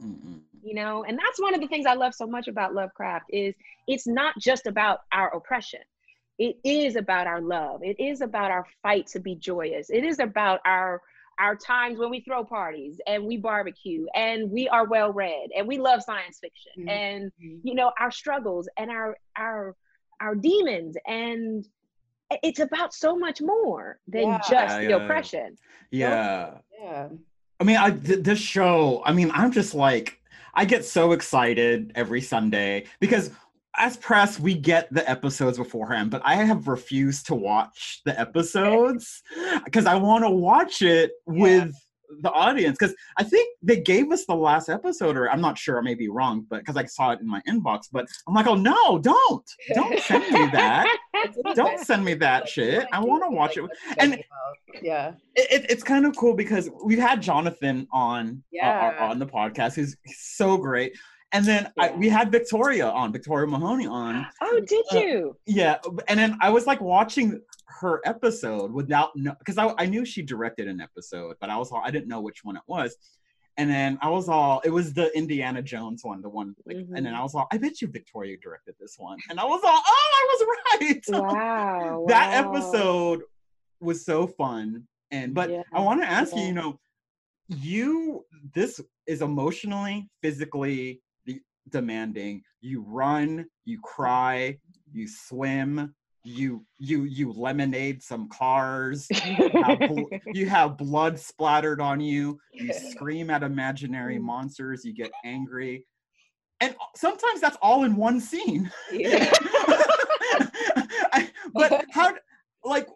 Mm-mm. 0.03 0.39
you 0.63 0.73
know 0.73 1.03
and 1.03 1.15
that's 1.15 1.39
one 1.39 1.53
of 1.53 1.61
the 1.61 1.67
things 1.67 1.85
i 1.85 1.93
love 1.93 2.15
so 2.15 2.25
much 2.25 2.47
about 2.47 2.73
lovecraft 2.73 3.25
is 3.31 3.53
it's 3.89 4.05
not 4.05 4.37
just 4.39 4.67
about 4.67 4.99
our 5.11 5.35
oppression. 5.35 5.79
It 6.37 6.57
is 6.63 6.95
about 6.95 7.25
our 7.25 7.41
love. 7.41 7.81
It 7.83 7.99
is 7.99 8.21
about 8.21 8.51
our 8.51 8.65
fight 8.83 9.07
to 9.07 9.19
be 9.19 9.35
joyous. 9.35 9.89
It 9.89 10.05
is 10.05 10.19
about 10.19 10.61
our 10.63 11.01
our 11.39 11.55
times 11.55 11.97
when 11.97 12.09
we 12.09 12.19
throw 12.21 12.43
parties 12.43 12.99
and 13.07 13.23
we 13.25 13.37
barbecue 13.37 14.05
and 14.15 14.51
we 14.51 14.67
are 14.69 14.85
well 14.85 15.11
read 15.13 15.47
and 15.55 15.67
we 15.67 15.77
love 15.77 16.01
science 16.03 16.39
fiction 16.39 16.71
Mhm. 16.85 16.89
and 16.89 17.31
you 17.63 17.73
know 17.73 17.91
our 17.99 18.11
struggles 18.11 18.67
and 18.77 18.91
our 18.91 19.17
our 19.37 19.75
our 20.21 20.35
demons 20.35 20.95
and 21.07 21.65
it's 22.43 22.59
about 22.59 22.93
so 22.93 23.15
much 23.17 23.41
more 23.41 23.99
than 24.07 24.23
Yeah. 24.27 24.37
just 24.39 24.51
Yeah, 24.53 24.77
the 24.77 24.83
yeah, 24.83 24.89
yeah. 24.89 25.03
oppression 25.03 25.57
yeah. 25.91 26.57
yeah. 26.79 27.07
I 27.61 27.63
mean, 27.65 27.75
I 27.77 27.91
th- 27.91 28.23
this 28.23 28.39
show. 28.39 29.01
I 29.05 29.11
mean, 29.11 29.31
I'm 29.33 29.51
just 29.51 29.75
like, 29.75 30.21
I 30.53 30.63
get 30.63 30.85
so 30.85 31.11
excited 31.11 31.91
every 31.95 32.21
Sunday 32.21 32.85
because 33.01 33.31
as 33.79 33.97
press, 33.97 34.39
we 34.39 34.53
get 34.53 34.93
the 34.93 35.09
episodes 35.09 35.57
beforehand, 35.57 36.11
but 36.11 36.21
I 36.25 36.35
have 36.35 36.67
refused 36.67 37.25
to 37.27 37.35
watch 37.35 38.01
the 38.05 38.17
episodes 38.19 39.23
because 39.65 39.85
I 39.85 39.95
want 39.95 40.23
to 40.25 40.29
watch 40.29 40.81
it 40.81 41.11
with 41.25 41.73
the 42.21 42.31
audience. 42.31 42.77
Because 42.79 42.95
I 43.17 43.23
think 43.23 43.47
they 43.61 43.79
gave 43.79 44.11
us 44.11 44.25
the 44.25 44.35
last 44.35 44.67
episode, 44.67 45.15
or 45.15 45.31
I'm 45.31 45.41
not 45.41 45.57
sure, 45.57 45.77
I 45.77 45.81
may 45.81 45.95
be 45.95 46.09
wrong, 46.09 46.45
but 46.49 46.59
because 46.59 46.75
I 46.75 46.85
saw 46.85 47.11
it 47.11 47.21
in 47.21 47.27
my 47.27 47.41
inbox. 47.47 47.83
But 47.91 48.07
I'm 48.27 48.33
like, 48.33 48.47
oh 48.47 48.55
no, 48.55 48.99
don't, 48.99 49.45
don't 49.73 49.99
send 50.01 50.23
me 50.31 50.45
that. 50.51 50.87
Don't 51.53 51.79
send 51.81 52.05
me 52.05 52.13
that 52.13 52.47
shit. 52.47 52.87
I 52.93 52.99
want 53.01 53.23
to 53.25 53.29
watch 53.29 53.57
it. 53.57 53.65
And- 53.97 54.23
yeah. 54.81 55.11
it, 55.35 55.51
it- 55.63 55.69
it's 55.71 55.83
kind 55.83 56.05
of 56.05 56.15
cool 56.15 56.33
because 56.33 56.69
we've 56.85 56.97
had 56.99 57.21
Jonathan 57.21 57.87
on 57.91 58.41
uh, 58.99 59.03
on 59.03 59.19
the 59.19 59.25
podcast, 59.25 59.75
who's 59.75 59.97
so 60.15 60.55
great. 60.57 60.93
And 61.31 61.45
then 61.45 61.71
I, 61.77 61.91
we 61.91 62.09
had 62.09 62.31
Victoria 62.31 62.87
on, 62.87 63.11
Victoria 63.11 63.47
Mahoney 63.47 63.85
on. 63.85 64.25
oh 64.41 64.59
did 64.65 64.85
Uh, 64.91 64.97
you 64.97 65.37
Yeah, 65.45 65.77
and 66.07 66.19
then 66.19 66.37
I 66.41 66.49
was 66.49 66.65
like 66.65 66.81
watching 66.81 67.39
her 67.67 68.01
episode 68.03 68.71
without 68.71 69.11
no, 69.15 69.35
because 69.37 69.57
I, 69.57 69.73
I 69.77 69.85
knew 69.85 70.05
she 70.05 70.21
directed 70.23 70.67
an 70.67 70.81
episode, 70.81 71.35
but 71.39 71.49
I 71.49 71.57
was 71.57 71.71
all 71.71 71.81
I 71.83 71.91
didn't 71.91 72.07
know 72.07 72.21
which 72.21 72.43
one 72.43 72.55
it 72.55 72.63
was. 72.67 72.95
And 73.57 73.69
then 73.69 73.99
I 74.01 74.09
was 74.09 74.29
all 74.29 74.61
it 74.63 74.69
was 74.69 74.93
the 74.93 75.15
Indiana 75.15 75.61
Jones 75.61 76.01
one, 76.03 76.21
the 76.21 76.29
one 76.29 76.55
like, 76.65 76.77
and 76.77 77.05
then 77.05 77.13
I 77.13 77.21
was 77.21 77.35
all 77.35 77.47
I 77.51 77.57
bet 77.57 77.81
you 77.81 77.89
Victoria 77.89 78.37
directed 78.41 78.75
this 78.79 78.95
one, 78.97 79.19
and 79.29 79.39
I 79.39 79.45
was 79.45 79.61
all 79.63 79.81
oh 79.85 80.11
I 80.15 80.27
was 80.29 80.81
right. 80.81 81.03
wow 81.09 82.05
that 82.07 82.43
wow. 82.43 82.53
episode 82.53 83.21
was 83.79 84.03
so 84.03 84.27
fun 84.27 84.87
and 85.11 85.33
but 85.33 85.49
Yeah, 85.49 85.63
i 85.73 85.79
want 85.79 86.01
to 86.01 86.07
ask 86.07 86.33
you 86.35 86.41
yeah. 86.41 86.47
you 86.47 86.53
know 86.53 86.79
you 87.47 88.25
this 88.53 88.79
is 89.07 89.21
emotionally 89.21 90.07
physically 90.21 91.01
demanding 91.71 92.41
you 92.61 92.81
run 92.81 93.45
you 93.65 93.79
cry 93.81 94.57
you 94.91 95.07
swim 95.07 95.93
you 96.23 96.65
you 96.77 97.03
you 97.03 97.31
lemonade 97.31 98.03
some 98.03 98.27
cars 98.29 99.07
you 99.09 99.49
have, 99.63 99.79
bl- 99.79 100.03
you 100.33 100.45
have 100.47 100.77
blood 100.77 101.17
splattered 101.17 101.79
on 101.79 101.99
you 101.99 102.37
you 102.53 102.71
scream 102.91 103.29
at 103.29 103.41
imaginary 103.43 104.17
Mm. 104.17 104.23
monsters 104.23 104.83
you 104.83 104.93
get 104.93 105.11
angry 105.23 105.85
and 106.61 106.75
sometimes 106.95 107.39
that's 107.39 107.57
all 107.61 107.83
in 107.85 107.95
one 107.95 108.19
scene 108.19 108.69
Yeah. 108.91 109.31
I- 111.13 111.29
but 111.53 111.85
how 111.91 112.13
like 112.63 112.87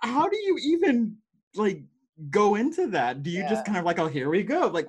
how 0.00 0.28
do 0.28 0.36
you 0.36 0.58
even 0.62 1.16
like 1.54 1.82
go 2.30 2.56
into 2.56 2.88
that 2.88 3.22
do 3.22 3.30
you 3.30 3.40
Yeah. 3.40 3.48
just 3.48 3.64
kind 3.64 3.78
of 3.78 3.84
like 3.84 3.98
oh 3.98 4.08
here 4.08 4.28
we 4.28 4.42
go 4.42 4.66
like 4.68 4.88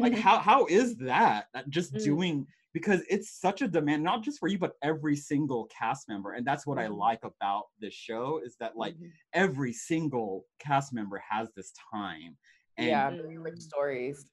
like 0.00 0.14
how 0.14 0.38
how 0.38 0.66
is 0.66 0.96
that 0.98 1.46
just 1.68 1.92
Mm. 1.94 2.04
doing 2.04 2.46
because 2.76 3.00
it's 3.08 3.30
such 3.40 3.62
a 3.62 3.68
demand 3.68 4.02
not 4.02 4.22
just 4.22 4.38
for 4.38 4.48
you 4.48 4.58
but 4.58 4.72
every 4.82 5.16
single 5.16 5.64
cast 5.78 6.10
member 6.10 6.32
and 6.34 6.46
that's 6.46 6.66
what 6.66 6.76
i 6.78 6.86
Mhm. 6.86 6.98
like 6.98 7.24
about 7.24 7.64
this 7.80 7.94
show 7.94 8.38
is 8.44 8.54
that 8.60 8.76
like 8.76 8.94
Mhm. 8.96 9.10
every 9.32 9.72
single 9.72 10.44
cast 10.58 10.92
member 10.92 11.18
has 11.30 11.48
this 11.56 11.72
time 11.90 12.36
and 12.76 12.88
yeah. 12.88 13.08
yeah, 13.08 13.16
Very 13.16 13.38
rich 13.38 13.60
stories. 13.60 14.30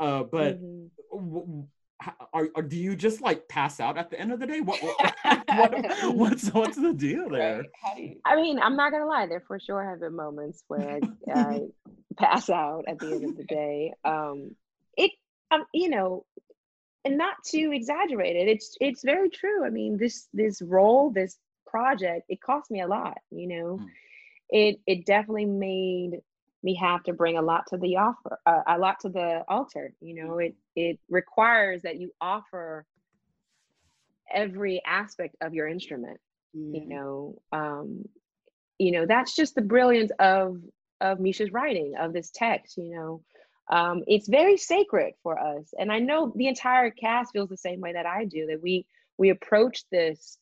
uh 0.00 0.24
but 0.24 0.56
Mhm. 0.60 0.90
w- 1.12 1.46
w- 1.46 1.68
h- 2.02 2.14
are, 2.32 2.48
are 2.56 2.62
do 2.62 2.76
you 2.76 2.96
just 2.96 3.20
like 3.20 3.46
pass 3.48 3.78
out 3.78 3.96
at 3.96 4.10
the 4.10 4.18
end 4.18 4.32
of 4.32 4.40
the 4.40 4.46
day 4.48 4.60
what, 4.60 4.78
what, 4.82 4.96
what 5.58 6.16
what's 6.16 6.52
what's 6.52 6.76
the 6.76 6.92
deal 6.94 7.28
there 7.36 7.58
Right? 7.58 7.70
How 7.82 7.94
do 7.94 8.02
you? 8.02 8.16
I 8.24 8.34
mean, 8.34 8.58
I'm 8.58 8.74
not 8.76 8.90
gonna 8.90 9.06
lie. 9.06 9.26
There 9.28 9.44
for 9.46 9.60
sure 9.60 9.88
have 9.88 10.00
been 10.00 10.16
moments 10.16 10.64
where 10.66 10.88
I, 10.96 11.00
I 11.32 11.60
pass 12.18 12.50
out 12.50 12.84
at 12.88 12.98
the 12.98 13.06
end 13.14 13.24
of 13.24 13.36
the 13.36 13.44
day. 13.44 13.92
Um, 14.04 14.56
it, 14.96 15.12
um, 15.52 15.64
you 15.72 15.88
know, 15.88 16.26
and 17.04 17.16
not 17.18 17.36
to 17.46 17.72
exaggerate 17.72 18.36
it. 18.36 18.48
It's 18.48 18.76
it's 18.80 19.04
very 19.04 19.30
true. 19.30 19.64
I 19.64 19.70
mean, 19.70 19.96
this 19.98 20.28
this 20.32 20.60
role, 20.62 21.10
this 21.10 21.38
project, 21.66 22.26
it 22.28 22.40
cost 22.40 22.70
me 22.70 22.80
a 22.80 22.86
lot. 22.88 23.18
You 23.30 23.48
know, 23.48 23.82
Mm. 23.82 23.90
it 24.50 24.80
it 24.86 25.06
definitely 25.06 25.46
made 25.46 26.20
me 26.62 26.74
have 26.76 27.02
to 27.04 27.12
bring 27.12 27.38
a 27.38 27.42
lot 27.42 27.66
to 27.68 27.78
the 27.78 27.96
offer, 27.96 28.38
uh, 28.46 28.62
a 28.66 28.78
lot 28.78 29.00
to 29.00 29.08
the 29.08 29.44
altar. 29.48 29.92
You 30.00 30.14
know, 30.14 30.38
it 30.38 30.56
it 30.76 30.98
requires 31.08 31.82
that 31.82 31.98
you 32.00 32.12
offer 32.20 32.86
every 34.32 34.82
aspect 34.86 35.36
of 35.40 35.54
your 35.54 35.66
instrument 35.68 36.18
you 36.72 36.86
Mm. 36.86 36.88
know 36.88 37.40
um 37.52 38.04
you 38.78 38.92
know 38.92 39.06
that's 39.06 39.34
just 39.34 39.54
the 39.54 39.62
brilliance 39.62 40.10
of 40.18 40.58
of 41.00 41.18
misha's 41.20 41.52
writing 41.52 41.94
of 41.98 42.12
this 42.12 42.30
text 42.34 42.76
you 42.76 42.90
know 42.94 43.22
um 43.70 44.02
it's 44.06 44.28
very 44.28 44.56
sacred 44.56 45.14
for 45.22 45.38
us 45.38 45.72
and 45.78 45.92
i 45.92 45.98
know 45.98 46.32
the 46.36 46.46
entire 46.48 46.90
cast 46.90 47.32
feels 47.32 47.48
the 47.48 47.56
same 47.56 47.80
way 47.80 47.92
that 47.92 48.06
i 48.06 48.24
do 48.24 48.46
that 48.46 48.62
we 48.62 48.86
we 49.18 49.30
approach 49.30 49.84
this 49.90 50.38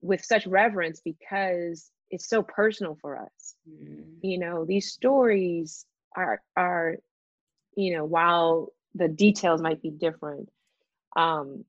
with 0.00 0.24
such 0.24 0.46
reverence 0.46 1.00
because 1.04 1.90
it's 2.10 2.28
so 2.28 2.42
personal 2.42 2.96
for 3.00 3.16
us 3.18 3.54
Mm. 3.68 4.04
you 4.22 4.38
know 4.38 4.64
these 4.64 4.90
stories 4.92 5.84
are 6.16 6.40
are 6.56 6.96
you 7.76 7.96
know 7.96 8.04
while 8.04 8.72
the 8.94 9.08
details 9.08 9.60
might 9.60 9.82
be 9.82 9.90
different 9.90 10.48
um 11.16 11.64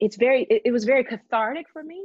it's 0.00 0.16
very 0.16 0.42
it, 0.44 0.62
it 0.66 0.72
was 0.72 0.84
very 0.84 1.04
cathartic 1.04 1.66
for 1.72 1.82
me 1.82 2.02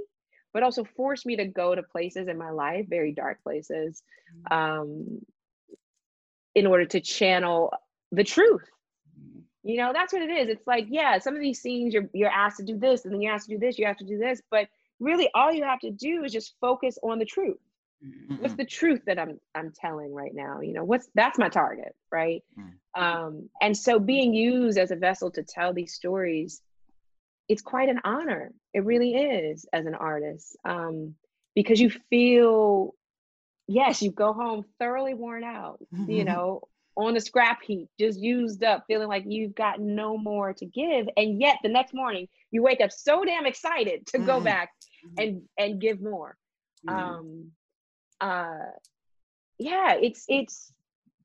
but 0.54 0.64
also 0.64 0.84
forced 0.84 1.26
me 1.26 1.38
to 1.38 1.46
go 1.46 1.74
to 1.76 1.84
places 1.84 2.28
in 2.28 2.38
my 2.38 2.50
life 2.50 2.86
very 2.89 3.14
dark 3.14 3.41
places 3.43 4.04
um 4.50 5.22
in 6.56 6.66
order 6.68 6.86
to 6.86 7.00
channel 7.00 7.72
the 8.12 8.24
truth. 8.24 8.64
You 9.64 9.78
know 9.78 9.91
that's 9.93 10.12
what 10.12 10.22
it 10.24 10.32
is. 10.32 10.49
It's 10.49 10.66
like 10.66 10.88
yeah 10.89 11.20
some 11.20 11.36
of 11.36 11.41
these 11.41 11.62
scenes 11.62 11.93
you're 11.93 12.09
you're 12.14 12.32
asked 12.32 12.57
to 12.57 12.64
do 12.64 12.78
this 12.78 13.05
and 13.05 13.14
then 13.14 13.22
you're 13.22 13.34
asked 13.34 13.47
to 13.47 13.55
do 13.55 13.59
this 13.59 13.78
you 13.78 13.86
have 13.86 13.97
to 13.97 14.05
do 14.05 14.18
this 14.18 14.41
but 14.49 14.68
really 14.99 15.30
all 15.36 15.51
you 15.51 15.64
have 15.64 15.80
to 15.80 15.91
do 15.91 16.24
is 16.24 16.32
just 16.32 16.55
focus 16.59 16.97
on 17.03 17.20
the 17.20 17.26
truth. 17.26 17.57
Mm. 18.03 18.41
what's 18.41 18.55
the 18.55 18.66
truth 18.66 19.01
that 19.05 19.20
i'm 19.20 19.39
i'm 19.53 19.72
telling 19.80 20.12
right 20.12 20.34
now? 20.34 20.62
You 20.62 20.74
know 20.74 20.84
what's 20.84 21.07
that's 21.14 21.38
my 21.38 21.49
target 21.49 21.95
right? 22.12 22.43
Mm. 22.57 23.01
um 23.01 23.49
and 23.62 23.78
so 23.78 23.99
being 23.99 24.34
used 24.34 24.80
as 24.80 24.89
a 24.89 24.95
vessel 24.95 25.30
to 25.32 25.43
tell 25.43 25.74
these 25.74 25.93
stories 25.93 26.62
it's 27.47 27.62
quite 27.62 27.89
an 27.89 27.99
honor. 28.05 28.53
It 28.74 28.86
really 28.86 29.14
is 29.14 29.66
as 29.72 29.86
an 29.86 29.93
artist 29.93 30.57
um 30.66 31.14
because 31.53 31.80
you 31.80 31.91
feel 32.09 32.95
yes 33.68 34.01
you 34.01 34.12
go 34.12 34.34
home 34.34 34.66
thoroughly 34.80 35.14
worn 35.14 35.43
out 35.43 35.80
you 36.07 36.24
know 36.30 36.62
on 36.98 37.14
the 37.14 37.22
scrap 37.22 37.62
heap, 37.64 37.88
just 38.00 38.20
used 38.20 38.64
up, 38.64 38.84
feeling 38.88 39.08
like 39.08 39.24
you've 39.26 39.56
got 39.56 39.80
no 39.80 40.18
more 40.18 40.54
to 40.54 40.66
give. 40.66 41.08
And 41.18 41.39
yet 41.39 41.58
the 41.64 41.70
next 41.70 41.94
morning 41.94 42.28
you 42.52 42.62
wake 42.62 42.82
up 42.82 42.92
so 42.92 43.24
damn 43.24 43.46
excited 43.46 44.06
to 44.08 44.20
go 44.20 44.39
Mhm. 44.39 44.44
back 44.44 44.70
Mhm. 45.06 45.24
and 45.24 45.42
and 45.58 45.80
give 45.82 46.02
more. 46.02 46.38
Mhm. 46.86 46.94
Um 46.94 47.52
uh 48.20 48.72
yeah, 49.58 49.94
it's 49.94 50.26
it's 50.28 50.74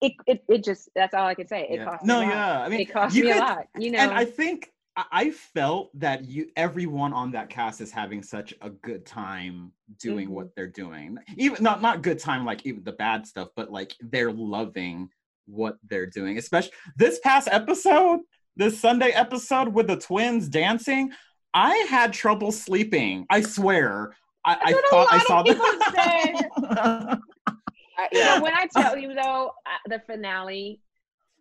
it 0.01 0.12
it, 0.27 0.45
it 0.49 0.64
just 0.64 0.89
that's 0.95 1.14
all 1.14 1.27
I 1.27 1.35
can 1.35 1.49
say. 1.49 1.67
It 1.69 1.77
Yeah. 1.81 1.85
costs 1.85 2.07
no, 2.07 2.21
me 2.21 2.27
yeah. 2.29 2.61
I 2.62 2.69
mean, 2.69 2.81
it 2.81 2.93
costs 2.93 3.17
you 3.17 3.25
me 3.25 3.33
could- 3.33 3.43
a 3.43 3.45
lot, 3.45 3.69
you 3.79 3.91
know. 3.91 3.99
and 3.99 4.12
I 4.12 4.25
think 4.25 4.73
I- 5.12 5.31
felt 5.31 5.91
that 5.99 6.25
you 6.25 6.51
everyone 6.57 7.12
on 7.12 7.31
that 7.33 7.51
cast 7.51 7.83
is 7.83 7.91
having 7.93 8.23
such 8.23 8.55
a 8.62 8.71
good 8.71 9.05
time 9.05 9.73
doing 9.99 10.29
Mhm. 10.29 10.33
what 10.33 10.55
they're 10.55 10.67
doing. 10.69 11.19
Even 11.37 11.62
not 11.62 11.83
not 11.83 12.01
good 12.03 12.19
time 12.19 12.45
like 12.47 12.64
even 12.64 12.83
the 12.85 12.93
bad 12.93 13.27
stuff, 13.27 13.49
but 13.57 13.71
like 13.71 13.95
they're 14.01 14.33
loving 14.33 15.11
what 15.47 15.76
they're 15.88 16.07
doing. 16.07 16.38
Especially 16.38 16.72
this 16.97 17.18
past 17.20 17.49
episode, 17.51 18.20
this 18.57 18.80
Sunday 18.80 19.11
episode 19.11 19.68
with 19.68 19.86
the 19.86 19.97
twins 19.97 20.49
dancing, 20.49 21.11
I 21.55 21.74
had 21.88 22.12
trouble 22.12 22.53
sleeping. 22.53 23.26
I 23.30 23.40
swear. 23.42 24.14
I, 24.44 24.57
I 24.64 24.72
what 24.72 24.84
thought 24.90 25.09
I 25.11 25.16
lot 25.16 25.22
of 25.22 25.26
saw 25.26 25.42
people 25.42 25.66
the 26.66 27.20
I- 27.99 28.09
You 28.12 28.20
know, 28.24 28.40
when 28.42 28.53
I 28.55 28.66
tell 28.66 28.97
you 28.97 29.14
though, 29.14 29.53
uh, 29.66 29.88
the 29.88 30.01
finale, 30.07 30.80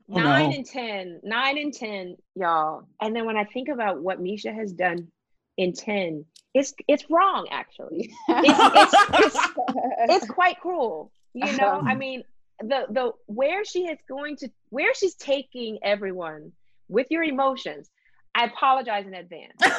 Oh, 0.07 0.17
nine 0.19 0.49
no. 0.51 0.55
and 0.57 0.65
ten, 0.65 1.19
nine 1.23 1.57
and 1.57 1.73
ten, 1.73 2.15
y'all. 2.35 2.83
And 3.01 3.15
then 3.15 3.25
when 3.25 3.37
I 3.37 3.43
think 3.45 3.69
about 3.69 4.01
what 4.01 4.21
Misha 4.21 4.53
has 4.53 4.71
done 4.71 5.07
in 5.57 5.73
ten, 5.73 6.25
it's 6.53 6.73
it's 6.87 7.09
wrong 7.09 7.47
actually. 7.51 8.11
It's 8.29 8.93
it's 8.93 9.35
it's, 9.47 10.23
it's 10.23 10.27
quite 10.31 10.59
cruel. 10.59 11.11
You 11.33 11.57
know, 11.57 11.81
I 11.85 11.95
mean, 11.95 12.23
the 12.61 12.85
the 12.89 13.11
where 13.27 13.63
she 13.65 13.87
is 13.87 13.99
going 14.07 14.37
to 14.37 14.49
where 14.69 14.93
she's 14.93 15.15
taking 15.15 15.77
everyone 15.83 16.51
with 16.87 17.07
your 17.09 17.23
emotions. 17.23 17.89
I 18.33 18.45
apologize 18.45 19.05
in 19.07 19.13
advance. 19.13 19.53
you 19.61 19.69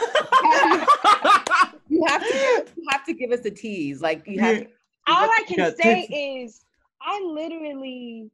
have 2.06 2.22
to 2.22 2.32
give, 2.32 2.72
you 2.76 2.84
have 2.90 3.04
to 3.04 3.12
give 3.12 3.30
us 3.32 3.44
a 3.44 3.50
tease. 3.50 4.00
Like 4.00 4.26
you 4.26 4.40
have 4.40 4.56
to, 4.56 4.66
all 5.06 5.28
I 5.30 5.42
can 5.46 5.58
Yeah, 5.58 5.70
say 5.74 6.06
take- 6.06 6.10
is 6.44 6.64
I 7.00 7.20
literally 7.22 8.30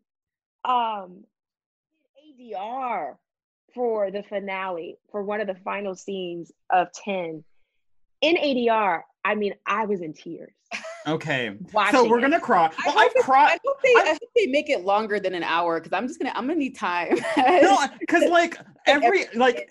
um 0.65 1.25
ADR 2.41 3.17
for 3.75 4.11
the 4.11 4.23
finale 4.23 4.97
for 5.11 5.23
one 5.23 5.41
of 5.41 5.47
the 5.47 5.55
final 5.65 5.95
scenes 5.95 6.53
of 6.71 6.93
10. 6.93 7.43
In 8.21 8.37
ADR, 8.37 9.03
I 9.25 9.35
mean 9.35 9.55
I 9.67 9.87
was 9.87 10.01
in 10.03 10.13
tears. 10.15 10.53
okay. 11.07 11.57
So 11.91 12.09
we're 12.09 12.19
it. 12.19 12.23
gonna 12.23 12.41
cry. 12.41 12.67
I 12.79 12.83
Well, 12.87 13.07
it- 13.07 13.25
cried. 13.25 13.53
I 13.55 13.59
hope 13.65 13.83
they 13.83 13.95
I, 13.97 14.01
I- 14.05 14.09
hope 14.13 14.31
they 14.37 14.47
make 14.47 14.71
it 14.71 14.83
longer 14.85 15.19
than 15.21 15.35
an 15.35 15.43
hour 15.43 15.81
because 15.81 15.93
I'm 15.97 16.07
just 16.07 16.19
gonna 16.21 16.33
I'm 16.35 16.47
gonna 16.47 16.59
need 16.59 16.77
time. 16.77 17.17
no, 17.37 17.87
because 18.01 18.29
like 18.31 18.59
every 18.87 19.27
like 19.35 19.71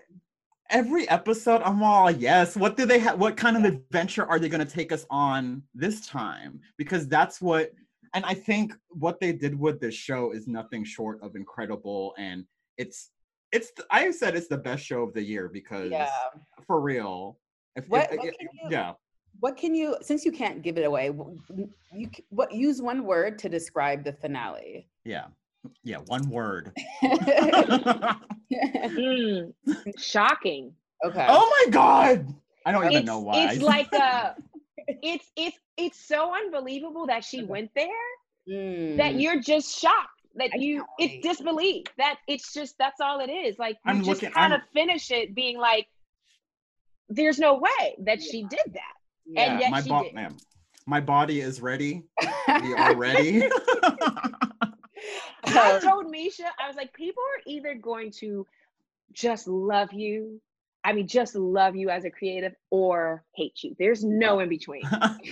every 0.70 1.08
episode, 1.10 1.62
I'm 1.64 1.84
all 1.84 2.10
yes. 2.12 2.56
What 2.56 2.78
do 2.78 2.86
they 2.86 3.00
have? 3.00 3.20
What 3.20 3.36
kind 3.38 3.58
of 3.58 3.64
adventure 3.66 4.26
are 4.26 4.40
they 4.40 4.50
to 4.50 4.66
take 4.66 4.92
us 4.92 5.06
on 5.10 5.64
this 5.76 6.06
time? 6.08 6.62
Because 6.78 7.08
that's 7.08 7.42
what, 7.42 7.72
and 8.14 8.24
I 8.26 8.34
think 8.34 8.74
what 8.90 9.20
they 9.20 9.34
did 9.34 9.60
with 9.60 9.80
this 9.82 9.96
show 9.96 10.32
is 10.32 10.48
nothing 10.48 10.84
short 10.84 11.22
of 11.22 11.36
incredible, 11.36 12.14
and 12.18 12.46
it's 12.78 13.10
it's. 13.52 13.72
I 13.90 14.12
said 14.12 14.36
it's 14.36 14.48
the 14.48 14.58
best 14.58 14.86
show 14.86 15.02
of 15.04 15.14
the 15.14 15.22
year 15.22 15.50
because 15.50 15.92
yeah. 15.92 16.10
for 16.66 16.80
real. 16.80 17.38
If, 17.76 17.88
What- 17.90 18.12
if- 18.12 18.18
what 18.20 18.28
if- 18.28 18.36
you- 18.40 18.48
yeah. 18.70 18.94
What 19.42 19.58
can 19.58 19.76
you 19.76 19.98
since 20.02 20.24
you 20.24 20.32
can't 20.32 20.62
give 20.62 20.78
it 20.78 20.84
away? 20.86 21.08
w- 21.08 21.38
w- 21.50 21.70
You 21.94 22.10
what 22.30 22.52
use 22.54 22.82
one 22.82 23.04
word 23.06 23.38
to 23.39 23.50
describe 23.50 24.04
the 24.04 24.14
finale? 24.14 24.88
Yeah. 25.04 25.26
Yeah. 25.84 25.98
One 26.08 26.30
word. 26.30 26.72
Mm, 28.52 29.54
shocking. 29.98 30.74
okay. 31.06 31.26
oh 31.30 31.64
my 31.66 31.72
God. 31.72 32.28
I 32.66 32.72
don't 32.72 32.92
even 32.92 33.06
know 33.06 33.20
why. 33.20 33.50
it's 33.52 33.62
like 33.62 33.92
a 33.94 34.36
it's 34.88 35.32
it's 35.38 35.58
it's 35.78 35.98
so 36.00 36.36
unbelievable 36.36 37.08
that 37.08 37.24
she 37.24 37.44
went 37.44 37.72
there 37.76 37.88
that 38.48 39.14
Mm. 39.16 39.22
you're 39.22 39.39
just 39.39 39.80
shocked 39.80 40.20
that 40.36 40.50
I 40.54 40.58
you 40.58 40.84
it's 41.00 41.26
disbelief 41.26 41.86
that 41.98 42.18
it's 42.28 42.54
just 42.54 42.78
that's 42.78 43.00
all 43.00 43.20
it 43.22 43.30
is 43.30 43.58
like 43.58 43.76
you 43.86 43.92
I'm 43.92 43.98
just 44.04 44.22
looking- 44.22 44.32
kind 44.34 44.52
I'm- 44.54 44.62
of 44.62 44.68
finish 44.74 45.10
it 45.12 45.34
being 45.34 45.58
like 45.58 45.88
there's 47.08 47.39
no 47.39 47.54
way 47.56 47.96
that 48.00 48.22
she 48.22 48.44
did 48.44 48.68
that 48.74 48.96
yeah. 49.34 49.60
yet 49.60 49.72
my 49.72 49.82
bo- 49.82 50.12
ma'am, 50.14 50.38
my 50.86 51.00
body 51.00 51.42
is 51.42 51.62
ready. 51.62 52.04
We 52.62 52.74
are 52.78 52.96
ready. 52.96 53.44
i 55.44 55.72
Um, 55.74 55.82
told 55.82 56.10
misha 56.10 56.44
i 56.60 56.68
was 56.68 56.76
like 56.76 56.94
people 56.94 57.24
are 57.24 57.42
either 57.48 57.74
going 57.74 58.12
to 58.12 58.46
just 59.12 59.48
love 59.48 59.92
you 59.92 60.40
i 60.84 60.92
mean 60.94 61.08
just 61.08 61.36
love 61.36 61.76
you 61.76 61.90
as 61.90 62.06
a 62.06 62.10
creative 62.10 62.54
or 62.70 63.24
hate 63.36 63.64
you 63.64 63.76
there's 63.80 64.04
no 64.04 64.40
in 64.40 64.50
between 64.50 64.82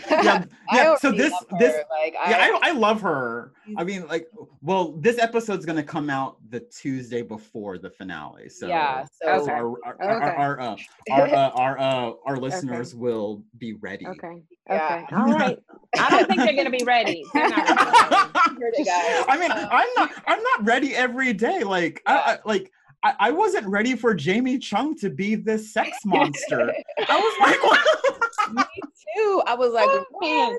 yeah, 0.10 0.44
I 0.70 0.76
yeah. 0.76 0.96
So 0.96 1.12
this 1.12 1.32
love 1.32 1.60
this 1.60 1.76
her, 1.76 1.84
like 2.04 2.14
yeah, 2.14 2.38
I, 2.38 2.68
I, 2.68 2.70
I 2.70 2.72
love 2.74 3.02
her. 3.02 3.54
I 3.78 3.84
mean, 3.84 4.08
like, 4.08 4.28
well, 4.62 4.94
this 4.94 5.20
episode's 5.20 5.66
gonna 5.66 5.84
come 5.84 6.10
out 6.10 6.38
the 6.50 6.60
Tuesday 6.60 7.22
before 7.22 7.78
the 7.78 7.90
finale. 7.90 8.50
So 8.50 8.68
yeah. 8.68 9.06
So 9.06 9.26
so 9.26 9.42
Okay. 9.44 9.52
our 9.52 9.76
our, 9.86 10.02
our, 10.02 10.16
Okay. 10.18 10.36
our, 10.36 10.60
uh, 10.60 10.76
our, 11.12 11.28
uh, 11.34 11.50
our, 11.52 11.80
uh, 11.80 12.12
our 12.26 12.38
listeners 12.38 12.96
will 12.96 13.44
be 13.58 13.74
ready. 13.74 14.06
okay 14.08 14.42
Yeah. 14.70 15.04
okay 15.06 15.16
all 15.16 15.34
right 15.34 15.58
i 15.98 16.10
don't 16.10 16.28
think 16.28 16.42
they're 16.42 16.56
gonna 16.56 16.70
be 16.70 16.84
ready 16.84 17.26
They're 17.34 17.50
not 17.50 17.68
ready. 17.68 18.60
heard 18.60 18.74
it, 18.78 18.86
guys. 18.86 19.26
I 19.28 19.38
mean, 19.40 19.52
I'm 19.52 19.88
not. 19.98 20.12
I'm 20.28 20.44
not 20.44 20.66
ready 20.66 20.96
every 20.96 21.34
day. 21.34 21.64
Like, 21.64 22.02
I, 22.06 22.16
I, 22.16 22.38
like 22.46 22.72
I, 23.04 23.14
I 23.20 23.32
wasn't 23.32 23.68
ready 23.68 23.96
for 23.96 24.14
Jamie 24.14 24.58
Chung 24.58 24.96
to 24.98 25.10
be 25.10 25.36
this 25.36 25.74
sex 25.74 26.00
monster. 26.06 26.74
I 27.08 27.18
was 27.18 27.36
like, 27.40 27.64
what? 27.64 28.54
me 28.54 28.82
too. 29.16 29.42
I 29.48 29.56
was 29.56 29.74
like, 29.74 29.88
Oh, 29.90 30.06
man. 30.22 30.58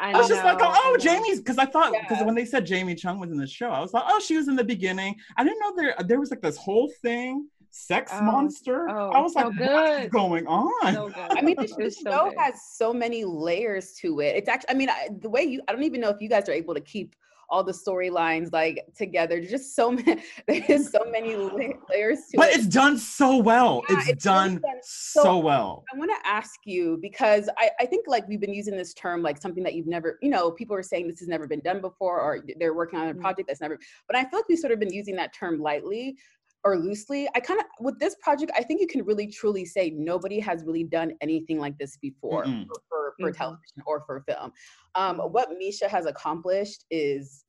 I, 0.00 0.12
I 0.12 0.16
was 0.18 0.28
just 0.28 0.44
like, 0.44 0.58
know, 0.58 0.66
I 0.66 0.94
oh. 0.94 0.96
Jamie's, 0.98 1.38
because 1.38 1.58
I 1.58 1.64
thought, 1.66 1.92
because 1.92 2.18
Yeah. 2.18 2.24
when 2.24 2.34
they 2.36 2.44
said 2.44 2.64
Jamie 2.64 2.94
Chung 2.94 3.18
was 3.18 3.30
in 3.30 3.36
the 3.36 3.46
show, 3.48 3.70
I 3.70 3.80
was 3.80 3.92
like, 3.92 4.04
oh, 4.06 4.20
she 4.20 4.36
was 4.36 4.46
in 4.46 4.54
the 4.54 4.62
beginning. 4.64 5.16
I 5.36 5.42
didn't 5.44 5.58
know 5.58 5.72
there 5.76 5.94
there 6.06 6.20
was 6.20 6.30
like 6.30 6.40
this 6.40 6.56
whole 6.56 6.88
thing, 7.02 7.48
sex 7.70 8.12
Oh, 8.14 8.22
monster. 8.22 8.88
oh, 8.88 9.10
I 9.10 9.20
was 9.20 9.32
so 9.32 9.40
like, 9.48 9.58
what's 9.58 10.08
going 10.10 10.46
on? 10.46 10.94
So 10.94 11.08
good. 11.08 11.16
I 11.36 11.42
mean, 11.42 11.56
this, 11.58 11.72
It 11.72 11.78
was 11.82 11.94
this 11.96 12.02
so 12.04 12.10
show 12.10 12.32
has 12.38 12.60
so 12.74 12.92
many 12.92 13.24
layers 13.24 13.94
to 13.94 14.20
it. 14.20 14.36
It's 14.36 14.48
actually, 14.48 14.70
I 14.70 14.74
mean, 14.74 14.88
I, 14.88 15.08
the 15.20 15.28
way 15.28 15.42
you, 15.42 15.62
I 15.66 15.72
don't 15.72 15.82
even 15.82 16.00
know 16.00 16.10
if 16.10 16.20
you 16.20 16.28
guys 16.28 16.48
are 16.48 16.52
able 16.52 16.74
to 16.74 16.80
keep 16.80 17.16
all 17.50 17.64
the 17.64 17.72
storylines 17.72 18.52
like 18.52 18.84
together. 18.96 19.40
Just 19.40 19.74
so 19.74 19.90
many, 19.92 20.22
there's 20.46 20.90
so 20.90 21.00
many 21.10 21.34
layers 21.36 22.18
to 22.30 22.36
but 22.36 22.50
it. 22.50 22.56
it's 22.56 22.66
done 22.66 22.98
so 22.98 23.36
well. 23.38 23.82
Yeah, 23.88 23.98
it's, 24.00 24.08
it's 24.10 24.24
done, 24.24 24.54
done 24.56 24.62
so, 24.82 25.22
so- 25.22 25.38
well. 25.38 25.84
I 25.92 25.96
want 25.98 26.10
to 26.10 26.28
ask 26.28 26.60
you 26.64 26.98
because 27.00 27.48
I, 27.58 27.70
I 27.80 27.86
think 27.86 28.06
like 28.06 28.26
we've 28.28 28.40
been 28.40 28.54
using 28.54 28.76
this 28.76 28.94
term 28.94 29.22
like 29.22 29.40
something 29.40 29.62
that 29.64 29.74
you've 29.74 29.86
never, 29.86 30.18
you 30.22 30.30
know, 30.30 30.50
people 30.50 30.76
are 30.76 30.82
saying 30.82 31.08
this 31.08 31.18
has 31.20 31.28
never 31.28 31.46
been 31.46 31.60
done 31.60 31.80
before 31.80 32.20
or 32.20 32.44
they're 32.58 32.74
working 32.74 32.98
on 32.98 33.08
a 33.08 33.14
Mm. 33.14 33.20
project 33.20 33.48
that's 33.48 33.60
never, 33.60 33.78
but 34.06 34.16
I 34.16 34.22
feel 34.24 34.38
like 34.40 34.48
we've 34.48 34.58
sort 34.58 34.72
of 34.72 34.78
been 34.78 34.92
using 34.92 35.16
that 35.16 35.32
term 35.32 35.58
lightly 35.60 36.16
or 36.64 36.76
loosely. 36.76 37.28
I 37.34 37.40
kind 37.40 37.58
of, 37.60 37.66
with 37.80 37.98
this 37.98 38.16
project, 38.20 38.52
I 38.56 38.62
think 38.62 38.80
you 38.80 38.86
can 38.86 39.04
really 39.04 39.26
truly 39.28 39.64
say 39.64 39.90
nobody 39.90 40.38
has 40.40 40.62
really 40.64 40.84
done 40.84 41.12
anything 41.20 41.58
like 41.58 41.78
this 41.78 41.96
before 41.96 42.44
for, 42.44 42.82
for, 42.88 43.07
for 43.18 43.30
Mhm. 43.30 43.36
television 43.36 43.82
or 43.86 44.00
for 44.06 44.20
film. 44.20 44.52
Um, 44.94 45.18
what 45.18 45.50
Misha 45.58 45.88
has 45.88 46.06
accomplished 46.06 46.84
is 46.90 47.44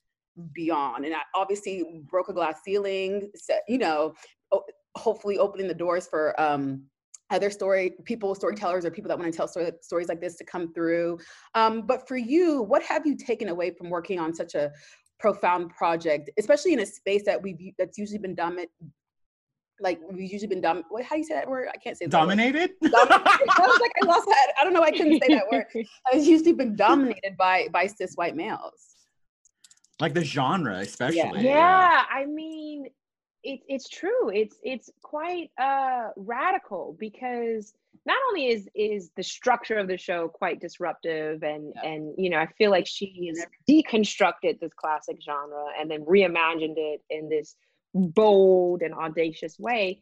beyond, 0.54 1.06
and 1.06 1.16
I 1.16 1.22
obviously 1.36 2.04
broke 2.10 2.30
a 2.30 2.34
glass 2.34 2.62
ceiling, 2.64 3.32
set, 3.36 3.64
you 3.68 3.78
know, 3.78 4.14
hopefully 4.96 5.38
opening 5.38 5.68
the 5.68 5.74
doors 5.74 6.08
for, 6.08 6.40
um, 6.42 6.90
other 7.32 7.52
story 7.52 7.92
people 8.06 8.34
storytellers 8.34 8.84
or 8.86 8.90
people 8.90 9.08
that 9.08 9.20
want 9.20 9.32
to 9.32 9.38
tell 9.38 9.48
story, 9.48 9.72
stories 9.82 10.08
like 10.08 10.20
this 10.20 10.36
to 10.36 10.44
come 10.44 10.74
through 10.74 11.20
um, 11.54 11.86
but 11.86 12.08
for 12.08 12.18
you 12.18 12.64
what 12.64 12.82
have 12.82 13.06
you 13.06 13.16
taken 13.16 13.50
away 13.50 13.70
from 13.70 13.88
working 13.88 14.20
on 14.20 14.34
such 14.34 14.56
a 14.56 14.72
profound 15.20 15.70
project 15.70 16.32
especially 16.40 16.74
in 16.74 16.80
a 16.80 16.86
space 16.88 17.22
that 17.24 17.40
we've 17.40 17.72
that's 17.78 18.00
usually 18.00 18.18
been 18.18 18.34
dominant 18.34 18.72
like 19.82 20.00
we've 20.12 20.32
usually 20.32 20.48
been 20.48 20.62
dom 20.62 20.84
what 20.90 21.04
how 21.04 21.16
do 21.16 21.20
you 21.20 21.24
say 21.26 21.34
that 21.36 21.48
word 21.50 21.68
i 21.74 21.78
can't 21.78 21.98
say 21.98 22.06
that 22.06 22.14
word. 22.18 22.22
Dominated? 22.22 22.72
Dominated. 22.82 23.50
I 23.58 23.68
was 23.68 23.80
like, 23.82 23.92
I 24.02 24.06
lost 24.06 24.26
that. 24.28 24.48
I 24.60 24.64
don't 24.64 24.74
know. 24.74 24.84
I 24.84 24.92
couldn't 24.92 25.22
say 25.24 25.34
that 25.36 25.46
word. 25.52 25.66
It's 26.14 26.28
usually 26.28 26.54
been 26.54 26.76
dominated 26.76 27.38
by 27.38 27.68
by 27.72 27.88
cis 27.88 28.16
white 28.16 28.36
males. 28.36 28.96
like 30.00 30.14
the 30.14 30.24
genre, 30.24 30.78
especially. 30.80 31.44
yeah 31.44 32.04
i 32.10 32.26
mean 32.26 32.86
it, 33.44 33.60
it's 33.68 33.88
true 33.88 34.30
it's 34.30 34.58
it's 34.64 34.90
quite 35.02 35.50
uh 35.62 36.10
radical 36.18 36.96
because 37.00 37.74
not 38.06 38.18
only 38.30 38.48
is 38.48 38.68
is 38.76 39.12
the 39.16 39.24
structure 39.24 39.78
of 39.78 39.88
the 39.88 39.98
show 39.98 40.28
quite 40.28 40.60
disruptive 40.60 41.42
and 41.44 41.64
Yeah. 41.76 41.90
and 41.90 42.14
you 42.18 42.30
know 42.30 42.38
i 42.38 42.48
feel 42.58 42.72
like 42.72 42.86
she 42.88 43.08
has 43.30 43.46
deconstructed 43.70 44.60
this 44.60 44.74
classic 44.76 45.18
genre 45.24 45.66
and 45.80 45.90
then 45.90 46.02
reimagined 46.06 46.78
it 46.78 47.02
in 47.10 47.30
this 47.30 47.56
bold 47.94 48.82
and 48.82 48.94
audacious 48.94 49.58
way 49.60 50.02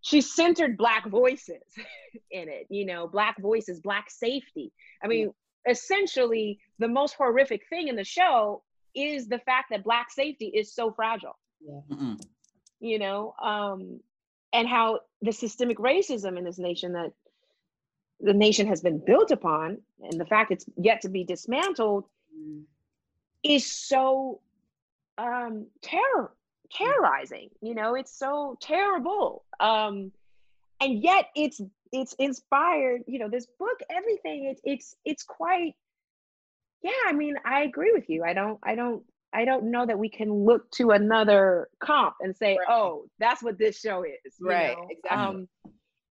she 0.00 0.20
centered 0.20 0.76
black 0.76 1.06
voices 1.08 1.62
in 2.30 2.48
it 2.48 2.66
you 2.70 2.84
know 2.86 3.06
black 3.06 3.40
voices 3.40 3.80
black 3.80 4.10
safety 4.10 4.72
i 5.02 5.06
mean 5.06 5.32
essentially 5.68 6.58
the 6.78 6.88
most 6.88 7.14
horrific 7.14 7.62
thing 7.68 7.88
in 7.88 7.96
the 7.96 8.04
show 8.04 8.62
is 8.94 9.28
the 9.28 9.38
fact 9.40 9.66
that 9.70 9.84
black 9.84 10.10
safety 10.10 10.46
is 10.46 10.74
so 10.74 10.90
fragile 10.92 11.36
Yeah. 11.60 12.14
You 12.80 13.00
know, 13.00 13.34
um, 13.42 13.98
and 14.52 14.68
how 14.68 15.00
the 15.20 15.32
systemic 15.32 15.78
racism 15.78 16.38
in 16.38 16.44
this 16.44 16.58
nation 16.58 16.92
that 16.92 17.10
the 18.20 18.32
nation 18.32 18.68
has 18.68 18.80
been 18.80 19.02
built 19.04 19.30
upon, 19.32 19.78
and 20.00 20.18
the 20.20 20.24
fact 20.24 20.52
it's 20.52 20.64
yet 20.76 21.00
to 21.02 21.08
be 21.08 21.24
dismantled, 21.24 22.04
Mm. 22.36 22.62
is 23.42 23.66
so 23.66 24.40
um, 25.18 25.66
terror 25.82 26.30
terrorizing. 26.72 27.50
You 27.60 27.74
know, 27.74 27.94
it's 27.94 28.16
so 28.16 28.56
terrible. 28.60 29.44
Um, 29.60 30.12
and 30.80 31.02
yet 31.02 31.26
it's 31.34 31.60
it's 31.92 32.14
inspired. 32.14 33.02
You 33.06 33.18
know, 33.18 33.28
this 33.28 33.46
book, 33.58 33.80
everything. 33.90 34.46
It's 34.46 34.60
it's 34.64 34.96
it's 35.04 35.22
quite. 35.22 35.74
Yeah, 36.82 36.92
I 37.06 37.12
mean, 37.12 37.34
I 37.44 37.62
agree 37.62 37.92
with 37.92 38.08
you. 38.08 38.22
I 38.24 38.32
don't. 38.32 38.58
I 38.62 38.74
don't. 38.74 39.02
I 39.32 39.44
don't 39.44 39.70
know 39.70 39.84
that 39.84 39.98
we 39.98 40.08
can 40.08 40.32
look 40.32 40.70
to 40.72 40.90
another 40.90 41.68
comp 41.80 42.14
and 42.20 42.36
say, 42.36 42.56
Right. 42.56 42.66
"Oh, 42.68 43.06
that's 43.18 43.42
what 43.42 43.58
this 43.58 43.80
show 43.80 44.04
is." 44.04 44.34
Right, 44.40 44.76
know? 44.76 44.86
exactly. 44.90 45.10
Um, 45.10 45.48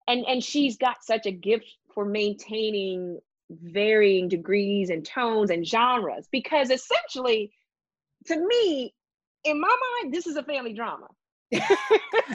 and 0.07 0.25
and 0.25 0.43
she's 0.43 0.77
got 0.77 1.03
such 1.03 1.25
a 1.25 1.31
gift 1.31 1.67
for 1.93 2.05
maintaining 2.05 3.19
varying 3.49 4.27
degrees 4.27 4.89
and 4.89 5.05
tones 5.05 5.51
and 5.51 5.65
genres 5.67 6.27
because 6.31 6.71
essentially, 6.71 7.51
to 8.25 8.35
me, 8.47 8.93
in 9.45 9.59
my 9.59 9.75
mind, 10.01 10.13
this 10.13 10.27
is 10.27 10.35
a 10.35 10.43
family 10.43 10.73
drama. 10.73 11.07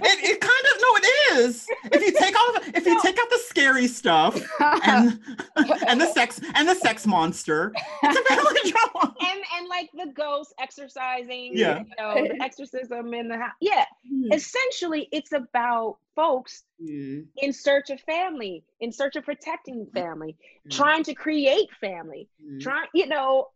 It, 0.03 0.19
it 0.25 0.41
kind 0.41 0.65
of 0.73 0.81
no, 0.81 0.89
it 0.97 1.39
is. 1.41 1.67
If 1.93 2.01
you 2.01 2.13
take 2.19 2.35
off, 2.37 2.69
if 2.69 2.87
you 2.87 3.01
take 3.03 3.19
out 3.19 3.29
the 3.29 3.39
scary 3.45 3.87
stuff 3.89 4.41
and 4.85 5.19
and 5.89 6.01
the 6.01 6.07
sex 6.13 6.41
and 6.55 6.67
the 6.69 6.75
sex 6.77 7.07
monster, 7.07 7.73
it's 8.05 8.19
a 8.19 8.35
family 8.35 8.71
drama. 8.73 9.15
and 9.21 9.41
and 9.57 9.69
like 9.69 9.91
the 9.95 10.13
ghost 10.15 10.55
exercising, 10.61 11.51
Yeah. 11.55 11.81
you 11.81 11.87
know, 11.99 12.29
the 12.29 12.43
exorcism 12.43 13.13
in 13.13 13.29
the 13.29 13.37
house. 13.37 13.53
Yeah, 13.61 13.85
essentially, 14.33 15.09
it's 15.13 15.33
about 15.33 15.97
folks 16.15 16.63
Mm. 16.83 17.27
in 17.39 17.53
search 17.53 17.91
of 17.91 18.01
family, 18.03 18.65
in 18.81 18.91
search 18.93 19.17
of 19.17 19.25
protecting 19.25 19.87
family, 19.93 20.37
Mm. 20.67 20.71
trying 20.71 21.03
to 21.05 21.15
create 21.15 21.69
family, 21.81 22.29
Mm. 22.43 22.61
trying, 22.63 22.89
you 22.95 23.07
know, 23.07 23.49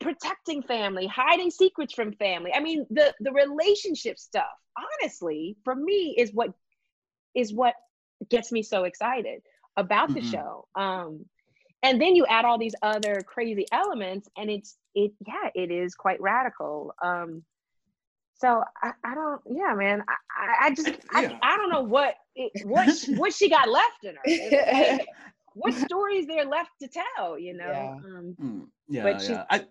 protecting 0.00 0.62
family, 0.62 1.06
hiding 1.06 1.50
secrets 1.50 1.94
from 1.94 2.12
family. 2.14 2.52
I 2.54 2.60
mean, 2.60 2.86
the 2.90 3.14
the 3.20 3.32
relationship 3.32 4.18
stuff, 4.18 4.44
honestly, 4.76 5.56
for 5.64 5.74
me, 5.74 6.14
is 6.18 6.32
what 6.32 6.50
is 7.34 7.52
what 7.52 7.74
gets 8.30 8.52
me 8.52 8.62
so 8.62 8.84
excited 8.84 9.42
about 9.76 10.12
the 10.14 10.20
Mhm. 10.20 10.30
show. 10.30 10.68
Um, 10.74 11.24
and 11.82 12.00
then 12.00 12.14
you 12.14 12.24
add 12.26 12.44
all 12.44 12.58
these 12.58 12.74
other 12.82 13.22
crazy 13.26 13.66
elements, 13.72 14.28
and 14.36 14.50
it's 14.50 14.76
it 14.94 15.12
yeah, 15.26 15.50
it 15.54 15.70
is 15.70 15.94
quite 15.94 16.20
radical. 16.20 16.94
Um, 17.02 17.44
so 18.34 18.62
I, 18.82 18.90
I 19.04 19.14
don't 19.14 19.40
yeah 19.50 19.72
man 19.74 20.02
I, 20.30 20.66
I- 20.66 20.74
just 20.74 20.90
I, 21.12 21.22
Yeah. 21.22 21.38
I 21.42 21.56
don't 21.56 21.70
know 21.70 21.82
what 21.82 22.16
it, 22.34 22.50
what 22.66 22.88
what 23.16 23.32
she 23.32 23.48
got 23.48 23.68
left 23.68 24.02
in 24.04 24.16
her 24.16 24.22
like, 24.26 25.08
what 25.54 25.74
story 25.88 26.16
is 26.18 26.26
there 26.26 26.44
left 26.44 26.70
to 26.80 26.88
tell 26.88 27.38
you 27.38 27.54
know 27.54 27.70
Yeah. 27.70 27.90
um, 28.18 28.36
Mm, 28.40 28.66
yeah, 28.88 29.02
But 29.02 29.20
she's- 29.20 29.30
yeah. 29.30 29.44
I, 29.50 29.64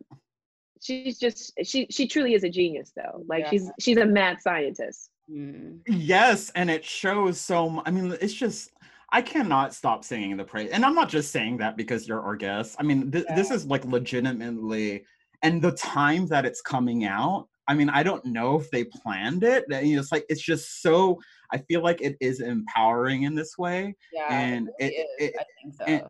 she's 0.82 1.20
just 1.20 1.54
she 1.64 1.88
she 1.92 2.08
truly 2.08 2.34
is 2.34 2.44
a 2.44 2.50
genius 2.50 2.92
though 2.96 3.24
like 3.28 3.44
Yeah. 3.44 3.50
she's 3.52 3.72
she's 3.80 3.98
a 3.98 4.06
mad 4.06 4.42
scientist 4.42 5.10
Mm. 5.32 5.80
Yes, 5.88 6.52
and 6.56 6.70
it 6.70 6.84
shows 6.84 7.40
so. 7.40 7.82
I 7.86 7.92
mean, 7.92 8.12
it's 8.20 8.34
just 8.34 8.72
I 9.14 9.22
cannot 9.22 9.74
stop 9.74 10.04
singing 10.04 10.36
the 10.36 10.44
praise, 10.44 10.72
and 10.72 10.84
I'm 10.84 10.96
not 10.96 11.08
just 11.08 11.32
saying 11.32 11.58
that 11.58 11.78
because 11.78 12.06
you're 12.06 12.20
our 12.22 12.36
guest. 12.36 12.76
I 12.80 12.84
mean, 12.84 13.12
th- 13.12 13.28
this 13.36 13.50
is 13.50 13.66
like 13.66 13.86
legitimately, 13.86 15.06
and 15.42 15.62
the 15.62 15.72
time 15.72 16.26
that 16.28 16.44
it's 16.44 16.62
coming 16.62 17.06
out. 17.06 17.48
I 17.72 17.74
mean, 17.74 17.90
I 17.90 18.04
don't 18.04 18.26
know 18.26 18.60
if 18.60 18.70
they 18.70 18.84
planned 18.84 19.44
it. 19.46 19.64
and 19.72 19.88
It's 19.98 20.12
like 20.12 20.26
it's 20.28 20.42
just 20.42 20.82
so. 20.82 21.22
I 21.54 21.58
feel 21.58 21.82
like 21.82 22.02
it 22.02 22.18
is 22.20 22.42
empowering 22.42 23.24
in 23.24 23.34
this 23.34 23.58
way, 23.58 23.96
Yeah, 24.12 24.28
And 24.30 24.68
it, 24.78 24.92
really 25.20 25.30
it- 25.30 25.36
I 25.40 25.46
think 25.62 25.74
so. 25.76 25.86
and- 25.86 26.04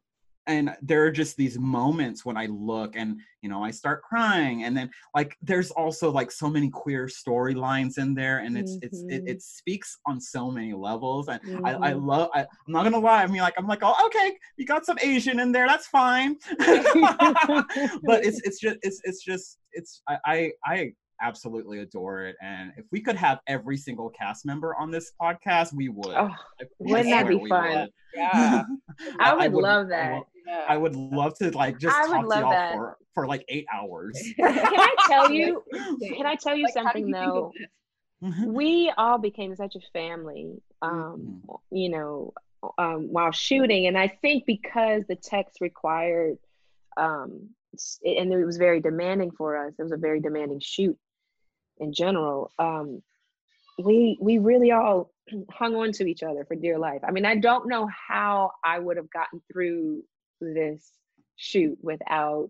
and 0.47 0.75
there 0.81 1.03
are 1.05 1.11
just 1.11 1.37
these 1.37 1.59
moments 1.59 2.25
when 2.25 2.35
I 2.35 2.47
look 2.47 2.95
and 2.95 3.19
you 3.43 3.47
know 3.51 3.63
I 3.63 3.69
start 3.69 4.01
crying, 4.01 4.63
and 4.63 4.75
then 4.75 4.89
like 5.13 5.37
there's 5.43 5.69
also 5.69 6.09
like 6.11 6.31
so 6.31 6.49
many 6.49 6.67
queer 6.67 7.05
storylines 7.05 7.99
in 7.99 8.15
there, 8.15 8.39
and 8.39 8.57
it's 8.57 8.79
it's 8.81 9.03
it, 9.07 9.23
Mhm. 9.23 9.29
it 9.33 9.39
speaks 9.43 9.99
on 10.07 10.19
so 10.19 10.49
many 10.49 10.73
levels, 10.73 11.27
and 11.29 11.39
I, 11.63 11.71
I 11.89 11.91
Mhm. 11.93 12.03
love. 12.07 12.29
I, 12.33 12.39
I'm 12.41 12.73
not 12.75 12.83
gonna 12.85 12.97
lie. 12.97 13.21
I 13.21 13.27
mean, 13.27 13.43
like 13.43 13.53
I'm 13.59 13.67
like, 13.67 13.83
oh, 13.83 13.95
okay, 14.07 14.35
you 14.57 14.65
got 14.65 14.83
some 14.83 14.97
Asian 15.03 15.39
in 15.39 15.51
there. 15.51 15.67
That's 15.67 15.87
fine. 15.87 16.37
but 18.09 18.25
it's 18.25 18.39
it's 18.47 18.59
just 18.59 18.77
it's 18.81 18.99
it's 19.03 19.23
just 19.23 19.59
it's 19.73 20.01
I 20.07 20.17
I, 20.25 20.51
I 20.65 20.93
absolutely 21.21 21.79
adore 21.79 22.23
it, 22.25 22.35
and 22.41 22.71
if 22.77 22.85
we 22.91 23.01
could 23.01 23.15
have 23.15 23.39
every 23.47 23.77
single 23.77 24.09
cast 24.09 24.45
member 24.45 24.75
on 24.75 24.91
this 24.91 25.11
podcast, 25.21 25.73
we 25.73 25.89
would. 25.89 26.07
oh 26.15 26.29
I- 26.29 26.63
I 26.63 26.65
wouldn't 26.79 27.09
that 27.09 27.27
be 27.27 27.47
fun? 27.47 27.79
would. 27.81 27.89
yeah. 28.13 28.63
I 29.19 29.33
would 29.35 29.53
would- 29.53 29.63
love 29.63 29.85
I 29.87 29.89
that. 29.89 30.13
would- 30.13 30.23
yeah. 30.47 30.65
I 30.67 30.75
would 30.75 30.95
love 30.95 31.37
to 31.37 31.51
like 31.51 31.77
just 31.77 31.95
I 31.95 32.07
would 32.07 32.27
talk 32.27 32.29
to 32.33 32.39
y'all 32.39 32.49
that. 32.49 32.73
for 32.73 32.97
for 33.13 33.27
like 33.27 33.45
eight 33.47 33.67
hours. 33.71 34.19
can 34.35 34.47
i 34.57 34.95
tell 35.07 35.31
you 35.31 35.63
can 36.17 36.25
i 36.25 36.33
tell 36.35 36.55
you 36.55 36.63
Like, 36.63 36.73
something 36.73 37.07
you 37.09 37.13
though 37.13 37.51
we 38.45 38.91
all 38.97 39.17
became 39.19 39.55
such 39.55 39.75
a 39.75 39.79
family 39.93 40.59
um 40.81 41.43
you 41.71 41.89
know 41.89 42.33
um 42.79 43.11
while 43.13 43.31
shooting 43.31 43.85
and 43.85 43.97
i 43.97 44.07
think 44.07 44.45
because 44.47 45.03
the 45.07 45.15
text 45.15 45.61
required 45.61 46.37
um 46.97 47.49
and 48.03 48.33
it 48.33 48.45
was 48.45 48.57
very 48.57 48.79
demanding 48.81 49.29
for 49.31 49.55
us 49.67 49.73
it 49.77 49.83
was 49.83 49.91
a 49.91 49.97
very 49.97 50.19
demanding 50.19 50.59
shoot 50.59 50.97
in 51.81 51.93
general 51.93 52.51
um 52.59 53.01
we 53.77 54.17
we 54.21 54.37
really 54.37 54.71
all 54.71 55.11
hung 55.51 55.75
on 55.75 55.91
to 55.91 56.05
each 56.05 56.23
other 56.23 56.45
for 56.45 56.55
dear 56.55 56.79
life 56.79 57.01
i 57.07 57.11
mean 57.11 57.25
i 57.25 57.35
don't 57.35 57.67
know 57.67 57.87
how 57.87 58.51
i 58.63 58.79
would 58.79 58.97
have 58.97 59.11
gotten 59.11 59.41
through 59.51 60.03
this 60.39 60.91
shoot 61.35 61.77
without 61.81 62.49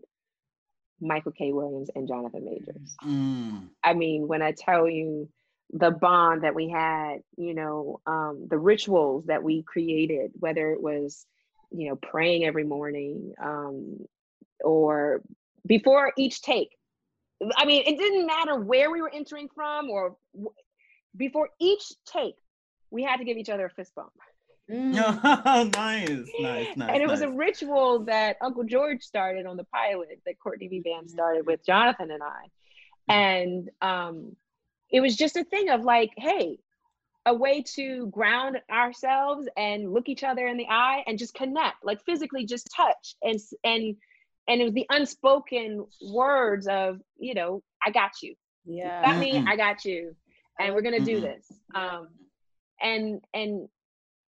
michael 0.99 1.31
k 1.31 1.51
williams 1.53 1.89
and 1.95 2.07
jonathan 2.07 2.45
majors 2.45 2.95
Mm. 3.05 3.69
I 3.83 3.93
mean, 3.93 4.27
when 4.27 4.41
I 4.41 4.51
tell 4.51 4.89
you 4.89 5.29
the 5.73 5.91
bond 5.91 6.43
that 6.43 6.55
we 6.55 6.69
had, 6.69 7.19
you 7.37 7.53
know, 7.53 8.01
um, 8.05 8.47
the 8.49 8.57
rituals 8.57 9.25
that 9.25 9.43
we 9.43 9.63
created, 9.63 10.31
whether 10.39 10.71
it 10.71 10.81
was, 10.81 11.25
you 11.71 11.89
know, 11.89 11.95
praying 11.95 12.43
every 12.45 12.63
morning 12.63 13.33
um, 13.41 14.05
or 14.63 15.21
before 15.65 16.13
each 16.17 16.41
take. 16.41 16.69
I 17.57 17.65
mean, 17.65 17.83
it 17.85 17.97
didn't 17.97 18.27
matter 18.27 18.59
where 18.59 18.91
we 18.91 19.01
were 19.01 19.11
entering 19.13 19.49
from 19.53 19.89
or 19.89 20.15
w- 20.33 20.53
before 21.15 21.49
each 21.59 21.91
take, 22.05 22.35
we 22.89 23.03
had 23.03 23.17
to 23.17 23.23
give 23.23 23.37
each 23.37 23.49
other 23.49 23.65
a 23.65 23.69
fist 23.69 23.93
bump. 23.95 24.11
Mm. 24.69 24.93
nice, 25.73 26.09
nice, 26.39 26.77
nice. 26.77 26.89
and 26.89 27.01
it 27.01 27.07
was 27.07 27.21
a 27.21 27.29
ritual 27.29 28.05
that 28.05 28.37
Uncle 28.41 28.63
George 28.63 29.01
started 29.01 29.45
on 29.45 29.57
the 29.57 29.65
pilot 29.65 30.21
that 30.25 30.39
Courtney 30.39 30.67
B. 30.67 30.81
Vance 30.81 31.11
started 31.11 31.45
with 31.45 31.65
Jonathan 31.65 32.11
and 32.11 32.23
I. 32.23 32.49
And 33.07 33.69
um, 33.81 34.35
it 34.89 35.01
was 35.01 35.15
just 35.17 35.35
a 35.35 35.43
thing 35.43 35.69
of 35.69 35.83
like, 35.83 36.11
hey, 36.15 36.59
a 37.25 37.33
way 37.33 37.63
to 37.75 38.07
ground 38.07 38.59
ourselves 38.71 39.47
and 39.57 39.91
look 39.91 40.09
each 40.09 40.23
other 40.23 40.47
in 40.47 40.57
the 40.57 40.67
eye 40.69 41.03
and 41.05 41.19
just 41.19 41.33
connect, 41.33 41.83
like 41.83 42.03
physically 42.05 42.45
just 42.45 42.69
touch. 42.75 43.15
And 43.21 43.39
and 43.63 43.95
and 44.47 44.61
it 44.61 44.65
was 44.65 44.73
the 44.73 44.87
unspoken 44.89 45.85
words 46.01 46.67
of, 46.67 46.99
you 47.17 47.33
know, 47.33 47.61
I 47.85 47.91
got 47.91 48.11
you. 48.21 48.35
Yeah. 48.65 49.03
Got 49.05 49.19
me, 49.19 49.43
I 49.47 49.55
got 49.55 49.85
you. 49.85 50.15
And 50.59 50.73
we're 50.73 50.81
gonna 50.81 50.99
do 50.99 51.21
this. 51.21 51.51
Um, 51.73 52.09
and 52.81 53.21
and 53.33 53.67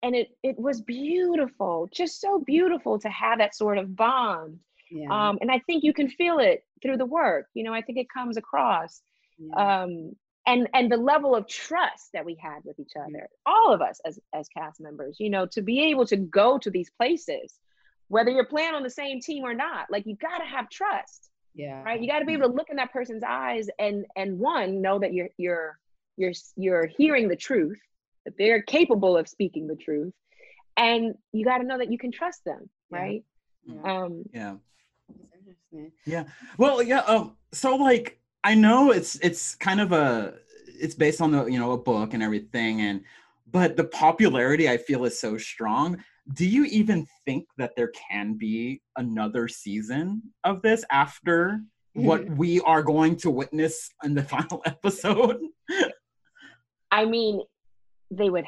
and 0.01 0.15
it 0.15 0.29
it 0.43 0.57
was 0.59 0.81
beautiful, 0.81 1.89
just 1.93 2.19
so 2.21 2.39
beautiful 2.39 2.99
to 2.99 3.09
have 3.09 3.39
that 3.39 3.55
sort 3.55 3.77
of 3.77 3.95
bond. 3.95 4.59
yeah. 4.91 5.09
Um, 5.29 5.37
and 5.41 5.51
I 5.51 5.59
think 5.59 5.83
you 5.83 5.93
can 5.93 6.09
feel 6.09 6.39
it 6.39 6.63
through 6.81 6.97
the 6.97 7.05
work. 7.05 7.47
You 7.53 7.63
know, 7.63 7.73
I 7.73 7.81
think 7.81 7.97
it 7.97 8.07
comes 8.09 8.37
across. 8.37 9.01
yeah. 9.39 9.83
Um, 9.83 10.13
and 10.45 10.67
and 10.73 10.91
the 10.91 10.97
level 10.97 11.35
of 11.35 11.47
trust 11.47 12.09
that 12.13 12.25
we 12.25 12.35
had 12.41 12.59
with 12.65 12.77
each 12.79 12.91
other, 12.99 13.29
all 13.45 13.73
of 13.73 13.81
us 13.81 14.01
as 14.05 14.19
as 14.33 14.47
cast 14.49 14.81
members, 14.81 15.17
you 15.19 15.29
know, 15.29 15.45
to 15.47 15.61
be 15.61 15.79
able 15.85 16.05
to 16.07 16.17
go 16.17 16.57
to 16.57 16.69
these 16.69 16.89
places, 16.97 17.53
whether 18.13 18.29
you're 18.29 18.45
playing 18.45 18.75
on 18.75 18.83
the 18.83 18.89
same 18.91 19.19
team 19.19 19.43
or 19.43 19.55
not, 19.55 19.87
like 19.89 20.05
you 20.05 20.15
got 20.15 20.37
to 20.37 20.45
have 20.45 20.69
trust, 20.69 21.31
yeah. 21.55 21.81
right? 21.81 21.99
You 21.99 22.07
got 22.07 22.19
to 22.19 22.25
be 22.25 22.33
able 22.33 22.47
to 22.47 22.55
look 22.55 22.69
in 22.69 22.75
that 22.75 22.93
person's 22.93 23.23
eyes 23.27 23.67
and 23.79 24.05
and 24.15 24.37
one 24.37 24.81
know 24.83 24.99
that 24.99 25.13
you're 25.13 25.29
you're 25.37 25.79
you're 26.15 26.33
you're 26.55 26.85
hearing 26.85 27.27
the 27.27 27.35
truth, 27.35 27.79
that 28.25 28.35
they're 28.37 28.61
capable 28.61 29.17
of 29.17 29.27
speaking 29.27 29.65
the 29.65 29.75
truth, 29.75 30.13
and 30.77 31.15
you 31.31 31.43
got 31.43 31.57
to 31.57 31.63
know 31.63 31.79
that 31.79 31.91
you 31.91 31.97
can 31.97 32.11
trust 32.11 32.45
them, 32.45 32.69
right? 32.91 33.23
Yeah. 33.65 33.81
Um, 33.83 34.23
yeah. 34.31 34.55
That's 35.09 35.31
interesting. 35.39 35.91
Well, 36.59 36.83
yeah. 36.83 36.99
Um. 36.99 37.35
So, 37.51 37.77
like, 37.77 38.19
I 38.43 38.53
know 38.53 38.91
it's 38.91 39.15
it's 39.15 39.55
kind 39.55 39.81
of 39.81 39.91
a 39.91 40.35
it's 40.67 40.93
based 40.93 41.19
on 41.19 41.31
the 41.31 41.45
you 41.45 41.57
know 41.57 41.71
a 41.71 41.77
book 41.79 42.13
and 42.13 42.21
everything, 42.21 42.81
and 42.81 43.01
but 43.51 43.75
the 43.75 43.85
popularity 43.85 44.69
I 44.69 44.77
feel 44.77 45.03
is 45.05 45.19
so 45.19 45.39
strong. 45.39 46.03
Do 46.31 46.47
you 46.47 46.63
even 46.65 47.05
think 47.25 47.45
that 47.57 47.71
there 47.75 47.91
can 48.09 48.37
be 48.37 48.81
another 48.97 49.47
season 49.47 50.21
of 50.43 50.61
this 50.61 50.85
after 50.89 51.59
what 51.93 52.23
hmm. 52.23 52.37
we 52.37 52.61
are 52.61 52.81
going 52.81 53.17
to 53.17 53.29
witness 53.29 53.89
in 54.03 54.13
the 54.13 54.23
final 54.35 54.61
episode? 54.65 55.41
I 56.91 57.05
mean, 57.05 57.41
they 58.11 58.29
would 58.29 58.45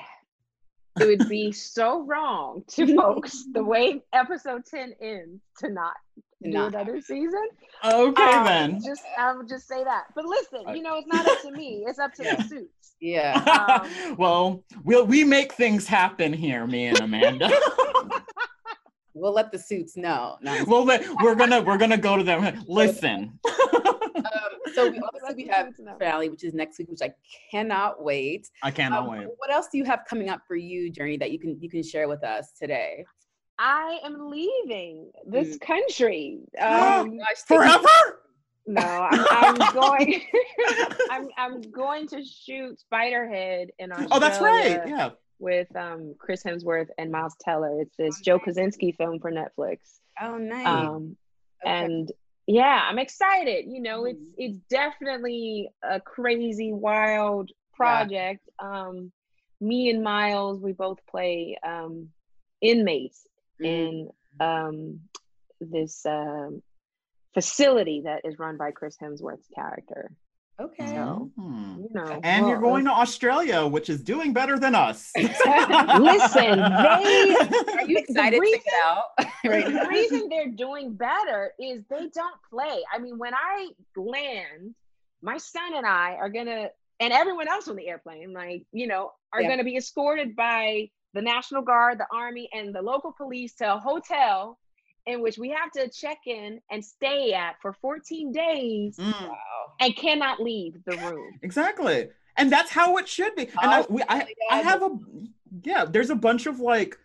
it 0.99 1.05
would 1.07 1.27
be 1.27 1.51
so 1.51 2.05
wrong 2.05 2.63
to 2.69 2.95
folks 3.01 3.45
the 3.53 3.63
way 3.63 4.01
episode 4.13 4.63
10 4.65 4.93
ends 5.01 5.41
to 5.57 5.69
not 5.69 5.95
Not. 6.41 6.73
another 6.75 7.01
season. 7.01 7.47
Okay 7.83 8.21
Um, 8.23 8.45
then. 8.45 8.81
Just 8.85 9.03
I 9.17 9.33
would 9.35 9.47
just 9.47 9.67
say 9.67 9.83
that. 9.83 10.05
But 10.15 10.25
listen, 10.25 10.75
you 10.75 10.81
know, 10.83 10.95
it's 10.97 11.07
not 11.07 11.25
up 11.27 11.41
to 11.41 11.51
me. 11.51 11.83
It's 11.87 11.97
up 11.99 12.13
to 12.15 12.23
Yeah. 12.23 12.35
the 12.35 12.43
suits. 12.43 12.95
Yeah. 12.99 13.79
um, 14.07 14.15
well, 14.17 14.63
we'll 14.83 15.05
we 15.05 15.23
make 15.23 15.53
things 15.53 15.87
happen 15.87 16.33
here, 16.33 16.65
me 16.67 16.87
and 16.87 16.99
Amanda. 16.99 17.49
We'll 19.17 19.31
let 19.33 19.49
the 19.49 19.57
suits 19.57 19.95
know. 19.95 20.35
No, 20.41 20.51
I'm 20.51 20.65
well, 20.69 20.83
let- 20.83 21.07
we're 21.23 21.35
gonna 21.35 21.61
we're 21.61 21.77
gonna 21.77 21.97
go 21.97 22.17
to 22.17 22.23
them. 22.23 22.63
Listen. 22.67 23.39
Um, 24.17 24.49
so 24.73 24.89
we 24.89 24.99
obviously 24.99 25.35
we 25.35 25.43
the 25.45 25.53
have 25.53 25.67
suits 25.67 25.79
know. 25.79 25.95
finale, 25.99 26.29
which 26.29 26.43
is 26.43 26.53
next 26.53 26.79
week, 26.79 26.89
which 26.89 27.01
I 27.01 27.13
cannot 27.51 28.01
wait. 28.03 28.49
I 28.63 28.71
cannot 28.71 29.03
Um, 29.03 29.11
wait. 29.11 29.27
What 29.37 29.51
else 29.51 29.67
do 29.71 29.77
you 29.77 29.83
have 29.85 29.99
coming 30.09 30.29
up 30.29 30.41
for 30.47 30.55
you, 30.55 30.91
Jurnee, 30.91 31.19
that 31.19 31.31
you 31.31 31.39
can 31.39 31.57
you 31.61 31.69
can 31.69 31.83
share 31.83 32.07
with 32.07 32.23
us 32.23 32.51
today? 32.59 33.05
I 33.57 33.99
am 34.03 34.29
leaving 34.29 35.11
this 35.25 35.57
Mm. 35.57 35.61
country. 35.61 36.39
Oh, 36.59 36.99
Um, 37.01 37.17
Gosh. 37.17 37.41
Forever? 37.47 38.21
no, 38.67 38.81
I'm, 38.81 39.25
I'm 39.31 39.55
going. 39.73 40.21
I'm 41.11 41.29
I'm 41.37 41.61
going 41.71 42.07
to 42.09 42.23
shoot 42.23 42.79
Spiderhead 42.91 43.69
in 43.79 43.91
Australia. 43.91 44.09
Oh, 44.11 44.19
that's 44.19 44.41
right. 44.41 44.81
Yeah. 44.87 45.09
With 45.39 45.73
um, 45.75 46.15
Chris 46.17 46.43
Hemsworth 46.43 46.87
and 46.97 47.11
Miles 47.11 47.35
Teller. 47.41 47.81
It's 47.81 47.95
this 47.97 48.19
Joe 48.21 48.39
Kosinski 48.39 48.95
film 48.95 49.19
for 49.19 49.31
Netflix. 49.31 49.77
Oh, 50.21 50.37
nice. 50.37 50.65
Um, 50.67 51.17
Okay. 51.65 51.83
and 51.85 52.11
yeah, 52.47 52.81
I'm 52.89 52.99
excited. 52.99 53.65
You 53.67 53.81
know, 53.81 54.03
Mhm. 54.03 54.11
it's 54.11 54.29
it's 54.37 54.59
definitely 54.69 55.69
a 55.83 55.99
crazy, 55.99 56.73
wild 56.73 57.51
project. 57.73 58.47
Um, 58.59 59.11
me 59.61 59.89
and 59.89 60.03
Miles, 60.03 60.59
we 60.59 60.73
both 60.73 60.99
play 61.09 61.57
um, 61.65 62.09
inmates. 62.61 63.25
In 63.59 64.09
um, 64.39 64.99
this 65.61 66.05
um, 66.05 66.61
facility 67.33 68.01
that 68.05 68.21
is 68.23 68.37
run 68.39 68.57
by 68.57 68.71
Chris 68.71 68.97
Hemsworth's 69.01 69.47
character. 69.53 70.11
okay. 70.59 70.87
So, 70.87 71.31
Mhm. 71.37 71.77
You 71.83 71.89
know, 71.91 72.19
And 72.23 72.47
you're 72.47 72.59
well, 72.61 72.71
going 72.71 72.85
to 72.85 72.91
Australia, 72.91 73.65
which 73.67 73.89
is 73.89 74.01
doing 74.01 74.31
better 74.33 74.57
than 74.57 74.73
us. 74.73 75.11
Listen, 75.17 76.57
they 76.59 77.35
Are 77.35 77.81
you 77.81 77.95
the 77.95 77.97
excited 77.97 78.37
to 78.37 78.41
reason- 78.41 78.61
get 78.63 78.73
out 78.85 79.03
right 79.45 79.65
the 79.65 79.85
reason 79.89 80.29
they're 80.29 80.51
doing 80.51 80.93
better 80.93 81.51
is 81.59 81.83
they 81.89 82.07
don't 82.13 82.35
play. 82.49 82.81
I 82.93 82.99
mean, 82.99 83.17
when 83.17 83.33
I 83.33 83.69
land, 83.95 84.73
my 85.21 85.37
son 85.37 85.75
and 85.75 85.85
I 85.85 86.13
are 86.15 86.29
gonna, 86.29 86.69
and 87.01 87.11
everyone 87.13 87.47
else 87.49 87.67
on 87.67 87.75
the 87.75 87.87
airplane, 87.87 88.31
like 88.33 88.63
you 88.71 88.87
know, 88.87 89.11
are 89.33 89.41
Yeah. 89.41 89.49
gonna 89.49 89.63
be 89.65 89.75
escorted 89.77 90.35
by 90.35 90.89
the 91.15 91.21
National 91.21 91.61
Guard, 91.63 91.97
the 91.97 92.05
Army, 92.13 92.49
and 92.53 92.75
the 92.75 92.81
local 92.81 93.11
police 93.13 93.55
to 93.55 93.73
a 93.75 93.79
hotel 93.79 94.59
in 95.07 95.21
which 95.21 95.37
we 95.37 95.49
have 95.49 95.71
to 95.71 95.89
check 95.89 96.17
in 96.25 96.59
and 96.69 96.83
stay 96.83 97.33
at 97.33 97.55
for 97.61 97.73
14 97.73 98.31
days 98.31 98.97
Mm, 98.97 99.29
and 99.79 99.95
cannot 99.95 100.41
leave 100.41 100.73
the 100.85 100.97
room. 100.97 101.39
exactly. 101.41 102.09
And 102.37 102.51
that's 102.51 102.69
how 102.69 102.97
it 102.97 103.07
should 103.07 103.33
be. 103.35 103.43
And 103.61 103.71
I, 103.71 103.85
we, 103.89 104.03
I, 104.09 104.27
I 104.51 104.57
have 104.61 104.81
a, 104.83 104.89
yeah, 105.63 105.85
there's 105.85 106.09
a 106.09 106.15
bunch 106.15 106.47
of 106.47 106.59
like 106.59 106.97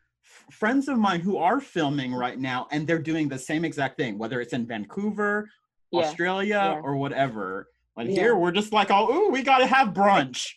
friends 0.51 0.89
of 0.89 0.99
mine 0.99 1.21
who 1.21 1.37
are 1.37 1.61
filming 1.61 2.13
right 2.13 2.39
now 2.39 2.67
and 2.73 2.87
they're 2.87 2.99
doing 2.99 3.29
the 3.29 3.39
same 3.39 3.65
exact 3.65 3.97
thing, 3.97 4.19
whether 4.19 4.41
it's 4.41 4.53
in 4.55 4.67
Vancouver, 4.67 5.49
Yeah. 5.93 6.01
Australia, 6.01 6.49
Yeah. 6.75 6.81
or 6.83 6.97
whatever. 6.97 7.69
But 7.95 8.07
Yeah. 8.07 8.13
here 8.21 8.37
we're 8.37 8.51
just 8.51 8.73
like, 8.73 8.91
oh, 8.91 9.13
ooh, 9.13 9.31
we 9.31 9.43
got 9.43 9.59
to 9.59 9.67
have 9.67 9.89
brunch. 9.89 10.55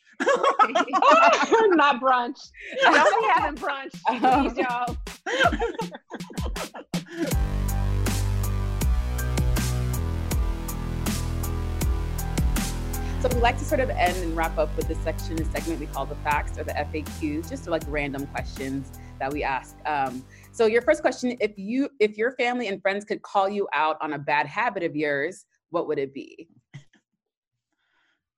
Not 1.76 2.02
brunch. 2.02 2.38
Don't 2.82 3.22
be 3.22 3.28
having 3.34 3.56
brunch, 3.56 3.94
please, 4.08 4.58
y'all. 4.58 4.98
So 13.24 13.30
we 13.30 13.40
like 13.40 13.58
to 13.58 13.64
sort 13.64 13.80
of 13.80 13.90
end 13.90 14.18
and 14.18 14.36
wrap 14.36 14.58
up 14.58 14.76
with 14.76 14.90
this 14.90 14.98
section, 14.98 15.38
this 15.38 15.48
segment 15.48 15.80
we 15.80 15.86
call 15.86 16.06
the 16.06 16.16
facts 16.16 16.58
or 16.58 16.66
the 16.66 16.74
FAQs, 16.74 17.50
just 17.50 17.70
like 17.70 17.84
random 17.88 18.28
questions 18.28 19.00
that 19.20 19.32
we 19.32 19.44
ask. 19.44 19.78
Um, 19.86 20.26
so 20.52 20.66
your 20.66 20.82
first 20.82 21.02
question, 21.02 21.38
if 21.40 21.58
you 21.58 21.88
if 22.02 22.18
your 22.18 22.34
family 22.34 22.68
and 22.68 22.82
friends 22.82 23.06
could 23.06 23.22
call 23.22 23.48
you 23.48 23.66
out 23.72 23.98
on 24.02 24.12
a 24.12 24.20
bad 24.20 24.46
habit 24.46 24.84
of 24.84 24.94
yours, 24.94 25.46
what 25.70 25.88
would 25.88 26.00
it 26.00 26.14
be? 26.14 26.50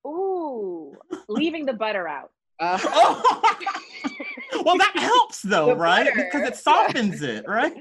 Ooh, 0.05 0.95
leaving 1.27 1.65
the 1.65 1.73
butter 1.73 2.07
out. 2.07 2.31
Uh, 2.59 2.79
Oh. 4.53 4.63
well, 4.63 4.77
that 4.77 4.93
helps 4.95 5.41
though, 5.41 5.67
The 5.67 5.75
right? 5.75 6.05
butter. 6.05 6.29
Because 6.31 6.47
it 6.47 6.55
softens 6.63 7.21
it, 7.21 7.45
right? 7.47 7.73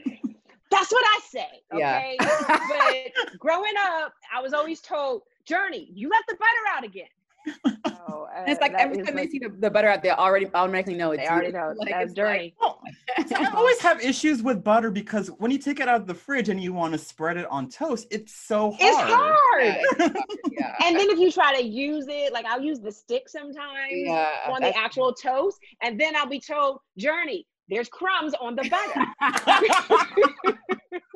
That's 0.71 0.91
what 0.91 1.05
I 1.07 1.21
say. 1.29 1.49
Yeah. 1.73 2.01
Okay. 2.21 3.13
but 3.13 3.39
growing 3.39 3.75
up, 3.79 4.13
I 4.35 4.41
was 4.43 4.53
always 4.53 4.81
told, 4.81 5.23
Jurnee, 5.49 5.87
you 5.93 6.09
left 6.09 6.25
the 6.29 6.35
butter 6.35 6.77
out 6.77 6.83
again. 6.85 7.07
So, 8.07 8.27
uh, 8.37 8.45
it's 8.47 8.61
like 8.61 8.75
every 8.75 8.97
time 8.99 9.07
what- 9.07 9.15
they 9.17 9.29
see 9.29 9.39
the, 9.39 9.49
the 9.49 9.71
butter 9.71 9.89
out, 9.89 10.03
they 10.03 10.11
already 10.11 10.47
automatically 10.55 10.95
know 10.95 11.13
it's 11.13 11.23
they 11.23 11.29
already 11.29 11.53
know 11.53 11.73
Like, 11.79 11.91
that's 11.91 12.11
it's 12.11 12.19
like- 12.19 12.41
Jurnee. 12.41 12.55
Well, 12.61 12.81
see, 13.27 13.35
I 13.35 13.51
always 13.55 13.81
have 13.81 14.01
issues 14.03 14.43
with 14.43 14.63
butter 14.65 14.91
because 14.91 15.29
when 15.39 15.51
you 15.51 15.59
take 15.59 15.81
it 15.81 15.89
out 15.89 16.01
of 16.01 16.07
the 16.07 16.15
fridge 16.15 16.49
and 16.51 16.61
you 16.63 16.73
want 16.73 16.93
to 16.93 16.99
spread 16.99 17.37
it 17.37 17.47
on 17.51 17.69
toast, 17.71 18.07
it's 18.11 18.35
so 18.35 18.73
hard. 18.73 18.81
it's 18.81 18.99
hard. 18.99 19.65
Yeah, 19.65 19.77
it's 19.79 19.99
hard, 20.01 20.27
yeah. 20.53 20.75
And 20.85 20.97
then 20.99 21.09
if 21.11 21.19
you 21.19 21.31
try 21.33 21.55
to 21.59 21.65
use 21.65 22.07
it, 22.09 22.33
like 22.33 22.45
I'll 22.47 22.61
use 22.61 22.81
the 22.81 22.93
stick 22.93 23.29
sometimes 23.29 23.91
Yeah, 23.91 24.29
on 24.49 24.55
the 24.57 24.61
that's- 24.67 24.75
actual 24.85 25.13
toast, 25.15 25.59
and 25.83 25.99
then 25.99 26.15
I'll 26.17 26.27
be 26.29 26.41
told, 26.41 26.81
Jurnee, 27.01 27.47
there's 27.69 27.89
crumbs 27.89 28.35
on 28.41 28.57
the 28.57 28.69
butter. 28.69 29.05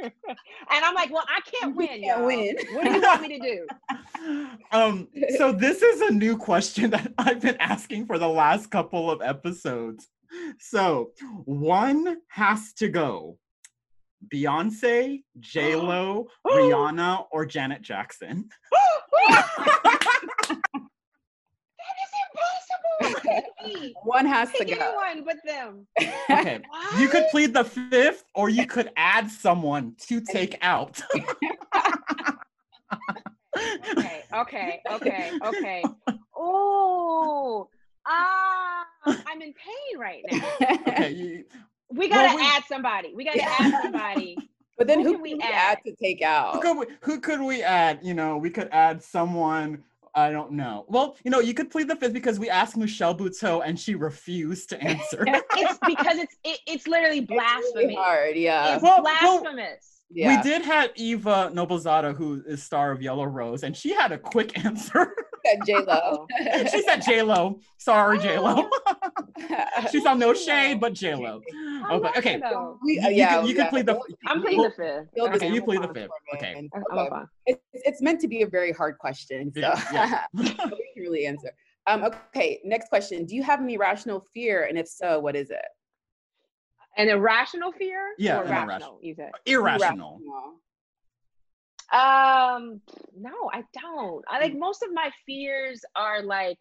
And 0.02 0.12
I'm 0.70 0.94
like, 0.94 1.12
well, 1.12 1.24
I 1.28 1.40
can't 1.50 1.76
win. 1.76 2.02
can't 2.02 2.24
win. 2.24 2.56
What 2.72 2.84
do 2.84 2.92
you 2.92 3.00
want 3.00 3.22
me 3.22 3.38
to 3.38 3.44
do? 3.44 3.66
um, 4.72 5.08
so 5.36 5.52
this 5.52 5.82
is 5.82 6.00
a 6.02 6.12
new 6.12 6.36
question 6.36 6.90
that 6.90 7.12
I've 7.18 7.40
been 7.40 7.56
asking 7.60 8.06
for 8.06 8.18
the 8.18 8.28
last 8.28 8.70
couple 8.70 9.10
of 9.10 9.22
episodes. 9.22 10.08
So 10.58 11.12
one 11.44 12.18
has 12.28 12.72
to 12.74 12.88
go. 12.88 13.38
Beyonce, 14.32 15.22
J 15.38 15.76
Lo, 15.76 16.26
Rihanna, 16.46 17.26
or 17.30 17.46
Janet 17.46 17.82
Jackson. 17.82 18.48
That 21.88 21.96
is 22.04 22.12
impossible. 22.24 22.87
One 24.04 24.26
has 24.26 24.50
to 24.52 24.64
Pick 24.64 24.78
go. 24.78 24.84
anyone 24.84 25.24
but 25.24 25.36
them. 25.44 25.86
Okay, 26.30 26.60
you 26.98 27.08
could 27.08 27.24
plead 27.30 27.54
the 27.54 27.64
fifth, 27.64 28.24
or 28.34 28.48
you 28.50 28.66
could 28.66 28.90
add 28.96 29.30
someone 29.30 29.94
to 30.08 30.20
take 30.20 30.58
out. 30.60 31.00
Okay, 33.90 34.22
okay, 34.34 34.80
okay, 34.90 35.32
okay. 35.44 35.84
Oh, 36.40 37.68
ah, 38.06 38.84
I'm 39.04 39.42
in 39.42 39.52
pain 39.52 39.98
right 39.98 40.22
now. 40.30 40.48
Okay, 40.86 41.10
you- 41.10 41.44
We 41.90 42.08
gotta 42.08 42.36
we- 42.36 42.42
add 42.42 42.62
somebody. 42.68 43.12
We 43.12 43.24
gotta 43.24 43.42
add 43.42 43.82
somebody. 43.82 44.36
But 44.76 44.86
then 44.86 45.00
Who 45.00 45.06
who 45.06 45.12
can 45.14 45.22
we 45.22 45.30
can 45.30 45.38
we 45.38 45.44
add? 45.44 45.78
add 45.78 45.78
to 45.84 45.96
take 46.00 46.20
who 46.20 46.26
out? 46.26 46.60
could 46.62 46.76
we, 46.78 46.86
who 47.00 47.18
could 47.18 47.40
we 47.40 47.62
add? 47.64 47.98
You 48.02 48.14
know, 48.14 48.36
we 48.36 48.50
could 48.50 48.68
add 48.70 49.02
someone. 49.02 49.82
I 50.18 50.30
don't 50.32 50.52
know. 50.52 50.84
Well, 50.88 51.16
you 51.24 51.30
know, 51.30 51.40
you 51.40 51.54
could 51.54 51.70
plead 51.70 51.88
the 51.88 51.96
fifth 51.96 52.12
because 52.12 52.38
we 52.38 52.50
asked 52.50 52.76
Michelle 52.76 53.14
Buteau 53.16 53.62
and 53.64 53.78
she 53.78 53.94
refused 53.94 54.68
to 54.70 54.82
answer. 54.82 55.24
It's 55.56 55.78
because 55.86 56.18
it's 56.18 56.36
it, 56.44 56.58
it's 56.66 56.86
literally 56.86 57.18
It's 57.20 57.30
really 57.30 57.40
blasphemy. 57.40 57.94
hard, 57.94 58.36
yeah. 58.36 58.74
It's 58.74 58.82
Well, 58.82 59.02
well, 59.02 59.40
blasphemous. 59.42 60.00
yeah. 60.10 60.36
We 60.36 60.42
did 60.42 60.62
have 60.62 60.90
Eva 60.96 61.50
Noblezada, 61.54 62.14
who 62.16 62.42
is 62.46 62.62
star 62.62 62.90
of 62.92 63.00
Yellow 63.02 63.24
Rose, 63.26 63.62
and 63.62 63.76
she 63.76 63.92
had 63.92 64.10
a 64.12 64.18
quick 64.18 64.64
answer. 64.64 65.14
J 65.66 65.76
Lo. 65.86 66.26
she 66.70 66.82
said 66.82 67.00
J 67.02 67.22
Lo. 67.22 67.60
Sorry, 67.78 68.18
J 68.18 68.38
Lo. 68.38 68.68
she 69.92 70.00
saw 70.00 70.14
no 70.14 70.34
shade, 70.34 70.78
but 70.80 70.92
J 70.92 71.14
Lo. 71.14 71.40
I 71.90 71.94
Okay, 71.96 72.18
okay. 72.18 72.40
though. 72.40 72.78
We- 72.82 72.94
You, 72.94 73.02
uh, 73.02 73.08
you 73.08 73.16
yeah, 73.16 73.40
could, 73.40 73.48
you 73.48 73.54
yeah. 73.56 73.62
could 73.64 73.70
plead 73.70 73.86
the. 73.86 74.00
I'm 74.26 74.40
pleading 74.42 74.62
the 74.62 74.70
fifth. 74.70 75.06
Feel 75.14 75.24
Okay, 75.26 75.48
you 75.48 75.54
same 75.56 75.62
plead 75.64 75.82
the 75.82 75.88
fifth. 75.94 76.10
Okay. 76.34 76.68
Okay. 76.92 77.22
It's, 77.46 77.60
it's 77.72 78.02
meant 78.02 78.20
to 78.20 78.28
be 78.28 78.42
a 78.42 78.46
very 78.46 78.72
hard 78.72 78.98
question, 78.98 79.52
so 79.52 79.60
Yeah, 79.60 80.24
we 80.34 80.50
can 80.50 80.72
really 80.96 81.26
answer. 81.26 81.50
Um, 81.86 82.04
okay, 82.04 82.60
next 82.64 82.88
question. 82.88 83.24
Do 83.24 83.34
you 83.34 83.42
have 83.42 83.60
any 83.60 83.78
rational 83.78 84.20
fear? 84.34 84.64
And 84.64 84.78
if 84.78 84.88
so, 84.88 85.18
what 85.20 85.34
is 85.34 85.50
it? 85.50 85.64
An 86.98 87.08
irrational 87.08 87.72
fear? 87.72 88.00
Yeah, 88.18 88.38
Or 88.38 88.42
an 88.44 88.50
rational, 88.50 88.68
irrational. 88.68 88.98
you 89.02 89.14
said. 89.14 89.30
Irrational. 89.46 90.20
Um, 91.92 92.82
no, 93.16 93.50
I 93.52 93.62
don't. 93.80 94.22
I 94.28 94.40
like 94.40 94.54
most 94.54 94.82
of 94.82 94.92
my 94.92 95.10
fears 95.24 95.82
are 95.96 96.22
like 96.22 96.58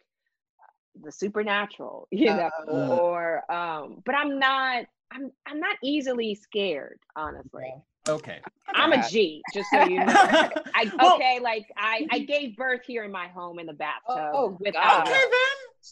the 1.03 1.11
supernatural, 1.11 2.07
you 2.11 2.27
know, 2.27 2.49
Uh, 2.71 2.97
or 2.97 3.51
um, 3.51 4.01
but 4.05 4.15
I'm 4.15 4.39
not. 4.39 4.85
I'm 5.11 5.31
I'm 5.45 5.59
not 5.59 5.77
easily 5.83 6.35
scared, 6.35 6.99
honestly. 7.15 7.73
Okay. 8.07 8.39
I'm 8.73 8.93
a 8.93 9.07
G, 9.09 9.41
just 9.53 9.69
so 9.71 9.83
you 9.83 9.99
know. 9.99 10.05
I 10.15 10.91
Well, 10.99 11.15
okay, 11.15 11.39
like 11.41 11.65
I 11.77 12.05
I 12.11 12.19
gave 12.19 12.55
birth 12.55 12.81
here 12.85 13.03
in 13.03 13.11
my 13.11 13.27
home 13.27 13.59
in 13.59 13.65
the 13.65 13.73
bathtub 13.73 14.31
Oh, 14.33 14.57
without 14.59 15.05
God. 15.05 15.07
Okay 15.07 15.13
milk. 15.13 15.31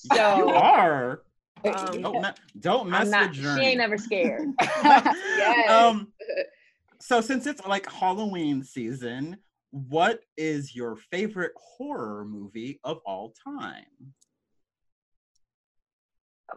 then. 0.09 0.37
You 0.37 0.49
are. 0.49 1.21
Um, 1.65 2.01
Don't, 2.01 2.21
me- 2.21 2.29
don't 2.59 2.89
mess 2.89 3.01
I'm 3.05 3.09
not. 3.09 3.29
with 3.31 3.37
She 3.37 3.65
ain't 3.65 3.77
never 3.79 3.97
scared. 3.97 4.49
yes. 4.61 5.69
um 5.71 6.11
so 6.99 7.21
since 7.21 7.47
it's 7.47 7.65
like 7.65 7.91
halloween 7.91 8.63
season 8.63 9.37
what 9.71 10.19
is 10.37 10.75
your 10.75 10.95
favorite 11.11 11.53
horror 11.55 12.23
movie 12.25 12.79
of 12.83 12.99
all 13.05 13.33
time 13.43 13.85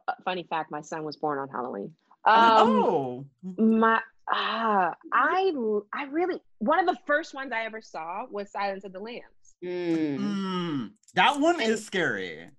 Uh, 0.06 0.12
Funny 0.24 0.46
fact: 0.50 0.70
my 0.70 0.82
son 0.82 1.02
was 1.04 1.16
born 1.16 1.38
on 1.38 1.48
Halloween. 1.48 1.92
Um, 2.28 2.52
oh 2.58 3.24
my 3.56 4.00
ah, 4.30 4.94
I 5.12 5.52
I 5.94 6.04
really 6.10 6.40
one 6.58 6.78
of 6.78 6.86
the 6.86 6.98
first 7.06 7.32
ones 7.32 7.52
I 7.52 7.64
ever 7.64 7.80
saw 7.80 8.26
was 8.30 8.50
Silence 8.50 8.84
of 8.84 8.92
the 8.92 9.00
Lambs. 9.00 9.24
Mm. 9.64 10.18
Mm, 10.18 10.90
that 11.14 11.40
one 11.40 11.60
is 11.60 11.84
scary 11.84 12.50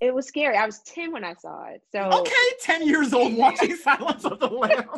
It 0.00 0.12
was 0.12 0.26
scary. 0.26 0.56
I 0.56 0.66
was 0.66 0.80
ten 0.80 1.12
when 1.12 1.24
I 1.24 1.34
saw 1.34 1.66
it. 1.66 1.82
So 1.92 2.00
okay 2.00 2.32
10 2.62 2.86
years 2.86 3.14
old 3.14 3.34
watching 3.36 3.76
silence 3.76 4.24
of 4.24 4.40
the 4.40 4.48
lambs 4.48 4.88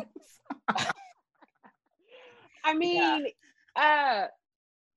I 2.63 2.73
mean, 2.73 3.27
uh, 3.75 4.25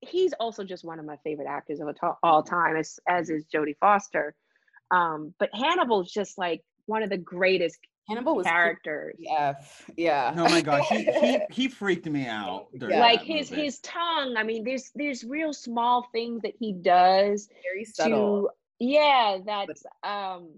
he's 0.01 0.33
also 0.39 0.63
just 0.63 0.83
one 0.83 0.99
of 0.99 1.05
my 1.05 1.17
favorite 1.23 1.47
actors 1.47 1.79
of 1.79 1.87
all 2.21 2.43
time, 2.43 2.75
as 2.75 2.99
as 3.07 3.29
is 3.29 3.45
Jodie 3.45 3.77
Foster. 3.79 4.35
Um, 4.91 5.33
but 5.39 5.49
Hannibal's 5.53 6.11
just 6.11 6.37
like 6.37 6.63
one 6.85 7.03
of 7.03 7.09
the 7.09 7.17
greatest 7.17 7.79
Hannibal 8.07 8.35
was 8.35 8.45
characters. 8.45 9.15
Yeah, 9.17 9.53
yeah. 9.95 10.33
oh 10.37 10.49
my 10.49 10.61
gosh 10.61 10.87
he, 10.89 11.03
he 11.03 11.39
he 11.51 11.67
freaked 11.67 12.05
me 12.05 12.27
out 12.27 12.67
Yeah. 12.73 12.99
Like 12.99 13.21
his 13.21 13.49
movie. 13.49 13.63
his 13.63 13.79
tongue. 13.79 14.35
I 14.37 14.43
mean, 14.43 14.63
there's 14.63 14.91
there's 14.95 15.23
real 15.23 15.53
small 15.53 16.07
things 16.11 16.41
that 16.41 16.53
he 16.59 16.73
does 16.73 17.49
very 17.63 17.85
subtle. 17.85 18.43
to 18.43 18.49
yeah 18.79 19.37
that's 19.45 19.83
um 20.03 20.49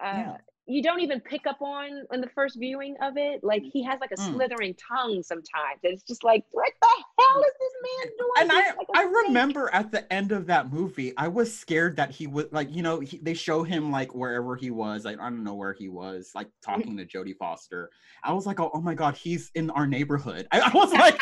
uh 0.00 0.12
Yeah. 0.12 0.36
You 0.66 0.82
don't 0.82 1.00
even 1.00 1.20
pick 1.20 1.46
up 1.46 1.60
on 1.60 2.04
in 2.12 2.20
the 2.20 2.28
first 2.34 2.58
viewing 2.58 2.96
of 3.02 3.16
it 3.16 3.42
like 3.44 3.62
he 3.62 3.82
has 3.82 4.00
like 4.00 4.10
a 4.12 4.16
Mm. 4.16 4.32
slithering 4.32 4.74
tongue 4.74 5.22
sometimes 5.22 5.80
it's 5.82 6.02
just 6.02 6.24
like 6.24 6.44
what 6.52 6.72
the 6.80 6.88
hell 7.18 7.40
is 7.42 7.52
this 7.60 7.72
man 7.82 8.12
doing 8.18 8.30
and 8.40 8.52
I, 8.52 8.62
He's 8.62 8.74
like 8.78 8.88
a 8.88 8.98
I 8.98 9.02
snake. 9.02 9.14
remember 9.26 9.70
at 9.72 9.90
the 9.90 10.12
end 10.12 10.32
of 10.32 10.46
that 10.46 10.72
movie, 10.72 11.12
I 11.16 11.28
was 11.28 11.52
scared 11.56 11.96
that 11.96 12.10
he 12.10 12.26
would 12.26 12.52
like, 12.52 12.74
you 12.74 12.82
know, 12.82 13.00
he, 13.00 13.18
they 13.18 13.34
show 13.34 13.62
him 13.62 13.90
like 13.90 14.14
wherever 14.14 14.56
he 14.56 14.70
was. 14.70 15.04
Like, 15.04 15.18
I 15.20 15.28
don't 15.30 15.44
know 15.44 15.54
where 15.54 15.72
he 15.72 15.88
was, 15.88 16.30
like 16.34 16.48
talking 16.62 16.96
to 16.96 17.04
Jodie 17.04 17.36
Foster. 17.36 17.90
I 18.24 18.32
was 18.32 18.46
like, 18.46 18.58
oh, 18.60 18.70
oh 18.74 18.80
my 18.80 18.94
god, 18.94 19.16
he's 19.16 19.50
in 19.54 19.70
our 19.70 19.86
neighborhood. 19.86 20.46
I, 20.52 20.60
I 20.60 20.70
was 20.74 20.92
like, 20.92 21.20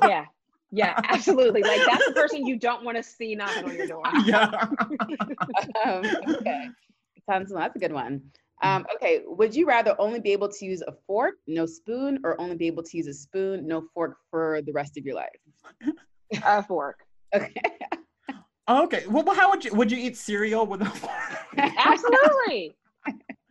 yeah 0.08 0.24
yeah 0.74 0.98
absolutely 1.10 1.62
like 1.62 1.82
that's 1.84 2.06
the 2.06 2.12
person 2.12 2.46
you 2.46 2.58
don't 2.58 2.82
want 2.82 2.96
to 2.96 3.02
see 3.02 3.34
knocking 3.34 3.64
on 3.68 3.76
your 3.76 3.86
door 3.86 4.02
yeah. 4.24 4.48
um, 5.84 6.02
okay. 6.40 6.68
Sounds 7.28 7.52
that's 7.52 7.76
a 7.76 7.78
good 7.78 7.92
one. 7.92 8.22
Um, 8.62 8.86
okay, 8.94 9.22
would 9.26 9.54
you 9.54 9.66
rather 9.66 9.94
only 9.98 10.20
be 10.20 10.30
able 10.32 10.48
to 10.48 10.64
use 10.64 10.82
a 10.86 10.92
fork, 11.06 11.34
no 11.46 11.66
spoon, 11.66 12.20
or 12.24 12.40
only 12.40 12.56
be 12.56 12.66
able 12.68 12.82
to 12.84 12.96
use 12.96 13.08
a 13.08 13.14
spoon, 13.14 13.66
no 13.66 13.82
fork 13.92 14.16
for 14.30 14.62
the 14.62 14.72
rest 14.72 14.96
of 14.96 15.04
your 15.04 15.16
life? 15.16 15.28
a 16.44 16.62
fork 16.62 16.98
Okay. 17.34 17.52
Okay. 18.70 19.04
Well, 19.08 19.24
well, 19.24 19.34
how 19.34 19.50
would 19.50 19.64
you 19.64 19.74
would 19.74 19.90
you 19.90 19.98
eat 19.98 20.16
cereal 20.16 20.64
with 20.66 20.82
a 20.82 20.86
fork? 20.86 21.12
absolutely 21.76 22.74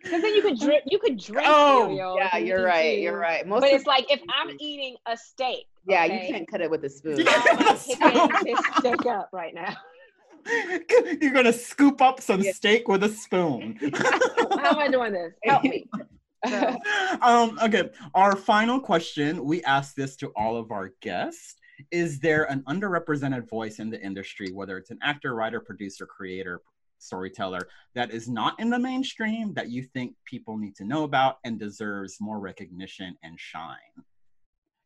because 0.01 0.21
then 0.21 0.33
you 0.33 0.41
could 0.41 0.57
drink 0.59 0.83
you 0.87 0.97
could 0.97 1.17
drink 1.17 1.47
Oh, 1.51 1.87
cereal 1.87 2.15
yeah, 2.17 2.37
you 2.37 2.45
you're 2.47 2.57
need 2.59 2.63
right. 2.65 2.95
to. 2.95 3.01
You're 3.01 3.17
right. 3.19 3.45
Most 3.45 3.61
but 3.61 3.69
of- 3.69 3.75
it's 3.75 3.85
like 3.85 4.09
if 4.11 4.21
i'm 4.29 4.55
eating 4.59 4.95
a 5.07 5.17
steak 5.17 5.65
yeah, 5.85 6.05
okay, 6.05 6.27
you 6.27 6.33
can't 6.33 6.47
cut 6.47 6.61
it 6.61 6.69
with 6.69 6.83
a 6.85 6.89
spoon. 6.89 7.17
You 7.17 7.25
can't- 7.25 8.01
i'm 8.01 8.29
picking 8.29 8.55
this 8.55 8.65
steak 8.77 9.05
up 9.07 9.29
right 9.33 9.53
now 9.53 9.75
You're 11.21 11.33
gonna 11.33 11.53
scoop 11.53 12.01
up 12.01 12.21
some 12.21 12.41
Yeah. 12.41 12.51
steak 12.53 12.87
with 12.87 13.03
a 13.03 13.09
spoon. 13.09 13.77
how 13.93 14.71
am 14.71 14.79
i 14.79 14.87
doing 14.89 15.13
this 15.13 15.33
help 15.43 15.63
me 15.63 15.85
So- 16.47 16.75
um, 17.21 17.59
okay, 17.61 17.89
our 18.15 18.35
final 18.35 18.79
question 18.79 19.45
we 19.45 19.63
ask 19.63 19.93
this 19.95 20.15
to 20.17 20.27
all 20.35 20.57
of 20.57 20.71
our 20.71 20.93
guests. 21.01 21.55
Is 21.91 22.19
there 22.19 22.45
an 22.51 22.63
underrepresented 22.67 23.47
voice 23.49 23.77
in 23.79 23.89
the 23.91 24.01
industry, 24.01 24.51
whether 24.51 24.77
it's 24.77 24.89
an 24.91 24.99
actor, 25.03 25.35
writer, 25.35 25.59
producer, 25.59 26.05
creator, 26.07 26.61
storyteller, 26.97 27.67
that 27.95 28.11
is 28.11 28.27
not 28.27 28.59
in 28.59 28.69
the 28.69 28.79
mainstream 28.79 29.53
that 29.53 29.69
you 29.69 29.83
think 29.83 30.15
people 30.25 30.57
need 30.57 30.75
to 30.77 30.83
know 30.85 31.03
about 31.03 31.37
and 31.43 31.59
deserves 31.59 32.17
more 32.19 32.39
recognition 32.39 33.15
and 33.23 33.39
shine? 33.39 33.77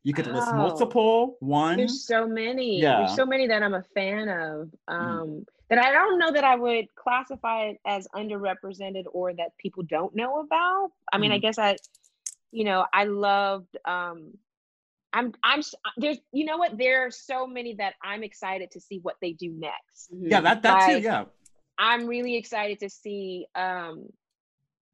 You 0.06 0.12
could 0.14 0.28
list 0.28 0.52
multiple, 0.52 1.36
one. 1.40 1.78
There's 1.78 2.04
so 2.04 2.28
many. 2.28 2.80
Yeah. 2.80 2.98
There's 2.98 3.16
so 3.16 3.26
many 3.26 3.48
that 3.48 3.60
I'm 3.64 3.74
a 3.74 3.82
fan 3.82 4.28
of. 4.28 4.70
Um, 4.86 5.44
That 5.68 5.80
I 5.80 5.90
don't 5.90 6.20
know 6.20 6.30
that 6.30 6.44
I 6.44 6.54
would 6.54 6.86
classify 6.94 7.64
it 7.70 7.80
as 7.84 8.06
underrepresented 8.14 9.06
or 9.12 9.34
that 9.34 9.58
people 9.58 9.82
don't 9.82 10.14
know 10.14 10.38
about. 10.38 10.92
I 11.12 11.18
mean, 11.18 11.32
I 11.32 11.38
Mhm. 11.38 11.42
guess 11.42 11.58
I, 11.58 11.74
you 12.52 12.62
know, 12.62 12.86
I 12.94 13.02
loved. 13.02 13.76
Um, 13.84 14.38
I'm. 15.12 15.34
I'm. 15.42 15.60
There's. 15.96 16.18
You 16.30 16.44
know 16.44 16.56
what? 16.56 16.78
There 16.78 17.04
are 17.04 17.10
so 17.10 17.44
many 17.48 17.74
that 17.74 17.94
I'm 18.00 18.22
excited 18.22 18.70
to 18.72 18.80
see 18.80 19.00
what 19.00 19.16
they 19.20 19.32
do 19.32 19.50
next. 19.50 20.10
Yeah, 20.12 20.40
that 20.40 20.62
that 20.62 20.86
too. 20.88 21.00
Yeah. 21.00 21.24
I'm 21.78 22.06
really 22.06 22.36
excited 22.36 22.78
to 22.78 22.88
see. 22.88 23.48
Um, 23.56 24.06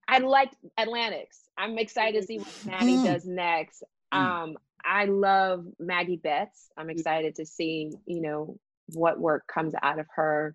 I 0.09 0.19
liked 0.21 0.57
Atlantics. 0.79 1.39
I'm 1.59 1.77
excited 1.79 2.19
to 2.19 2.27
see 2.27 2.39
what 2.39 2.49
Mati 2.65 2.97
Mm. 2.97 3.05
does 3.13 3.27
next. 3.27 3.83
Mm. 4.15 4.19
Um, 4.19 4.59
I 4.85 5.07
love 5.07 5.65
Maggie 5.79 6.17
Betts. 6.17 6.71
I'm 6.77 6.91
excited 6.91 7.37
to 7.37 7.47
see, 7.47 7.93
you 8.07 8.21
know, 8.21 8.59
what 8.95 9.21
work 9.21 9.47
comes 9.47 9.75
out 9.83 9.99
of 9.99 10.07
her. 10.17 10.55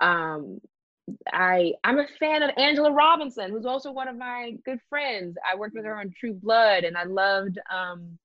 Um, 0.00 0.60
I 1.32 1.74
I'm 1.84 1.98
a 1.98 2.06
fan 2.20 2.42
of 2.42 2.50
Angela 2.56 2.92
Robinson, 2.92 3.50
who's 3.50 3.66
also 3.66 3.92
one 3.92 4.08
of 4.08 4.16
my 4.16 4.54
good 4.64 4.80
friends. 4.88 5.36
I 5.50 5.56
worked 5.56 5.76
with 5.76 5.84
her 5.84 5.96
on 5.98 6.12
True 6.18 6.34
Blood, 6.34 6.84
and 6.84 6.96
I 6.96 7.04
loved 7.04 7.58
um, 7.70 8.18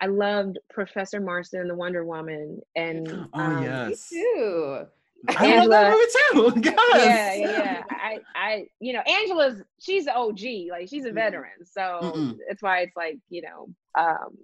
I 0.00 0.06
loved 0.06 0.58
Professor 0.70 1.20
Marston 1.20 1.60
and 1.62 1.70
the 1.70 1.74
Wonder 1.74 2.04
Woman. 2.04 2.60
And 2.76 3.26
Oh 3.34 3.50
um, 3.50 3.80
Me 3.80 3.96
yes. 3.96 4.10
too. 4.12 4.86
I 5.36 5.46
love 5.46 5.70
that 5.70 5.86
movie 5.88 6.52
too. 6.62 6.70
yeah, 6.88 7.34
Yes. 7.34 7.34
yeah, 7.34 7.48
yeah. 7.50 7.82
I, 7.90 8.20
I, 8.34 8.66
you 8.80 8.92
know, 8.92 9.00
Angela's 9.00 9.62
she's 9.80 10.04
the 10.04 10.14
OG, 10.14 10.40
like 10.70 10.88
she's 10.88 11.04
a 11.04 11.12
Mhm. 11.12 11.14
veteran, 11.14 11.64
so 11.64 12.02
Mm-mm. 12.02 12.38
that's 12.48 12.62
why 12.62 12.80
it's 12.80 12.96
like, 12.96 13.18
you 13.28 13.42
know, 13.42 13.68
um, 13.98 14.36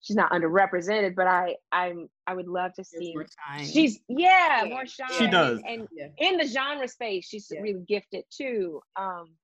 she's 0.00 0.16
not 0.16 0.30
underrepresented, 0.32 1.14
but 1.14 1.26
I, 1.26 1.56
I'm, 1.72 2.08
I 2.26 2.34
would 2.34 2.48
love 2.48 2.72
to 2.74 2.84
see. 2.84 3.12
more 3.14 3.26
time. 3.48 3.64
She's 3.64 4.00
yeah, 4.08 4.64
Yeah. 4.64 4.68
more 4.68 4.86
shine. 4.86 5.08
She 5.18 5.26
does. 5.28 5.60
and, 5.66 5.80
and 5.80 5.88
Yeah. 5.92 6.08
in 6.18 6.36
the 6.38 6.46
genre 6.46 6.86
space, 6.88 7.26
she's 7.28 7.48
Yeah. 7.50 7.60
really 7.60 7.82
gifted 7.86 8.24
too. 8.30 8.80
Um, 8.96 9.34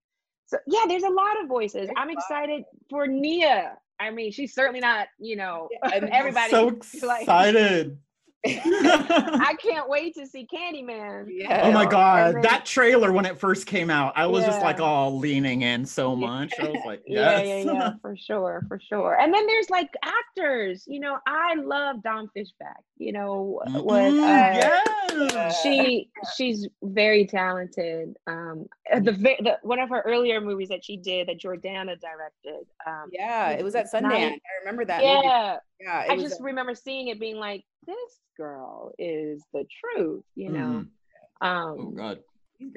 so 0.47 0.59
yeah, 0.67 0.85
there's 0.87 1.03
a 1.05 1.09
lot 1.11 1.41
of 1.43 1.49
voices. 1.49 1.87
There's 1.87 1.91
I'm 1.97 2.09
a 2.09 2.13
lot. 2.13 2.19
excited 2.19 2.63
for 2.91 3.07
Nia. 3.07 3.77
I 4.01 4.11
mean, 4.11 4.33
she's 4.33 4.55
certainly 4.55 4.81
not, 4.81 5.07
you 5.19 5.37
know, 5.37 5.69
and 5.83 6.09
everybody. 6.11 6.51
so 6.51 6.67
like- 7.07 7.23
excited. 7.23 7.99
I 8.47 9.55
can't 9.63 9.89
wait 9.89 10.15
to 10.17 10.27
see 10.27 10.47
Candyman. 10.53 11.27
yeah. 11.31 11.63
Oh 11.65 11.73
my 11.73 11.87
god, 11.87 12.35
then- 12.37 12.43
that 12.43 12.67
trailer 12.67 13.13
when 13.13 13.25
it 13.27 13.39
first 13.39 13.67
came 13.67 13.91
out, 13.91 14.13
I 14.17 14.27
was 14.27 14.45
just 14.45 14.61
like 14.61 14.79
Yeah. 14.79 14.85
all 14.85 15.19
leaning 15.19 15.63
in 15.63 15.85
so 15.87 16.11
Yeah. 16.15 16.27
much. 16.27 16.53
I 16.61 16.69
was 16.69 16.81
like, 16.85 17.03
Yeah, 17.07 17.41
yes. 17.41 17.65
yeah, 17.67 17.73
yeah, 17.73 17.91
for 18.03 18.17
sure, 18.17 18.63
for 18.69 18.79
sure. 18.81 19.19
And 19.21 19.33
then 19.33 19.47
there's 19.47 19.71
like 19.71 19.91
actors, 20.03 20.85
you 20.87 21.01
know, 21.01 21.19
I 21.27 21.55
love 21.55 22.03
Dom 22.03 22.29
Fishback, 22.35 22.83
you 22.99 23.13
know, 23.13 23.61
what 23.67 24.03
Mm, 24.13 24.21
uh, 24.23 25.25
yes. 25.25 25.63
she 25.63 26.11
she's 26.37 26.69
very 26.83 27.27
talented. 27.27 28.17
Um 28.27 28.67
the, 28.93 29.13
the 29.13 29.59
one 29.63 29.79
of 29.79 29.89
her 29.89 30.03
earlier 30.05 30.41
movies 30.41 30.69
that 30.69 30.85
she 30.85 30.97
did 30.97 31.29
that 31.29 31.41
Jordana 31.41 31.99
directed. 32.01 32.67
Um 32.87 33.09
Yeah, 33.13 33.51
it 33.51 33.65
was 33.65 33.75
at 33.75 33.87
Night- 33.93 34.03
Sundance. 34.05 34.33
I 34.33 34.59
remember 34.61 34.85
that. 34.85 34.99
movie. 35.03 35.27
yeah, 35.27 35.57
Yeah, 35.81 36.05
I 36.11 36.15
was 36.15 36.23
just 36.25 36.41
remember 36.43 36.75
seeing 36.75 37.09
it 37.09 37.19
being 37.21 37.37
like, 37.37 37.65
this 37.87 38.21
girl 38.37 38.93
is 38.99 39.43
the 39.53 39.65
truth, 39.81 40.25
you 40.35 40.51
know. 40.51 40.85
Oh 41.41 41.47
Um 41.47 41.95
god. 41.95 42.19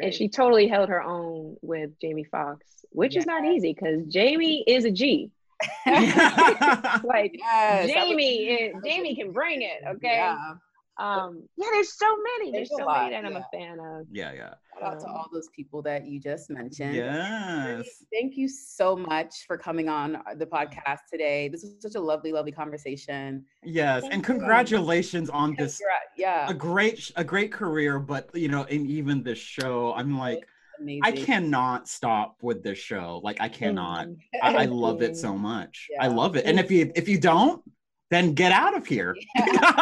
and 0.01 0.13
she 0.13 0.27
totally 0.29 0.67
held 0.67 0.89
her 0.89 1.01
own 1.01 1.57
with 1.61 1.91
Jamie 1.99 2.25
Foxx, 2.25 2.65
which 2.91 3.15
is 3.15 3.25
not 3.25 3.45
easy 3.45 3.73
because 3.73 4.05
Jamie 4.07 4.63
is 4.67 4.85
a 4.85 4.91
G. 4.91 5.31
Like 5.85 7.33
Yes, 7.37 7.87
that 7.87 7.87
was- 7.87 8.09
Jamie, 8.09 8.35
is, 8.45 8.75
Jamie 8.85 9.15
can 9.15 9.31
bring 9.31 9.61
it. 9.61 9.81
Okay. 9.95 10.15
Yeah. 10.15 10.53
Um. 10.99 11.43
Yeah. 11.57 11.67
There's 11.71 11.93
so 11.97 12.07
many. 12.17 12.51
There's, 12.51 12.69
There's 12.69 12.79
so 12.79 12.85
lot, 12.85 13.03
many 13.03 13.15
that 13.15 13.25
I'm 13.25 13.33
yeah. 13.33 13.39
a 13.39 13.57
fan 13.57 13.79
of. 13.79 14.07
yeah, 14.11 14.31
yeah. 14.33 14.53
Shout 14.79 14.93
out 14.93 14.99
to 15.01 15.05
Um, 15.07 15.11
all 15.15 15.27
those 15.31 15.49
people 15.55 15.81
that 15.83 16.05
you 16.07 16.19
just 16.19 16.49
mentioned. 16.49 16.95
Yes. 16.95 18.03
Thank 18.11 18.35
you 18.37 18.47
so 18.47 18.95
much 18.95 19.45
for 19.47 19.57
coming 19.57 19.89
on 19.89 20.15
uh, 20.17 20.21
the 20.35 20.45
podcast 20.45 20.99
today. 21.11 21.47
This 21.49 21.63
was 21.63 21.75
such 21.79 21.95
a 21.95 21.99
lovely, 21.99 22.31
lovely 22.31 22.51
conversation. 22.51 23.43
Yes. 23.63 24.01
Thank 24.01 24.13
And 24.13 24.21
you. 24.21 24.25
congratulations 24.25 25.29
on 25.29 25.55
this. 25.57 25.81
Yeah, 26.15 26.49
a 26.49 26.53
great 26.53 27.11
a 27.15 27.23
great 27.23 27.51
career, 27.51 27.99
but 27.99 28.29
you 28.35 28.47
know, 28.49 28.63
and 28.63 28.87
even 28.87 29.23
this 29.23 29.37
show, 29.39 29.93
I'm 29.95 30.17
like, 30.17 30.47
amazing. 30.79 31.01
I 31.03 31.11
cannot 31.11 31.87
stop 31.87 32.37
with 32.41 32.63
this 32.63 32.77
show. 32.77 33.21
Like 33.23 33.37
I 33.39 33.49
cannot. 33.49 34.07
Mm. 34.07 34.17
I, 34.41 34.55
I 34.55 34.65
love 34.85 35.01
it 35.01 35.15
so 35.17 35.35
much. 35.37 35.87
Yeah. 35.91 36.03
I 36.03 36.07
love 36.07 36.35
it. 36.35 36.45
And 36.45 36.59
if 36.59 36.69
you 36.71 36.91
if 36.95 37.07
you 37.07 37.19
don't, 37.19 37.61
then 38.09 38.33
get 38.33 38.51
out 38.51 38.75
of 38.75 38.85
here. 38.85 39.15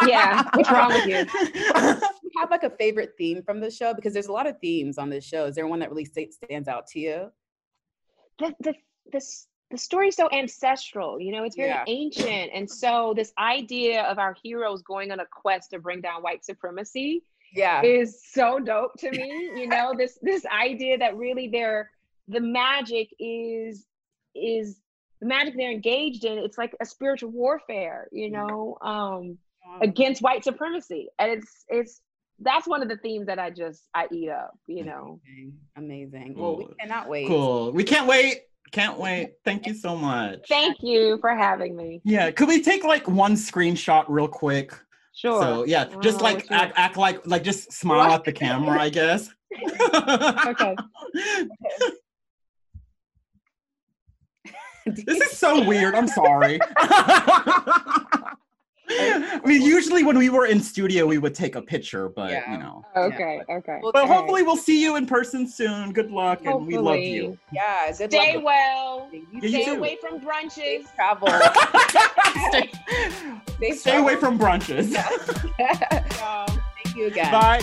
Yeah, 0.06 0.42
what's 0.54 0.70
wrong 0.70 0.88
with 0.92 1.06
you? 1.06 1.26
You 2.36 2.40
have 2.42 2.50
like 2.50 2.64
a 2.64 2.70
favorite 2.76 3.14
theme 3.16 3.42
from 3.42 3.60
the 3.60 3.70
show? 3.70 3.94
Because 3.94 4.12
there's 4.12 4.26
a 4.26 4.32
lot 4.32 4.46
of 4.46 4.58
themes 4.60 4.98
on 4.98 5.08
this 5.08 5.24
show. 5.24 5.46
Is 5.46 5.54
there 5.54 5.66
one 5.66 5.78
that 5.78 5.88
really 5.88 6.04
sta- 6.04 6.30
stands 6.30 6.68
out 6.68 6.86
to 6.88 7.00
you? 7.00 7.30
the 8.38 8.54
the 8.60 8.74
this 9.10 9.46
the 9.70 9.78
story's 9.78 10.14
so 10.14 10.28
ancestral 10.30 11.18
you 11.18 11.32
know 11.32 11.42
it's 11.44 11.56
very 11.56 11.70
Yeah. 11.70 11.84
ancient 11.86 12.50
and 12.52 12.70
so 12.70 13.14
this 13.16 13.32
idea 13.38 14.02
of 14.02 14.18
our 14.18 14.36
heroes 14.42 14.82
going 14.82 15.10
on 15.10 15.20
a 15.20 15.26
quest 15.32 15.70
to 15.70 15.78
bring 15.78 16.02
down 16.02 16.22
white 16.22 16.44
supremacy 16.44 17.22
Yeah. 17.54 17.80
is 17.82 18.22
so 18.30 18.58
dope 18.60 18.92
to 18.98 19.10
me 19.10 19.52
you 19.56 19.66
know 19.68 19.94
this 19.96 20.18
this 20.20 20.44
idea 20.46 20.98
that 20.98 21.16
really 21.16 21.48
they're 21.48 21.90
the 22.28 22.40
magic 22.40 23.08
is 23.18 23.86
is 24.34 24.80
the 25.20 25.26
magic 25.26 25.54
they're 25.56 25.70
engaged 25.70 26.24
in 26.24 26.38
it's 26.38 26.58
like 26.58 26.74
a 26.80 26.84
spiritual 26.86 27.30
warfare 27.30 28.08
you 28.12 28.30
know 28.30 28.76
um 28.82 29.38
against 29.80 30.22
white 30.22 30.44
supremacy 30.44 31.08
and 31.18 31.30
it's 31.32 31.64
it's 31.68 32.00
that's 32.40 32.66
one 32.66 32.82
of 32.82 32.88
the 32.88 32.96
themes 32.98 33.26
that 33.26 33.38
i 33.38 33.48
just 33.50 33.82
i 33.94 34.06
eat 34.12 34.28
up 34.28 34.52
you 34.66 34.84
know 34.84 35.20
Amazing. 35.26 35.58
Amazing. 35.76 36.34
Well, 36.36 36.56
we 36.56 36.66
cannot 36.80 37.08
wait. 37.08 37.26
cool. 37.28 37.72
We 37.72 37.84
can't 37.84 38.06
wait. 38.06 38.42
Can't 38.72 38.98
wait. 38.98 39.34
Thank 39.44 39.66
you 39.66 39.74
so 39.74 39.96
much. 39.96 40.40
thank 40.48 40.76
you 40.82 41.18
for 41.20 41.34
having 41.34 41.76
me 41.76 42.00
Yeah, 42.04 42.30
could 42.30 42.48
we 42.48 42.62
take 42.62 42.84
like 42.84 43.06
one 43.08 43.34
screenshot 43.34 44.04
real 44.08 44.28
quick? 44.28 44.72
sure 45.14 45.40
So 45.42 45.64
yeah, 45.64 45.84
just 46.02 46.18
don't 46.18 46.22
like 46.22 46.36
what 46.36 46.50
you- 46.50 46.56
act, 46.56 46.72
act 46.76 46.96
like 46.96 47.26
like 47.26 47.42
just 47.42 47.72
smile 47.72 48.10
at 48.12 48.24
the 48.24 48.32
camera, 48.32 48.80
I 48.80 48.88
guess. 48.90 49.30
okay 50.46 50.76
this 54.86 55.20
is 55.20 55.32
so 55.38 55.64
weird. 55.64 55.94
I'm 55.94 56.08
sorry. 56.08 56.58
I 58.88 59.40
mean, 59.44 59.62
usually 59.62 60.04
when 60.04 60.16
we 60.16 60.28
were 60.30 60.46
in 60.46 60.60
studio, 60.60 61.06
we 61.06 61.18
would 61.18 61.34
take 61.34 61.56
a 61.56 61.62
picture, 61.62 62.08
but 62.08 62.30
Yeah. 62.30 62.52
you 62.52 62.58
know. 62.58 62.84
Okay, 62.96 63.40
okay. 63.50 63.80
Well, 63.82 63.90
But 63.92 64.04
okay. 64.04 64.12
hopefully, 64.14 64.42
we'll 64.44 64.56
see 64.56 64.80
you 64.80 64.94
in 64.96 65.06
person 65.06 65.48
soon. 65.48 65.92
Good 65.92 66.10
luck, 66.12 66.44
and 66.46 66.66
we 66.66 66.78
love 66.78 66.98
you. 66.98 67.36
Yeah. 67.52 67.88
Good 67.88 68.12
Stay 68.12 68.36
luck. 68.36 68.44
well. 68.44 69.08
You 69.12 69.26
Yeah, 69.32 69.48
Stay 69.48 69.64
too. 69.64 69.72
away 69.74 69.98
from 70.00 70.20
brunches. 70.20 70.52
Safe 70.54 70.94
travel. 70.94 71.28
stay, 72.48 72.70
Safe 73.70 73.78
stay 73.80 73.96
away 73.96 74.14
from 74.16 74.38
brunches. 74.38 74.92
Y'all. 74.92 76.46
Thank 76.46 76.96
you 76.96 77.06
again. 77.08 77.32
Bye. 77.32 77.60